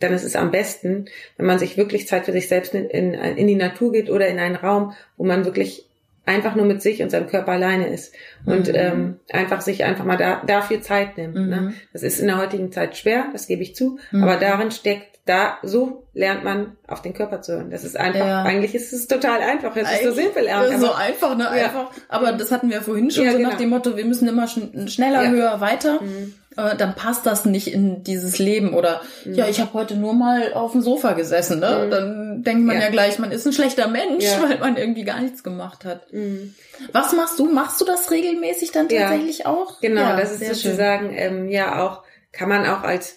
dann 0.00 0.12
ist 0.12 0.24
es 0.24 0.36
am 0.36 0.50
besten, 0.50 1.06
wenn 1.36 1.46
man 1.46 1.58
sich 1.58 1.76
wirklich 1.76 2.08
Zeit 2.08 2.24
für 2.24 2.32
sich 2.32 2.48
selbst 2.48 2.74
in, 2.74 2.90
in, 2.90 3.14
in 3.14 3.46
die 3.46 3.54
Natur 3.54 3.92
geht 3.92 4.10
oder 4.10 4.26
in 4.26 4.38
einen 4.38 4.56
Raum, 4.56 4.94
wo 5.16 5.24
man 5.24 5.44
wirklich 5.44 5.86
einfach 6.26 6.54
nur 6.54 6.66
mit 6.66 6.82
sich 6.82 7.02
und 7.02 7.10
seinem 7.10 7.26
Körper 7.26 7.52
alleine 7.52 7.88
ist 7.88 8.14
und 8.44 8.68
mhm. 8.68 8.74
ähm, 8.74 9.20
einfach 9.30 9.60
sich 9.62 9.84
einfach 9.84 10.04
mal 10.04 10.16
da, 10.16 10.42
dafür 10.46 10.80
Zeit 10.80 11.16
nimmt. 11.16 11.34
Ne? 11.34 11.40
Mhm. 11.42 11.48
Ne? 11.48 11.74
Das 11.92 12.02
ist 12.02 12.20
in 12.20 12.26
der 12.26 12.38
heutigen 12.38 12.72
Zeit 12.72 12.96
schwer, 12.96 13.26
das 13.32 13.46
gebe 13.46 13.62
ich 13.62 13.74
zu, 13.74 13.98
mhm. 14.10 14.22
aber 14.22 14.36
darin 14.36 14.70
steckt 14.70 15.10
da 15.26 15.58
so 15.62 16.06
lernt 16.12 16.42
man 16.44 16.76
auf 16.88 17.02
den 17.02 17.14
Körper 17.14 17.40
zu 17.40 17.52
hören. 17.52 17.70
Das 17.70 17.84
ist 17.84 17.96
einfach, 17.96 18.26
ja. 18.26 18.42
eigentlich 18.42 18.74
ist 18.74 18.92
es 18.92 19.06
total 19.06 19.40
einfach. 19.40 19.76
Es 19.76 19.90
ist 19.92 20.02
so 20.02 20.12
simpel. 20.12 20.46
Ja, 20.46 20.78
so 20.78 20.92
einfach, 20.92 21.36
ne? 21.36 21.44
Ja. 21.44 21.66
Einfach. 21.66 21.90
Aber 22.08 22.32
das 22.32 22.50
hatten 22.50 22.70
wir 22.70 22.82
vorhin 22.82 23.10
schon 23.10 23.26
ja, 23.26 23.32
so 23.32 23.36
genau. 23.36 23.50
nach 23.50 23.58
dem 23.58 23.68
Motto, 23.68 23.96
wir 23.96 24.04
müssen 24.04 24.26
immer 24.26 24.48
schn 24.48 24.88
schneller, 24.88 25.30
höher, 25.30 25.60
weiter. 25.60 26.00
Mhm. 26.00 26.34
Äh, 26.60 26.76
dann 26.76 26.94
passt 26.94 27.26
das 27.26 27.44
nicht 27.44 27.72
in 27.72 28.02
dieses 28.02 28.38
Leben. 28.38 28.74
Oder 28.74 29.00
mhm. 29.24 29.34
ja, 29.34 29.48
ich 29.48 29.60
habe 29.60 29.72
heute 29.74 29.96
nur 29.96 30.14
mal 30.14 30.52
auf 30.52 30.72
dem 30.72 30.82
Sofa 30.82 31.12
gesessen. 31.12 31.60
Ne? 31.60 31.84
Mhm. 31.86 31.90
Dann 31.90 32.42
denkt 32.42 32.64
man 32.64 32.80
ja. 32.80 32.88
gleich, 32.90 33.18
man 33.18 33.32
ist 33.32 33.46
ein 33.46 33.52
schlechter 33.52 33.88
Mensch, 33.88 34.24
weil 34.40 34.58
man 34.58 34.76
irgendwie 34.76 35.04
gar 35.04 35.20
nichts 35.20 35.42
gemacht 35.42 35.84
hat. 35.84 36.12
Mhm. 36.12 36.54
Was 36.92 37.12
machst 37.12 37.38
du? 37.38 37.46
Machst 37.46 37.80
du 37.80 37.84
das 37.84 38.10
regelmäßig 38.10 38.72
dann 38.72 38.88
tatsächlich 38.88 39.46
auch? 39.46 39.80
Genau, 39.80 40.16
das 40.16 40.40
ist 40.40 40.46
sozusagen 40.46 41.12
ähm, 41.14 41.48
ja 41.48 41.84
auch, 41.84 42.02
kann 42.32 42.48
man 42.48 42.66
auch 42.66 42.82
als 42.82 43.16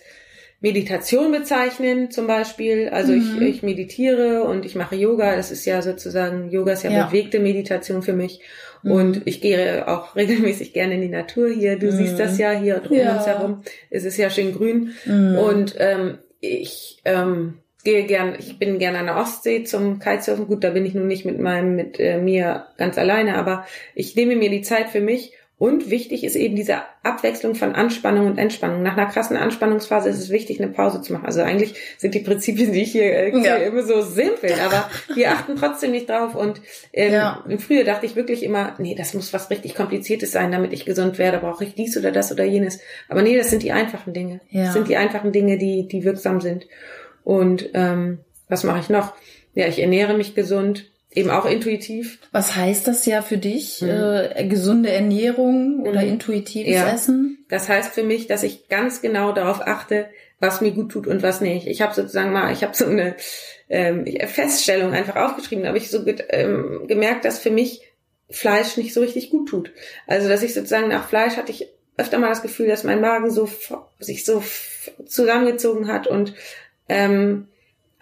Meditation 0.60 1.32
bezeichnen 1.32 2.10
zum 2.10 2.26
Beispiel. 2.26 2.90
Also 2.90 3.12
mhm. 3.12 3.42
ich, 3.42 3.56
ich 3.56 3.64
meditiere 3.64 4.44
und 4.44 4.66
ich 4.66 4.76
mache 4.76 4.96
Yoga. 4.96 5.36
Das 5.36 5.52
ist 5.52 5.66
ja 5.66 5.82
sozusagen, 5.82 6.50
Yoga 6.52 6.74
ist 6.74 6.84
ja, 6.84 6.92
ja. 6.92 7.06
bewegte 7.06 7.40
Meditation 7.40 8.02
für 8.02 8.14
mich. 8.14 8.40
Mhm. 8.84 8.92
Und 8.92 9.22
ich 9.26 9.42
gehe 9.42 9.88
auch 9.88 10.16
regelmäßig 10.16 10.74
gerne 10.74 10.96
in 10.96 11.02
die 11.02 11.10
Natur 11.10 11.50
hier. 11.50 11.78
Du 11.78 11.88
mhm. 11.88 11.92
siehst 11.92 12.20
das 12.20 12.38
ja 12.38 12.52
hier 12.52 12.82
um 12.88 12.96
ja. 12.96 13.18
uns 13.18 13.26
herum. 13.26 13.64
Es 13.90 14.04
ist 14.06 14.18
ja 14.18 14.30
schön 14.30 14.54
grün. 14.54 14.94
Mhm. 15.06 15.38
Und 15.38 15.76
ähm, 15.80 16.20
ich 16.40 17.02
ähm, 17.06 17.60
gehe 17.84 18.04
gern, 18.04 18.36
ich 18.38 18.60
bin 18.60 18.80
gerne 18.80 19.00
an 19.00 19.08
der 19.08 19.18
Ostsee 19.18 19.64
zum 19.64 20.00
Kitesurfen. 20.00 20.48
Gut, 20.48 20.64
da 20.64 20.70
bin 20.70 20.86
ich 20.86 20.94
nun 20.94 21.08
nicht 21.08 21.26
mit 21.26 21.40
meinem, 21.40 21.76
mit 21.76 22.00
äh, 22.00 22.18
mir 22.18 22.68
ganz 22.78 22.98
alleine, 22.98 23.36
aber 23.36 23.66
ich 23.96 24.16
nehme 24.16 24.36
mir 24.36 24.50
die 24.50 24.62
Zeit 24.62 24.90
für 24.90 25.02
mich 25.02 25.34
und 25.64 25.90
wichtig 25.90 26.26
ist 26.26 26.36
eben 26.36 26.58
diese 26.58 26.82
Abwechslung 27.04 27.56
von 27.56 27.74
Anspannung 27.74 28.28
und 28.28 28.38
Entspannung. 28.38 28.84
Nach 28.84 28.98
einer 28.98 29.06
krassen 29.06 29.38
Anspannungsphase 29.38 30.10
ist 30.10 30.20
es 30.20 30.30
wichtig, 30.30 30.60
eine 30.60 30.70
Pause 30.70 31.02
zu 31.02 31.14
machen. 31.14 31.26
Also 31.26 31.42
eigentlich 31.42 31.76
sind 31.98 32.14
die 32.14 32.20
Prinzipien, 32.20 32.74
die 32.74 32.82
ich 32.82 32.92
hier 32.92 33.06
äh, 33.06 33.30
ja. 33.42 33.56
immer 33.56 33.82
so 33.82 34.02
simpel, 34.02 34.52
aber 34.60 34.90
wir 35.16 35.32
achten 35.32 35.56
trotzdem 35.56 35.92
nicht 35.92 36.10
drauf. 36.10 36.36
Und 36.36 36.60
ähm, 36.92 37.14
ja. 37.14 37.46
früher 37.60 37.86
dachte 37.86 38.06
ich 38.06 38.18
wirklich 38.18 38.44
immer, 38.44 38.76
nee, 38.78 38.94
das 38.94 39.14
muss 39.14 39.32
was 39.32 39.50
richtig 39.52 39.74
Kompliziertes 39.74 40.34
sein, 40.34 40.52
damit 40.52 40.74
ich 40.74 40.84
gesund 40.84 41.18
werde. 41.18 41.38
Brauche 41.38 41.64
ich 41.64 41.76
dies 41.76 41.96
oder 41.96 42.12
das 42.12 42.30
oder 42.34 42.44
jenes. 42.44 42.82
Aber 43.08 43.22
nee, 43.22 43.38
das 43.38 43.50
sind 43.50 43.64
die 43.64 43.72
einfachen 43.72 44.12
Dinge. 44.12 44.42
Ja. 44.50 44.66
Das 44.66 44.74
sind 44.74 44.90
die 44.90 44.98
einfachen 44.98 45.32
Dinge, 45.32 45.58
die, 45.58 45.88
die 45.88 46.04
wirksam 46.04 46.42
sind. 46.42 46.68
Und 47.24 47.70
ähm, 47.74 48.20
was 48.50 48.66
mache 48.66 48.82
ich 48.82 48.90
noch? 48.90 49.14
Ja, 49.54 49.66
ich 49.68 49.80
ernähre 49.80 50.14
mich 50.14 50.36
gesund 50.36 50.92
eben 51.16 51.30
auch 51.30 51.46
intuitiv. 51.46 52.20
Was 52.32 52.56
heißt 52.56 52.88
das 52.88 53.06
ja 53.06 53.22
für 53.22 53.38
dich? 53.38 53.82
Mhm. 53.82 53.90
Äh, 53.90 54.48
gesunde 54.48 54.92
Ernährung 54.92 55.82
oder 55.82 56.02
mhm. 56.02 56.10
intuitives 56.10 56.74
ja. 56.74 56.92
Essen? 56.92 57.46
Das 57.50 57.70
heißt 57.70 57.94
für 57.94 58.04
mich, 58.04 58.28
dass 58.28 58.44
ich 58.44 58.68
ganz 58.68 59.02
genau 59.02 59.32
darauf 59.32 59.62
achte, 59.62 60.08
was 60.40 60.62
mir 60.62 60.72
gut 60.72 60.92
tut 60.92 61.08
und 61.08 61.24
was 61.24 61.42
nicht. 61.42 61.68
Ich 61.68 61.82
habe 61.82 61.94
sozusagen 61.94 62.34
mal, 62.34 62.52
ich 62.52 62.64
habe 62.64 62.76
so 62.76 62.86
eine 62.86 63.16
ähm, 63.70 64.06
Feststellung 64.28 64.94
einfach 64.94 65.16
aufgeschrieben, 65.16 65.64
da 65.64 65.70
habe 65.70 65.78
ich 65.78 65.90
so 65.90 66.04
ähm, 66.30 66.86
gemerkt, 66.88 67.26
dass 67.26 67.40
für 67.40 67.52
mich 67.52 67.82
Fleisch 68.30 68.78
nicht 68.78 68.94
so 68.94 69.02
richtig 69.02 69.30
gut 69.30 69.50
tut. 69.50 69.72
Also 70.08 70.28
dass 70.28 70.44
ich 70.44 70.54
sozusagen 70.54 70.88
nach 70.88 71.08
Fleisch 71.08 71.38
hatte 71.38 71.52
ich 71.52 71.68
öfter 71.98 72.18
mal 72.18 72.30
das 72.30 72.42
Gefühl, 72.42 72.68
dass 72.68 72.84
mein 72.84 73.02
Magen 73.02 73.30
so 73.30 73.48
sich 74.00 74.26
so 74.26 74.44
zusammengezogen 75.06 75.88
hat 75.88 76.08
und 76.08 76.34
ähm, 76.90 77.48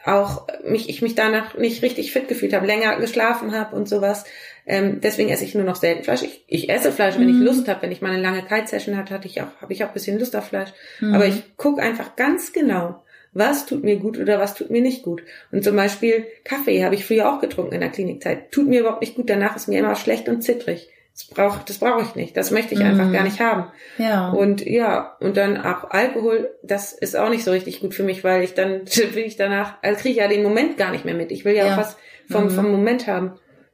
auch 0.06 0.48
mich, 0.64 0.90
ich 0.90 1.02
mich 1.02 1.16
danach 1.16 1.58
nicht 1.58 1.84
richtig 1.84 2.12
fit 2.12 2.28
gefühlt 2.28 2.54
habe, 2.54 2.66
länger 2.66 2.98
geschlafen 2.98 3.56
habe 3.56 3.76
und 3.76 3.88
sowas. 3.88 4.26
Ähm, 4.66 5.00
deswegen 5.02 5.30
esse 5.30 5.44
ich 5.44 5.56
nur 5.56 5.64
noch 5.64 5.76
selten 5.76 6.04
Fleisch. 6.04 6.24
Ich, 6.24 6.44
ich 6.48 6.70
esse 6.70 6.92
Fleisch, 6.92 7.16
wenn 7.16 7.32
mhm. 7.32 7.42
ich 7.42 7.46
Lust 7.46 7.68
habe. 7.68 7.82
Wenn 7.84 7.92
ich 7.92 8.02
mal 8.02 8.12
eine 8.12 8.22
lange 8.22 8.44
Kite-Session 8.44 8.98
hatte, 8.98 9.14
hatte 9.14 9.28
ich 9.28 9.42
auch, 9.42 9.62
habe 9.62 9.74
ich 9.74 9.84
auch 9.84 9.90
ein 9.90 9.94
bisschen 9.94 10.20
Lust 10.20 10.36
auf 10.36 10.48
Fleisch. 10.48 10.70
Mhm. 11.00 11.14
Aber 11.14 11.26
ich 11.26 11.58
gucke 11.58 11.82
einfach 11.82 12.16
ganz 12.16 12.54
genau, 12.54 13.04
was 13.34 13.66
tut 13.66 13.84
mir 13.84 13.98
gut 13.98 14.18
oder 14.18 14.40
was 14.40 14.56
tut 14.56 14.70
mir 14.70 14.82
nicht 14.82 15.04
gut. 15.04 15.24
Und 15.52 15.64
zum 15.64 15.76
Beispiel 15.76 16.26
Kaffee 16.44 16.84
habe 16.84 16.96
ich 16.96 17.06
früher 17.06 17.32
auch 17.32 17.40
getrunken 17.40 17.74
in 17.74 17.82
der 17.82 17.90
Klinikzeit. 17.90 18.52
Tut 18.52 18.68
mir 18.68 18.82
überhaupt 18.82 19.02
nicht 19.02 19.16
gut. 19.16 19.30
Danach 19.30 19.56
ist 19.56 19.68
mir 19.68 19.80
immer 19.80 19.96
schlecht 19.96 20.28
und 20.28 20.42
zittrig. 20.42 20.90
Das 21.14 21.26
brauche 21.26 21.62
das 21.66 21.78
brauche 21.78 22.02
ich 22.04 22.16
nicht. 22.16 22.38
Das 22.38 22.52
möchte 22.52 22.74
ich 22.74 22.82
einfach 22.82 23.08
mm. 23.08 23.14
gar 23.14 23.24
nicht 23.24 23.40
haben. 23.40 23.66
Ja. 23.98 24.30
Und 24.30 24.66
ja, 24.66 25.18
und 25.20 25.36
dann 25.38 25.58
auch 25.58 25.90
Alkohol, 25.90 26.50
das 26.64 26.94
ist 26.94 27.18
auch 27.18 27.30
nicht 27.30 27.44
so 27.44 27.52
richtig 27.52 27.82
gut 27.82 27.94
für 27.94 28.04
mich, 28.04 28.24
weil 28.24 28.44
ich 28.44 28.54
dann 28.54 28.82
will 29.14 29.24
ich 29.26 29.36
danach, 29.36 29.76
also 29.82 30.00
kriege 30.00 30.14
ich 30.14 30.18
ja 30.18 30.28
den 30.28 30.44
Moment 30.44 30.78
gar 30.78 30.92
nicht 30.92 31.06
mehr 31.06 31.14
mit. 31.14 31.32
Ich 31.32 31.44
will 31.46 31.56
ja, 31.56 31.66
ja. 31.66 31.74
auch 31.74 31.78
was 31.78 31.98
vom, 32.30 32.46
mm. 32.46 32.50
vom 32.52 32.72
Moment 32.72 33.08
haben. 33.08 33.34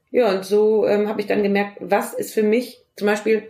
Ja, 0.09 0.31
und 0.31 0.45
so 0.45 0.87
ähm, 0.87 1.07
habe 1.07 1.21
ich 1.21 1.27
dann 1.27 1.43
gemerkt, 1.43 1.77
was 1.79 2.13
ist 2.13 2.33
für 2.33 2.43
mich, 2.43 2.83
zum 2.95 3.07
Beispiel, 3.07 3.43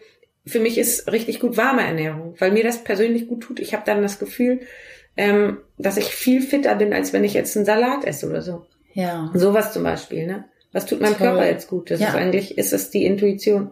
für 0.46 0.60
mich 0.60 0.78
ist 0.78 1.12
richtig 1.12 1.40
gut 1.40 1.56
warme 1.56 1.84
Ernährung, 1.84 2.36
weil 2.40 2.52
mir 2.52 2.64
das 2.64 2.84
persönlich 2.84 3.28
gut 3.28 3.42
tut. 3.42 3.60
Ich 3.60 3.74
habe 3.74 3.84
dann 3.86 4.02
das 4.02 4.20
Gefühl, 4.20 4.62
ähm, 5.16 5.60
dass 5.78 5.98
ich 5.98 6.06
viel 6.06 6.42
fitter 6.42 6.76
bin, 6.76 6.94
als 6.94 7.14
wenn 7.14 7.24
ich 7.24 7.34
jetzt 7.34 7.56
einen 7.56 7.66
Salat 7.66 8.06
esse 8.06 8.30
oder 8.30 8.42
so. 8.42 8.66
Ja. 8.94 9.32
Sowas 9.34 9.74
zum 9.74 9.84
Beispiel, 9.84 10.26
ne? 10.26 10.46
Was 10.72 10.86
tut 10.86 11.02
meinem. 11.02 11.16
Körper 11.16 11.48
jetzt 11.48 11.68
gut? 11.68 11.90
Das 11.90 12.00
ja. 12.00 12.10
ist 12.10 12.16
eigentlich, 12.16 12.58
ist 12.58 12.74
es 12.74 12.90
die 12.90 13.06
Intuition. 13.06 13.72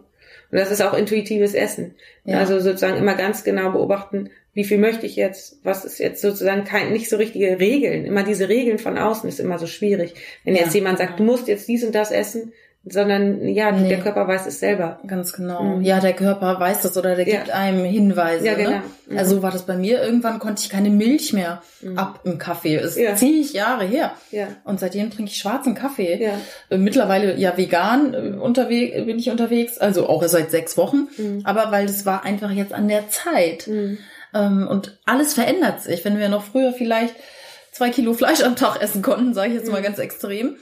Und 0.50 0.58
das 0.58 0.70
ist 0.70 0.82
auch 0.82 0.94
intuitives 0.94 1.54
Essen. 1.54 1.94
Ja. 2.24 2.38
Also 2.38 2.60
sozusagen 2.60 2.96
immer 2.96 3.14
ganz 3.14 3.44
genau 3.44 3.72
beobachten, 3.72 4.30
wie 4.54 4.64
viel 4.64 4.78
möchte 4.78 5.04
ich 5.04 5.16
jetzt, 5.16 5.58
was 5.64 5.84
ist 5.84 5.98
jetzt 5.98 6.22
sozusagen 6.22 6.64
kein, 6.64 6.92
nicht 6.92 7.10
so 7.10 7.16
richtige 7.16 7.60
Regeln. 7.60 8.06
Immer 8.06 8.22
diese 8.22 8.48
Regeln 8.48 8.78
von 8.78 8.96
außen 8.96 9.28
ist 9.28 9.38
immer 9.38 9.58
so 9.58 9.66
schwierig. 9.66 10.14
Wenn 10.44 10.54
jetzt 10.54 10.74
jemand 10.74 10.98
sagt, 10.98 11.20
du 11.20 11.24
musst 11.24 11.46
jetzt 11.46 11.68
dies 11.68 11.84
und 11.84 11.94
das 11.94 12.10
essen, 12.10 12.52
sondern 12.88 13.48
ja, 13.48 13.72
nee. 13.72 13.88
der 13.88 13.98
Körper 13.98 14.28
weiß 14.28 14.46
es 14.46 14.60
selber. 14.60 15.00
Ganz 15.06 15.32
genau. 15.32 15.62
Mhm. 15.62 15.82
Ja, 15.82 15.98
der 15.98 16.12
Körper 16.12 16.60
weiß 16.60 16.82
das 16.82 16.96
oder 16.96 17.16
der 17.16 17.24
gibt 17.24 17.48
ja. 17.48 17.54
einem 17.54 17.84
Hinweise. 17.84 18.46
Ja, 18.46 18.52
ne? 18.52 18.58
genau. 18.58 18.70
Ne? 18.70 18.82
Mhm. 19.08 19.18
Also 19.18 19.42
war 19.42 19.50
das 19.50 19.62
bei 19.62 19.76
mir. 19.76 20.00
Irgendwann 20.00 20.38
konnte 20.38 20.62
ich 20.62 20.70
keine 20.70 20.90
Milch 20.90 21.32
mehr 21.32 21.62
mhm. 21.82 21.98
ab 21.98 22.20
im 22.22 22.38
Kaffee. 22.38 22.76
Das 22.76 22.96
ist 22.96 22.98
ja. 22.98 23.16
zig 23.16 23.52
Jahre 23.52 23.84
her. 23.84 24.12
Ja. 24.30 24.46
Und 24.62 24.78
seitdem 24.78 25.10
trinke 25.10 25.32
ich 25.32 25.38
schwarzen 25.38 25.74
Kaffee. 25.74 26.22
Ja. 26.22 26.38
Äh, 26.70 26.78
mittlerweile 26.78 27.36
ja 27.36 27.56
vegan 27.56 28.14
äh, 28.14 28.18
unterwegs 28.38 29.04
bin 29.04 29.18
ich 29.18 29.30
unterwegs, 29.30 29.78
also 29.78 30.08
auch 30.08 30.22
seit 30.28 30.52
sechs 30.52 30.76
Wochen. 30.76 31.08
Mhm. 31.18 31.40
Aber 31.42 31.72
weil 31.72 31.86
das 31.86 32.06
war 32.06 32.24
einfach 32.24 32.52
jetzt 32.52 32.72
an 32.72 32.86
der 32.86 33.08
Zeit. 33.08 33.66
Mhm. 33.66 33.98
Ähm, 34.32 34.68
und 34.68 35.00
alles 35.06 35.34
verändert 35.34 35.82
sich. 35.82 36.04
Wenn 36.04 36.20
wir 36.20 36.28
noch 36.28 36.44
früher 36.44 36.72
vielleicht 36.72 37.16
zwei 37.72 37.90
Kilo 37.90 38.12
Fleisch 38.12 38.44
am 38.44 38.54
Tag 38.54 38.80
essen 38.80 39.02
konnten, 39.02 39.34
sage 39.34 39.48
ich 39.48 39.54
jetzt 39.54 39.72
mal 39.72 39.80
mhm. 39.80 39.84
ganz 39.84 39.98
extrem 39.98 40.56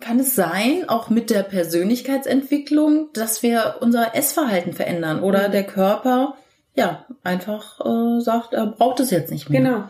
kann 0.00 0.18
es 0.18 0.34
sein, 0.34 0.88
auch 0.88 1.10
mit 1.10 1.30
der 1.30 1.42
Persönlichkeitsentwicklung, 1.42 3.08
dass 3.12 3.42
wir 3.42 3.76
unser 3.80 4.14
Essverhalten 4.14 4.72
verändern 4.72 5.22
oder 5.22 5.48
mhm. 5.48 5.52
der 5.52 5.64
Körper 5.64 6.36
ja 6.74 7.04
einfach 7.22 7.80
äh, 7.80 8.20
sagt, 8.20 8.54
er 8.54 8.66
braucht 8.66 9.00
es 9.00 9.10
jetzt 9.10 9.30
nicht 9.30 9.50
mehr. 9.50 9.60
Genau. 9.60 9.84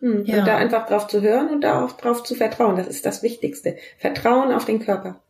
Mhm. 0.00 0.24
Ja. 0.24 0.38
Und 0.38 0.46
da 0.46 0.56
einfach 0.56 0.86
drauf 0.86 1.06
zu 1.06 1.20
hören 1.20 1.48
und 1.50 1.60
da 1.62 1.84
auch 1.84 1.92
drauf 1.92 2.22
zu 2.24 2.34
vertrauen, 2.34 2.76
das 2.76 2.88
ist 2.88 3.06
das 3.06 3.22
Wichtigste. 3.22 3.76
Vertrauen 3.98 4.52
auf 4.52 4.64
den 4.64 4.80
Körper. 4.80 5.20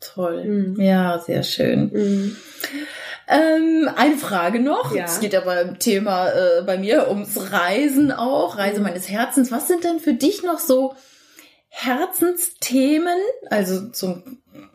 Toll. 0.00 0.44
Mhm. 0.44 0.80
Ja, 0.80 1.18
sehr 1.18 1.42
schön. 1.42 1.90
Mhm. 1.92 2.36
Ähm, 3.28 3.88
eine 3.94 4.16
Frage 4.16 4.58
noch. 4.60 4.94
Ja. 4.94 5.04
Es 5.04 5.20
geht 5.20 5.32
ja 5.32 5.40
beim 5.40 5.78
Thema 5.78 6.28
äh, 6.28 6.62
bei 6.66 6.76
mir 6.76 7.08
ums 7.08 7.52
Reisen 7.52 8.10
auch, 8.10 8.58
Reise 8.58 8.78
mhm. 8.78 8.84
meines 8.84 9.08
Herzens. 9.08 9.52
Was 9.52 9.68
sind 9.68 9.84
denn 9.84 10.00
für 10.00 10.14
dich 10.14 10.42
noch 10.42 10.58
so 10.58 10.94
Herzensthemen, 11.74 13.18
also 13.48 13.88
zum, 13.88 14.22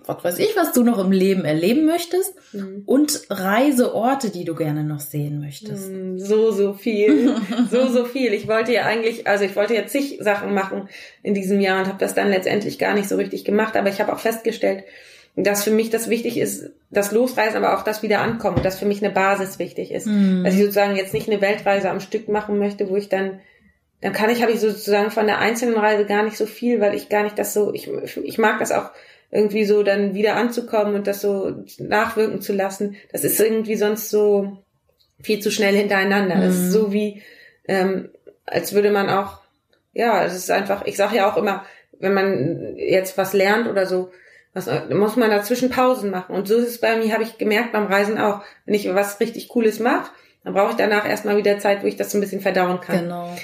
was 0.06 0.24
weiß 0.24 0.40
ich, 0.40 0.56
was 0.58 0.74
du 0.74 0.84
noch 0.84 0.98
im 0.98 1.12
Leben 1.12 1.46
erleben 1.46 1.86
möchtest 1.86 2.34
mhm. 2.54 2.82
und 2.88 3.22
Reiseorte, 3.30 4.32
die 4.32 4.46
du 4.46 4.56
gerne 4.56 4.84
noch 4.84 5.00
sehen 5.00 5.40
möchtest. 5.40 5.90
Mhm, 5.90 6.18
so, 6.18 6.52
so 6.52 6.74
viel. 6.74 7.36
so, 7.72 7.88
so 7.88 8.04
viel. 8.04 8.34
Ich 8.34 8.48
wollte 8.48 8.74
ja 8.74 8.86
eigentlich, 8.86 9.28
also 9.28 9.46
ich 9.46 9.56
wollte 9.56 9.76
ja 9.76 9.86
zig 9.86 10.18
Sachen 10.22 10.56
machen 10.56 10.90
in 11.22 11.36
diesem 11.36 11.62
Jahr 11.62 11.82
und 11.82 11.88
habe 11.88 12.00
das 12.00 12.16
dann 12.16 12.30
letztendlich 12.30 12.80
gar 12.80 12.96
nicht 12.96 13.08
so 13.08 13.16
richtig 13.16 13.46
gemacht, 13.46 13.78
aber 13.78 13.90
ich 13.90 14.02
habe 14.02 14.12
auch 14.12 14.20
festgestellt, 14.20 14.84
dass 15.36 15.64
für 15.64 15.72
mich 15.72 15.92
das 15.92 16.10
wichtig 16.10 16.38
ist, 16.38 16.72
das 16.90 17.12
Losreisen, 17.12 17.64
aber 17.64 17.78
auch 17.78 17.84
das 17.84 18.02
wieder 18.02 18.22
ankommen, 18.22 18.64
dass 18.64 18.80
für 18.80 18.88
mich 18.88 19.04
eine 19.04 19.14
Basis 19.14 19.60
wichtig 19.60 19.92
ist. 19.92 20.08
Mhm. 20.08 20.44
Dass 20.44 20.56
ich 20.56 20.62
sozusagen 20.62 20.96
jetzt 20.96 21.14
nicht 21.14 21.30
eine 21.30 21.42
Weltreise 21.42 21.92
am 21.92 22.00
Stück 22.00 22.28
machen 22.28 22.58
möchte, 22.58 22.90
wo 22.90 22.96
ich 22.96 23.08
dann 23.08 23.40
dann 24.02 24.14
kann 24.14 24.30
ich, 24.30 24.42
habe 24.42 24.52
ich 24.52 24.60
sozusagen 24.60 25.12
von 25.12 25.26
der 25.26 25.40
einzelnen 25.40 25.78
Reise 25.78 26.06
gar 26.06 26.24
nicht 26.24 26.38
so 26.38 26.46
viel, 26.46 26.80
weil 26.82 26.96
ich 26.96 27.10
gar 27.10 27.24
nicht 27.24 27.40
das 27.40 27.54
so, 27.54 27.74
ich, 27.74 27.90
ich 28.18 28.38
mag 28.38 28.60
das 28.60 28.72
auch 28.72 28.92
irgendwie 29.32 29.66
so 29.66 29.84
dann 29.84 30.14
wieder 30.14 30.36
anzukommen 30.36 30.96
und 30.96 31.08
das 31.08 31.22
so 31.22 31.64
nachwirken 31.80 32.42
zu 32.42 32.54
lassen. 32.54 32.96
Das 33.12 33.24
ist 33.24 33.40
irgendwie 33.40 33.76
sonst 33.76 34.10
so 34.10 34.64
viel 35.22 35.40
zu 35.40 35.52
schnell 35.52 35.76
hintereinander. 35.76 36.36
Mhm. 36.36 36.42
Das 36.42 36.56
ist 36.56 36.68
mhm. 36.68 36.72
so 36.72 36.94
wie, 36.94 37.24
ähm, 37.68 38.10
als 38.46 38.74
würde 38.74 38.92
man 38.92 39.10
auch, 39.10 39.42
ja, 39.94 40.24
es 40.24 40.36
ist 40.36 40.52
einfach, 40.52 40.86
ich 40.86 40.96
sage 40.96 41.18
ja 41.18 41.32
auch 41.32 41.38
immer, 41.38 41.66
wenn 42.00 42.14
man 42.14 42.76
jetzt 42.78 43.18
was 43.18 43.34
lernt 43.34 43.68
oder 43.68 43.86
so, 43.86 44.12
was, 44.54 44.70
muss 44.90 45.16
man 45.16 45.30
dazwischen 45.30 45.70
Pausen 45.70 46.12
machen. 46.12 46.36
Und 46.36 46.48
so 46.48 46.56
ist 46.56 46.68
es 46.68 46.80
bei 46.80 46.96
mir, 46.96 47.14
habe 47.14 47.24
ich 47.24 47.38
gemerkt 47.38 47.72
beim 47.72 47.88
Reisen 47.88 48.18
auch, 48.18 48.42
wenn 48.66 48.76
ich 48.76 48.94
was 48.94 49.20
richtig 49.20 49.50
Cooles 49.50 49.80
mache, 49.80 50.12
dann 50.44 50.54
brauche 50.54 50.72
ich 50.72 50.78
danach 50.78 51.08
erstmal 51.08 51.38
wieder 51.38 51.60
Zeit, 51.60 51.84
wo 51.84 51.88
ich 51.88 51.98
das 51.98 52.12
so 52.12 52.18
ein 52.18 52.22
bisschen 52.22 52.42
verdauen 52.42 52.80
kann. 52.80 53.00
Genau. 53.00 53.36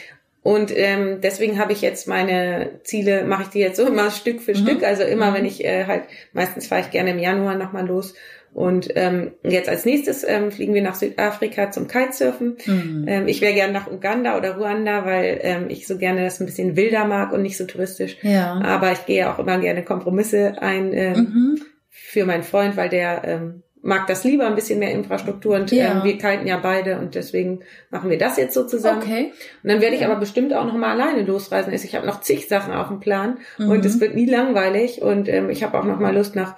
Und 0.44 0.74
ähm, 0.76 1.22
deswegen 1.22 1.58
habe 1.58 1.72
ich 1.72 1.82
jetzt 1.82 2.08
meine 2.08 2.80
Ziele, 2.84 3.24
mache 3.24 3.44
ich 3.44 3.50
die 3.50 3.60
jetzt 3.60 3.78
so 3.78 3.88
immer 3.88 4.12
Stück 4.12 4.42
für 4.42 4.52
mhm. 4.52 4.58
Stück. 4.58 4.84
Also 4.84 5.04
immer, 5.04 5.32
mhm. 5.32 5.36
wenn 5.36 5.46
ich 5.46 5.64
äh, 5.64 5.86
halt, 5.86 6.04
meistens 6.34 6.68
fahre 6.68 6.82
ich 6.82 6.92
gerne 6.92 7.12
im 7.12 7.20
Januar 7.20 7.56
nochmal 7.56 7.88
los. 7.88 8.14
Und 8.54 8.90
ähm, 8.96 9.32
jetzt 9.44 9.68
als 9.68 9.84
nächstes 9.86 10.24
ähm, 10.24 10.52
fliegen 10.52 10.76
wir 10.76 10.84
nach 10.84 10.96
Südafrika 10.96 11.72
zum 11.72 11.88
Kitesurfen. 11.88 12.58
Mhm. 12.66 13.06
Ähm, 13.08 13.28
ich 13.28 13.42
wäre 13.42 13.54
gerne 13.54 13.74
nach 13.74 13.90
Uganda 13.90 14.38
oder 14.38 14.58
Ruanda, 14.58 15.06
weil 15.06 15.40
ähm, 15.42 15.66
ich 15.70 15.88
so 15.88 15.98
gerne 15.98 16.24
das 16.24 16.40
ein 16.40 16.46
bisschen 16.46 16.76
wilder 16.76 17.06
mag 17.06 17.32
und 17.32 17.42
nicht 17.42 17.58
so 17.58 17.66
touristisch. 17.66 18.18
Ja. 18.22 18.62
Aber 18.64 18.92
ich 18.92 19.06
gehe 19.08 19.32
auch 19.32 19.40
immer 19.40 19.58
gerne 19.58 19.84
Kompromisse 19.84 20.62
ein 20.62 20.94
ähm, 20.94 21.18
mhm. 21.18 21.62
für 21.90 22.26
meinen 22.26 22.44
Freund, 22.44 22.78
weil 22.78 22.90
der 22.90 23.24
ähm, 23.26 23.64
mag 23.84 24.08
das 24.08 24.24
lieber, 24.24 24.48
ein 24.48 24.56
bisschen 24.56 24.80
mehr 24.80 24.92
Infrastruktur 24.92 25.56
und 25.56 25.72
ja. 25.72 25.92
ähm, 25.92 26.04
wir 26.04 26.18
kalten 26.18 26.48
ja 26.48 26.58
beide 26.58 26.98
und 26.98 27.16
deswegen 27.16 27.60
machen 27.92 28.10
wir 28.10 28.18
das 28.18 28.38
jetzt 28.38 28.54
so 28.54 28.66
zusammen. 28.66 29.02
Okay. 29.02 29.34
Und 29.62 29.70
dann 29.70 29.82
werde 29.82 29.96
ich 29.96 30.06
aber 30.06 30.16
bestimmt 30.16 30.54
auch 30.54 30.66
noch 30.66 30.74
mal 30.74 30.92
alleine 30.92 31.24
losreisen. 31.24 31.74
Ich 31.74 31.94
habe 31.94 32.08
noch 32.08 32.22
zig 32.22 32.48
Sachen 32.48 32.74
auf 32.74 32.88
dem 32.88 33.02
Plan 33.02 33.40
mhm. 33.58 33.70
und 33.70 33.86
es 33.86 34.00
wird 34.00 34.16
nie 34.16 34.26
langweilig 34.26 35.02
und 35.02 35.28
ähm, 35.28 35.50
ich 35.50 35.64
habe 35.64 35.78
auch 35.78 35.84
noch 35.84 36.00
mal 36.00 36.16
Lust 36.16 36.36
nach 36.36 36.56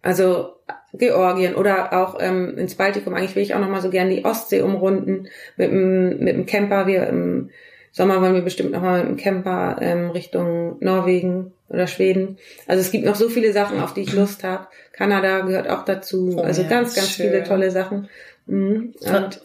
also 0.00 0.54
Georgien 0.94 1.54
oder 1.54 1.92
auch 1.92 2.16
ähm, 2.18 2.56
ins 2.56 2.74
Baltikum. 2.74 3.14
Eigentlich 3.14 3.36
will 3.36 3.42
ich 3.42 3.54
auch 3.54 3.60
noch 3.60 3.68
mal 3.68 3.82
so 3.82 3.90
gerne 3.90 4.14
die 4.14 4.24
Ostsee 4.24 4.62
umrunden 4.62 5.28
mit 5.56 5.70
dem 5.70 6.18
mit 6.18 6.34
dem 6.34 6.46
Camper. 6.46 6.86
Wir 6.86 7.06
im 7.08 7.50
Sommer 7.92 8.22
wollen 8.22 8.34
wir 8.34 8.42
bestimmt 8.42 8.72
noch 8.72 8.80
mal 8.80 9.00
mit 9.00 9.08
dem 9.10 9.16
Camper 9.18 9.76
ähm, 9.82 10.10
Richtung 10.10 10.78
Norwegen 10.80 11.52
oder 11.72 11.86
Schweden. 11.86 12.38
Also 12.66 12.80
es 12.80 12.90
gibt 12.90 13.04
noch 13.04 13.16
so 13.16 13.28
viele 13.28 13.52
Sachen, 13.52 13.80
auf 13.80 13.94
die 13.94 14.02
ich 14.02 14.12
Lust 14.12 14.44
habe. 14.44 14.68
Kanada 14.92 15.40
gehört 15.40 15.68
auch 15.68 15.84
dazu. 15.84 16.36
Oh, 16.36 16.42
also 16.42 16.62
ja, 16.62 16.68
ganz, 16.68 16.94
ganz 16.94 17.10
schön. 17.10 17.30
viele 17.30 17.44
tolle 17.44 17.70
Sachen. 17.70 18.08
Mhm. 18.46 18.94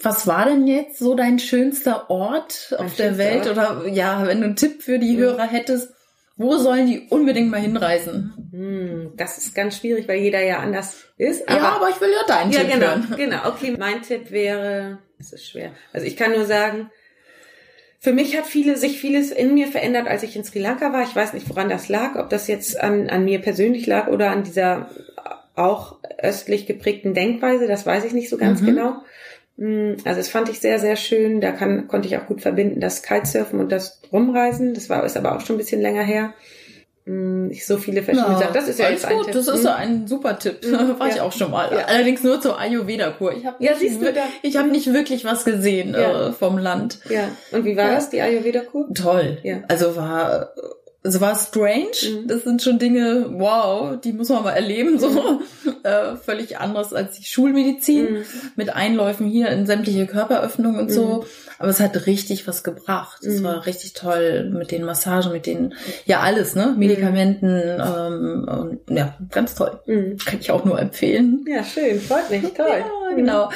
Was 0.02 0.28
war 0.28 0.46
denn 0.46 0.68
jetzt 0.68 1.00
so 1.00 1.16
dein 1.16 1.40
schönster 1.40 2.10
Ort 2.10 2.76
auf 2.78 2.96
der 2.96 3.18
Welt? 3.18 3.48
Ort? 3.48 3.52
Oder 3.52 3.88
ja, 3.88 4.26
wenn 4.28 4.40
du 4.40 4.46
einen 4.46 4.56
Tipp 4.56 4.82
für 4.82 5.00
die 5.00 5.16
mhm. 5.16 5.20
Hörer 5.20 5.44
hättest, 5.44 5.94
wo 6.36 6.58
sollen 6.58 6.88
die 6.88 7.08
unbedingt 7.10 7.50
mal 7.50 7.62
hinreisen? 7.62 8.50
Mhm. 8.52 9.14
Das 9.16 9.38
ist 9.38 9.56
ganz 9.56 9.78
schwierig, 9.78 10.08
weil 10.08 10.20
jeder 10.20 10.44
ja 10.44 10.60
anders 10.60 11.06
ist. 11.18 11.48
Aber, 11.48 11.58
ja, 11.58 11.76
aber 11.76 11.90
ich 11.90 12.02
will 12.02 12.12
ja 12.12 12.28
deinen 12.28 12.52
ja, 12.52 12.60
Tipp 12.60 12.72
genau, 12.74 12.86
hören. 12.88 13.14
Genau, 13.16 13.48
okay, 13.48 13.76
mein 13.78 14.02
Tipp 14.02 14.32
wäre, 14.32 15.00
es 15.20 15.34
ist 15.34 15.48
schwer. 15.48 15.72
Also 15.94 16.06
ich 16.06 16.18
kann 16.18 16.32
nur 16.32 16.46
sagen, 16.46 16.92
für 18.08 18.14
mich 18.14 18.38
hat 18.38 18.45
viele, 18.45 18.78
sich 18.78 19.01
vieles 19.01 19.32
in 19.32 19.53
mir 19.53 19.68
verändert, 19.68 20.08
als 20.08 20.24
ich 20.24 20.38
in 20.38 20.45
Sri 20.45 20.60
Lanka 20.60 20.93
war. 20.93 21.03
Ich 21.03 21.14
weiß 21.14 21.34
nicht, 21.34 21.49
woran 21.49 21.68
das 21.68 21.89
lag, 21.89 22.16
ob 22.16 22.30
das 22.30 22.47
jetzt 22.47 22.80
an, 22.80 23.10
an 23.10 23.26
mir 23.26 23.41
persönlich 23.41 23.86
lag 23.86 24.08
oder 24.08 24.32
an 24.32 24.43
dieser 24.43 24.89
auch 25.55 25.97
östlich 26.18 26.68
geprägten 26.68 27.14
Denkweise. 27.14 27.68
Das 27.68 27.86
weiß 27.86 28.05
ich 28.05 28.14
nicht 28.14 28.30
so 28.30 28.38
ganz 28.38 28.62
mhm. 28.62 28.66
genau. 28.66 28.93
Mm, 29.58 29.95
also 30.05 30.20
das 30.20 30.30
fand 30.30 30.47
ich 30.47 30.62
sehr, 30.62 30.80
sehr 30.80 30.95
schön. 30.95 31.41
Da 31.41 31.51
kann, 31.51 31.89
konnte 31.89 32.08
ich 32.08 32.16
auch 32.16 32.28
gut 32.28 32.39
verbinden, 32.39 32.80
das 32.80 33.03
Kitesurfen 33.03 33.60
und 33.60 33.74
das 33.74 34.01
Rumreisen. 34.10 34.74
Das 34.74 34.89
war, 34.89 35.03
ist 35.03 35.18
aber 35.18 35.36
auch 35.36 35.41
schon 35.41 35.58
ein 35.58 35.60
bisschen 35.60 35.82
länger 35.82 36.03
her. 36.03 36.34
Mm, 37.08 37.51
ich 37.51 37.66
so 37.66 37.78
viele 37.78 38.03
verschiedene 38.03 38.34
ja, 38.34 38.39
Sachen. 38.39 38.53
Das 38.53 38.68
ist 38.68 38.80
ja 38.80 38.89
jetzt 38.89 39.08
gut. 39.08 39.26
Tipp. 39.26 39.34
Das 39.34 39.47
ist 39.47 39.64
so 39.64 39.70
ein 39.70 40.08
super 40.08 40.38
Tipp. 40.38 40.60
Mhm. 40.66 40.99
War 40.99 41.08
ja. 41.08 41.16
ich 41.16 41.22
auch 41.22 41.32
schon 41.32 41.51
mal. 41.51 41.72
Ja. 41.72 41.86
Allerdings 41.86 42.22
nur 42.22 42.41
zur 42.41 42.60
Ayurveda-Kur. 42.60 43.34
Ich 43.34 43.45
habe 43.45 43.64
ja, 43.64 43.76
siehst 43.76 44.01
du 44.01 44.12
da. 44.12 44.24
Ich 44.41 44.58
habe 44.58 44.68
nicht 44.68 44.91
wirklich 44.91 45.24
was 45.24 45.45
gesehen 45.45 45.93
ja. 45.93 46.28
äh, 46.28 46.32
vom 46.34 46.58
Land. 46.58 46.99
Ja. 47.10 47.30
Und 47.51 47.64
wie 47.64 47.78
war 47.78 47.91
das, 47.91 48.10
die 48.10 48.20
Ayurveda-Kur? 48.20 48.93
Toll. 48.93 49.38
Ja. 49.43 49.62
Also 49.70 49.95
war 49.95 50.53
es 51.08 51.22
war 51.22 51.36
strange. 51.36 51.88
Mhm. 52.03 52.28
Das 52.28 52.43
sind 52.43 52.62
schon 52.62 52.80
Dinge, 52.80 53.28
wow, 53.30 53.99
die 53.99 54.14
muss 54.14 54.30
man 54.30 54.43
mal 54.43 54.51
erleben, 54.51 54.99
so 54.99 55.10
mhm. 55.10 55.41
äh, 55.84 56.16
völlig 56.18 56.58
anders 56.60 56.93
als 56.93 57.18
die 57.18 57.24
Schulmedizin 57.24 58.14
mhm. 58.14 58.24
mit 58.55 58.76
Einläufen 58.76 59.28
hier 59.28 59.49
in 59.49 59.66
sämtliche 59.66 60.05
Körperöffnungen 60.05 60.82
und 60.82 60.91
so. 60.91 61.05
Mhm. 61.05 61.24
Aber 61.60 61.70
es 61.70 61.80
hat 61.80 62.05
richtig 62.05 62.47
was 62.47 62.64
gebracht. 62.64 63.24
Es 63.24 63.39
mhm. 63.39 63.45
war 63.45 63.66
richtig 63.66 63.93
toll 63.93 64.51
mit 64.53 64.72
den 64.72 64.84
Massagen, 64.84 65.32
mit 65.32 65.47
den, 65.47 65.74
ja 66.05 66.20
alles, 66.20 66.55
ne, 66.55 66.76
Medikamenten, 66.78 67.47
ähm, 67.47 68.47
und, 68.47 68.95
ja, 68.95 69.16
ganz 69.32 69.55
toll. 69.55 69.80
Kann 70.26 70.39
ich 70.39 70.51
auch 70.51 70.66
nur 70.66 70.80
empfehlen. 70.80 71.45
Ja, 71.47 71.64
schön, 71.64 71.99
freut 71.99 72.30
mich, 72.30 72.53
toll. 72.53 72.68
Ja, 72.68 73.07
genau. 73.16 73.49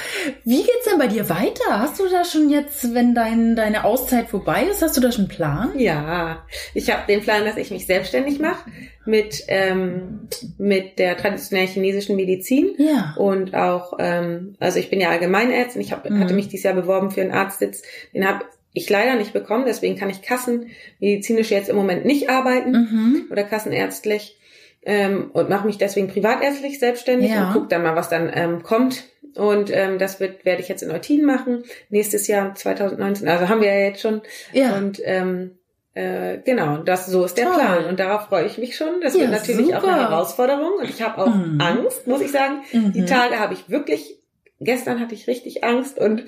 Wie 0.43 0.57
geht's 0.57 0.85
denn 0.89 0.97
bei 0.97 1.07
dir 1.07 1.29
weiter? 1.29 1.79
Hast 1.79 1.99
du 1.99 2.07
da 2.09 2.23
schon 2.25 2.49
jetzt, 2.49 2.93
wenn 2.93 3.13
dein, 3.15 3.55
deine 3.55 3.83
Auszeit 3.83 4.29
vorbei 4.29 4.63
ist, 4.69 4.81
hast 4.81 4.97
du 4.97 5.01
da 5.01 5.11
schon 5.11 5.25
einen 5.25 5.35
Plan? 5.35 5.71
Ja, 5.77 6.45
ich 6.73 6.91
habe 6.91 7.03
den 7.07 7.21
Plan, 7.21 7.45
dass 7.45 7.57
ich 7.57 7.71
mich 7.71 7.85
selbstständig 7.85 8.39
mache 8.39 8.69
mit 9.05 9.43
ähm, 9.47 10.27
mit 10.57 10.99
der 10.99 11.17
traditionellen 11.17 11.69
chinesischen 11.69 12.15
Medizin 12.15 12.75
ja. 12.77 13.15
und 13.17 13.55
auch 13.55 13.93
ähm, 13.99 14.55
also 14.59 14.79
ich 14.79 14.89
bin 14.89 15.01
ja 15.01 15.09
Allgemeinärztin. 15.09 15.81
Ich 15.81 15.91
hab, 15.91 16.09
mhm. 16.09 16.19
hatte 16.19 16.33
mich 16.33 16.49
dieses 16.49 16.63
Jahr 16.63 16.75
beworben 16.75 17.11
für 17.11 17.21
einen 17.21 17.31
Arztsitz. 17.31 17.81
Den 18.13 18.27
habe 18.27 18.45
ich 18.73 18.89
leider 18.89 19.15
nicht 19.15 19.33
bekommen, 19.33 19.65
deswegen 19.65 19.97
kann 19.97 20.09
ich 20.09 20.21
kassenmedizinisch 20.21 21.51
jetzt 21.51 21.69
im 21.69 21.75
Moment 21.75 22.05
nicht 22.05 22.29
arbeiten 22.29 22.71
mhm. 22.71 23.27
oder 23.29 23.43
kassenärztlich 23.43 24.37
ähm, 24.83 25.29
und 25.33 25.49
mache 25.49 25.65
mich 25.65 25.77
deswegen 25.77 26.07
privatärztlich 26.07 26.79
selbstständig 26.79 27.31
ja. 27.31 27.47
und 27.47 27.53
guck 27.53 27.69
dann 27.69 27.83
mal, 27.83 27.95
was 27.95 28.09
dann 28.09 28.31
ähm, 28.33 28.63
kommt. 28.63 29.03
Und 29.35 29.71
ähm, 29.71 29.97
das 29.97 30.19
wird 30.19 30.45
werde 30.45 30.61
ich 30.61 30.67
jetzt 30.67 30.83
in 30.83 30.91
Eutin 30.91 31.23
machen 31.25 31.63
nächstes 31.89 32.27
Jahr 32.27 32.53
2019. 32.55 33.27
Also 33.27 33.49
haben 33.49 33.61
wir 33.61 33.73
ja 33.73 33.87
jetzt 33.87 34.01
schon. 34.01 34.21
Ja. 34.53 34.77
Und 34.77 35.01
ähm, 35.03 35.57
äh, 35.93 36.37
genau, 36.45 36.77
das 36.77 37.07
so 37.07 37.25
ist 37.25 37.37
der 37.37 37.45
Toll. 37.45 37.55
Plan 37.55 37.85
und 37.85 37.99
darauf 37.99 38.27
freue 38.27 38.45
ich 38.45 38.57
mich 38.57 38.75
schon. 38.75 39.01
Das 39.01 39.13
ja, 39.13 39.21
wird 39.21 39.31
natürlich 39.31 39.65
super. 39.65 39.79
auch 39.79 39.83
eine 39.83 40.01
Herausforderung 40.01 40.71
und 40.79 40.89
ich 40.89 41.01
habe 41.01 41.21
auch 41.21 41.33
mhm. 41.33 41.59
Angst, 41.59 42.07
muss 42.07 42.21
ich 42.21 42.31
sagen. 42.31 42.61
Mhm. 42.71 42.93
Die 42.93 43.05
Tage 43.05 43.39
habe 43.39 43.53
ich 43.53 43.69
wirklich. 43.69 44.17
Gestern 44.63 44.99
hatte 44.99 45.15
ich 45.15 45.25
richtig 45.25 45.63
Angst 45.63 45.97
und 45.97 46.23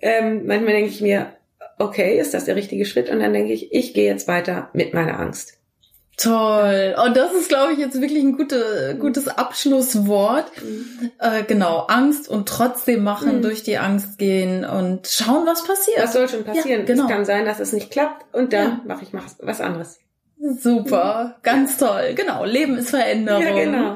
ähm, 0.00 0.46
manchmal 0.46 0.74
denke 0.74 0.90
ich 0.90 1.00
mir, 1.00 1.32
okay, 1.78 2.20
ist 2.20 2.32
das 2.32 2.44
der 2.44 2.54
richtige 2.54 2.84
Schritt? 2.84 3.10
Und 3.10 3.18
dann 3.18 3.32
denke 3.32 3.52
ich, 3.52 3.72
ich 3.72 3.94
gehe 3.94 4.06
jetzt 4.06 4.28
weiter 4.28 4.70
mit 4.74 4.94
meiner 4.94 5.18
Angst. 5.18 5.58
Toll. 6.16 6.94
Und 7.04 7.16
das 7.16 7.32
ist, 7.32 7.48
glaube 7.48 7.72
ich, 7.72 7.78
jetzt 7.78 8.00
wirklich 8.00 8.22
ein 8.22 8.36
gute, 8.36 8.96
gutes 9.00 9.26
Abschlusswort. 9.28 10.46
Mhm. 10.62 11.10
Äh, 11.18 11.42
genau, 11.42 11.86
Angst 11.88 12.28
und 12.28 12.48
trotzdem 12.48 13.02
machen, 13.02 13.38
mhm. 13.38 13.42
durch 13.42 13.62
die 13.62 13.78
Angst 13.78 14.18
gehen 14.18 14.64
und 14.64 15.08
schauen, 15.08 15.46
was 15.46 15.66
passiert. 15.66 16.02
Was 16.02 16.12
soll 16.12 16.28
schon 16.28 16.44
passieren? 16.44 16.80
Ja, 16.80 16.86
genau. 16.86 17.04
Es 17.04 17.10
kann 17.10 17.24
sein, 17.24 17.44
dass 17.44 17.58
es 17.58 17.72
nicht 17.72 17.90
klappt 17.90 18.32
und 18.34 18.52
dann 18.52 18.66
ja. 18.66 18.80
mache 18.86 19.04
ich 19.04 19.12
was 19.12 19.60
anderes. 19.60 19.98
Super, 20.60 21.36
ganz 21.42 21.78
toll. 21.78 22.12
Genau, 22.14 22.44
Leben 22.44 22.76
ist 22.76 22.90
Veränderung. 22.90 23.42
Ja, 23.42 23.54
genau. 23.54 23.94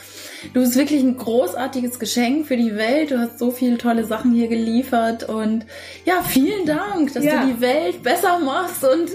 Du 0.53 0.61
bist 0.61 0.75
wirklich 0.75 1.01
ein 1.01 1.17
großartiges 1.17 1.99
Geschenk 1.99 2.47
für 2.47 2.57
die 2.57 2.75
Welt. 2.75 3.11
Du 3.11 3.19
hast 3.19 3.39
so 3.39 3.51
viele 3.51 3.77
tolle 3.77 4.05
Sachen 4.05 4.33
hier 4.33 4.47
geliefert 4.47 5.27
und 5.27 5.65
ja, 6.05 6.21
vielen 6.21 6.65
Dank, 6.65 7.13
dass 7.13 7.23
ja. 7.23 7.41
du 7.41 7.53
die 7.53 7.61
Welt 7.61 8.03
besser 8.03 8.39
machst 8.39 8.83
und 8.83 9.09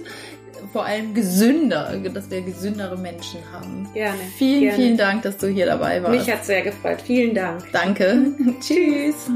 vor 0.72 0.84
allem 0.84 1.14
gesünder, 1.14 1.92
dass 2.12 2.30
wir 2.30 2.42
gesündere 2.42 2.96
Menschen 2.96 3.40
haben. 3.52 3.88
Gerne. 3.94 4.18
Vielen, 4.36 4.60
gerne. 4.60 4.76
vielen 4.76 4.96
Dank, 4.96 5.22
dass 5.22 5.36
du 5.36 5.48
hier 5.48 5.66
dabei 5.66 6.02
warst. 6.02 6.18
Mich 6.18 6.30
hat 6.30 6.44
sehr 6.44 6.62
gefreut. 6.62 7.00
Vielen 7.02 7.34
Dank. 7.34 7.64
Danke. 7.72 8.32
Tschüss. 8.60 9.30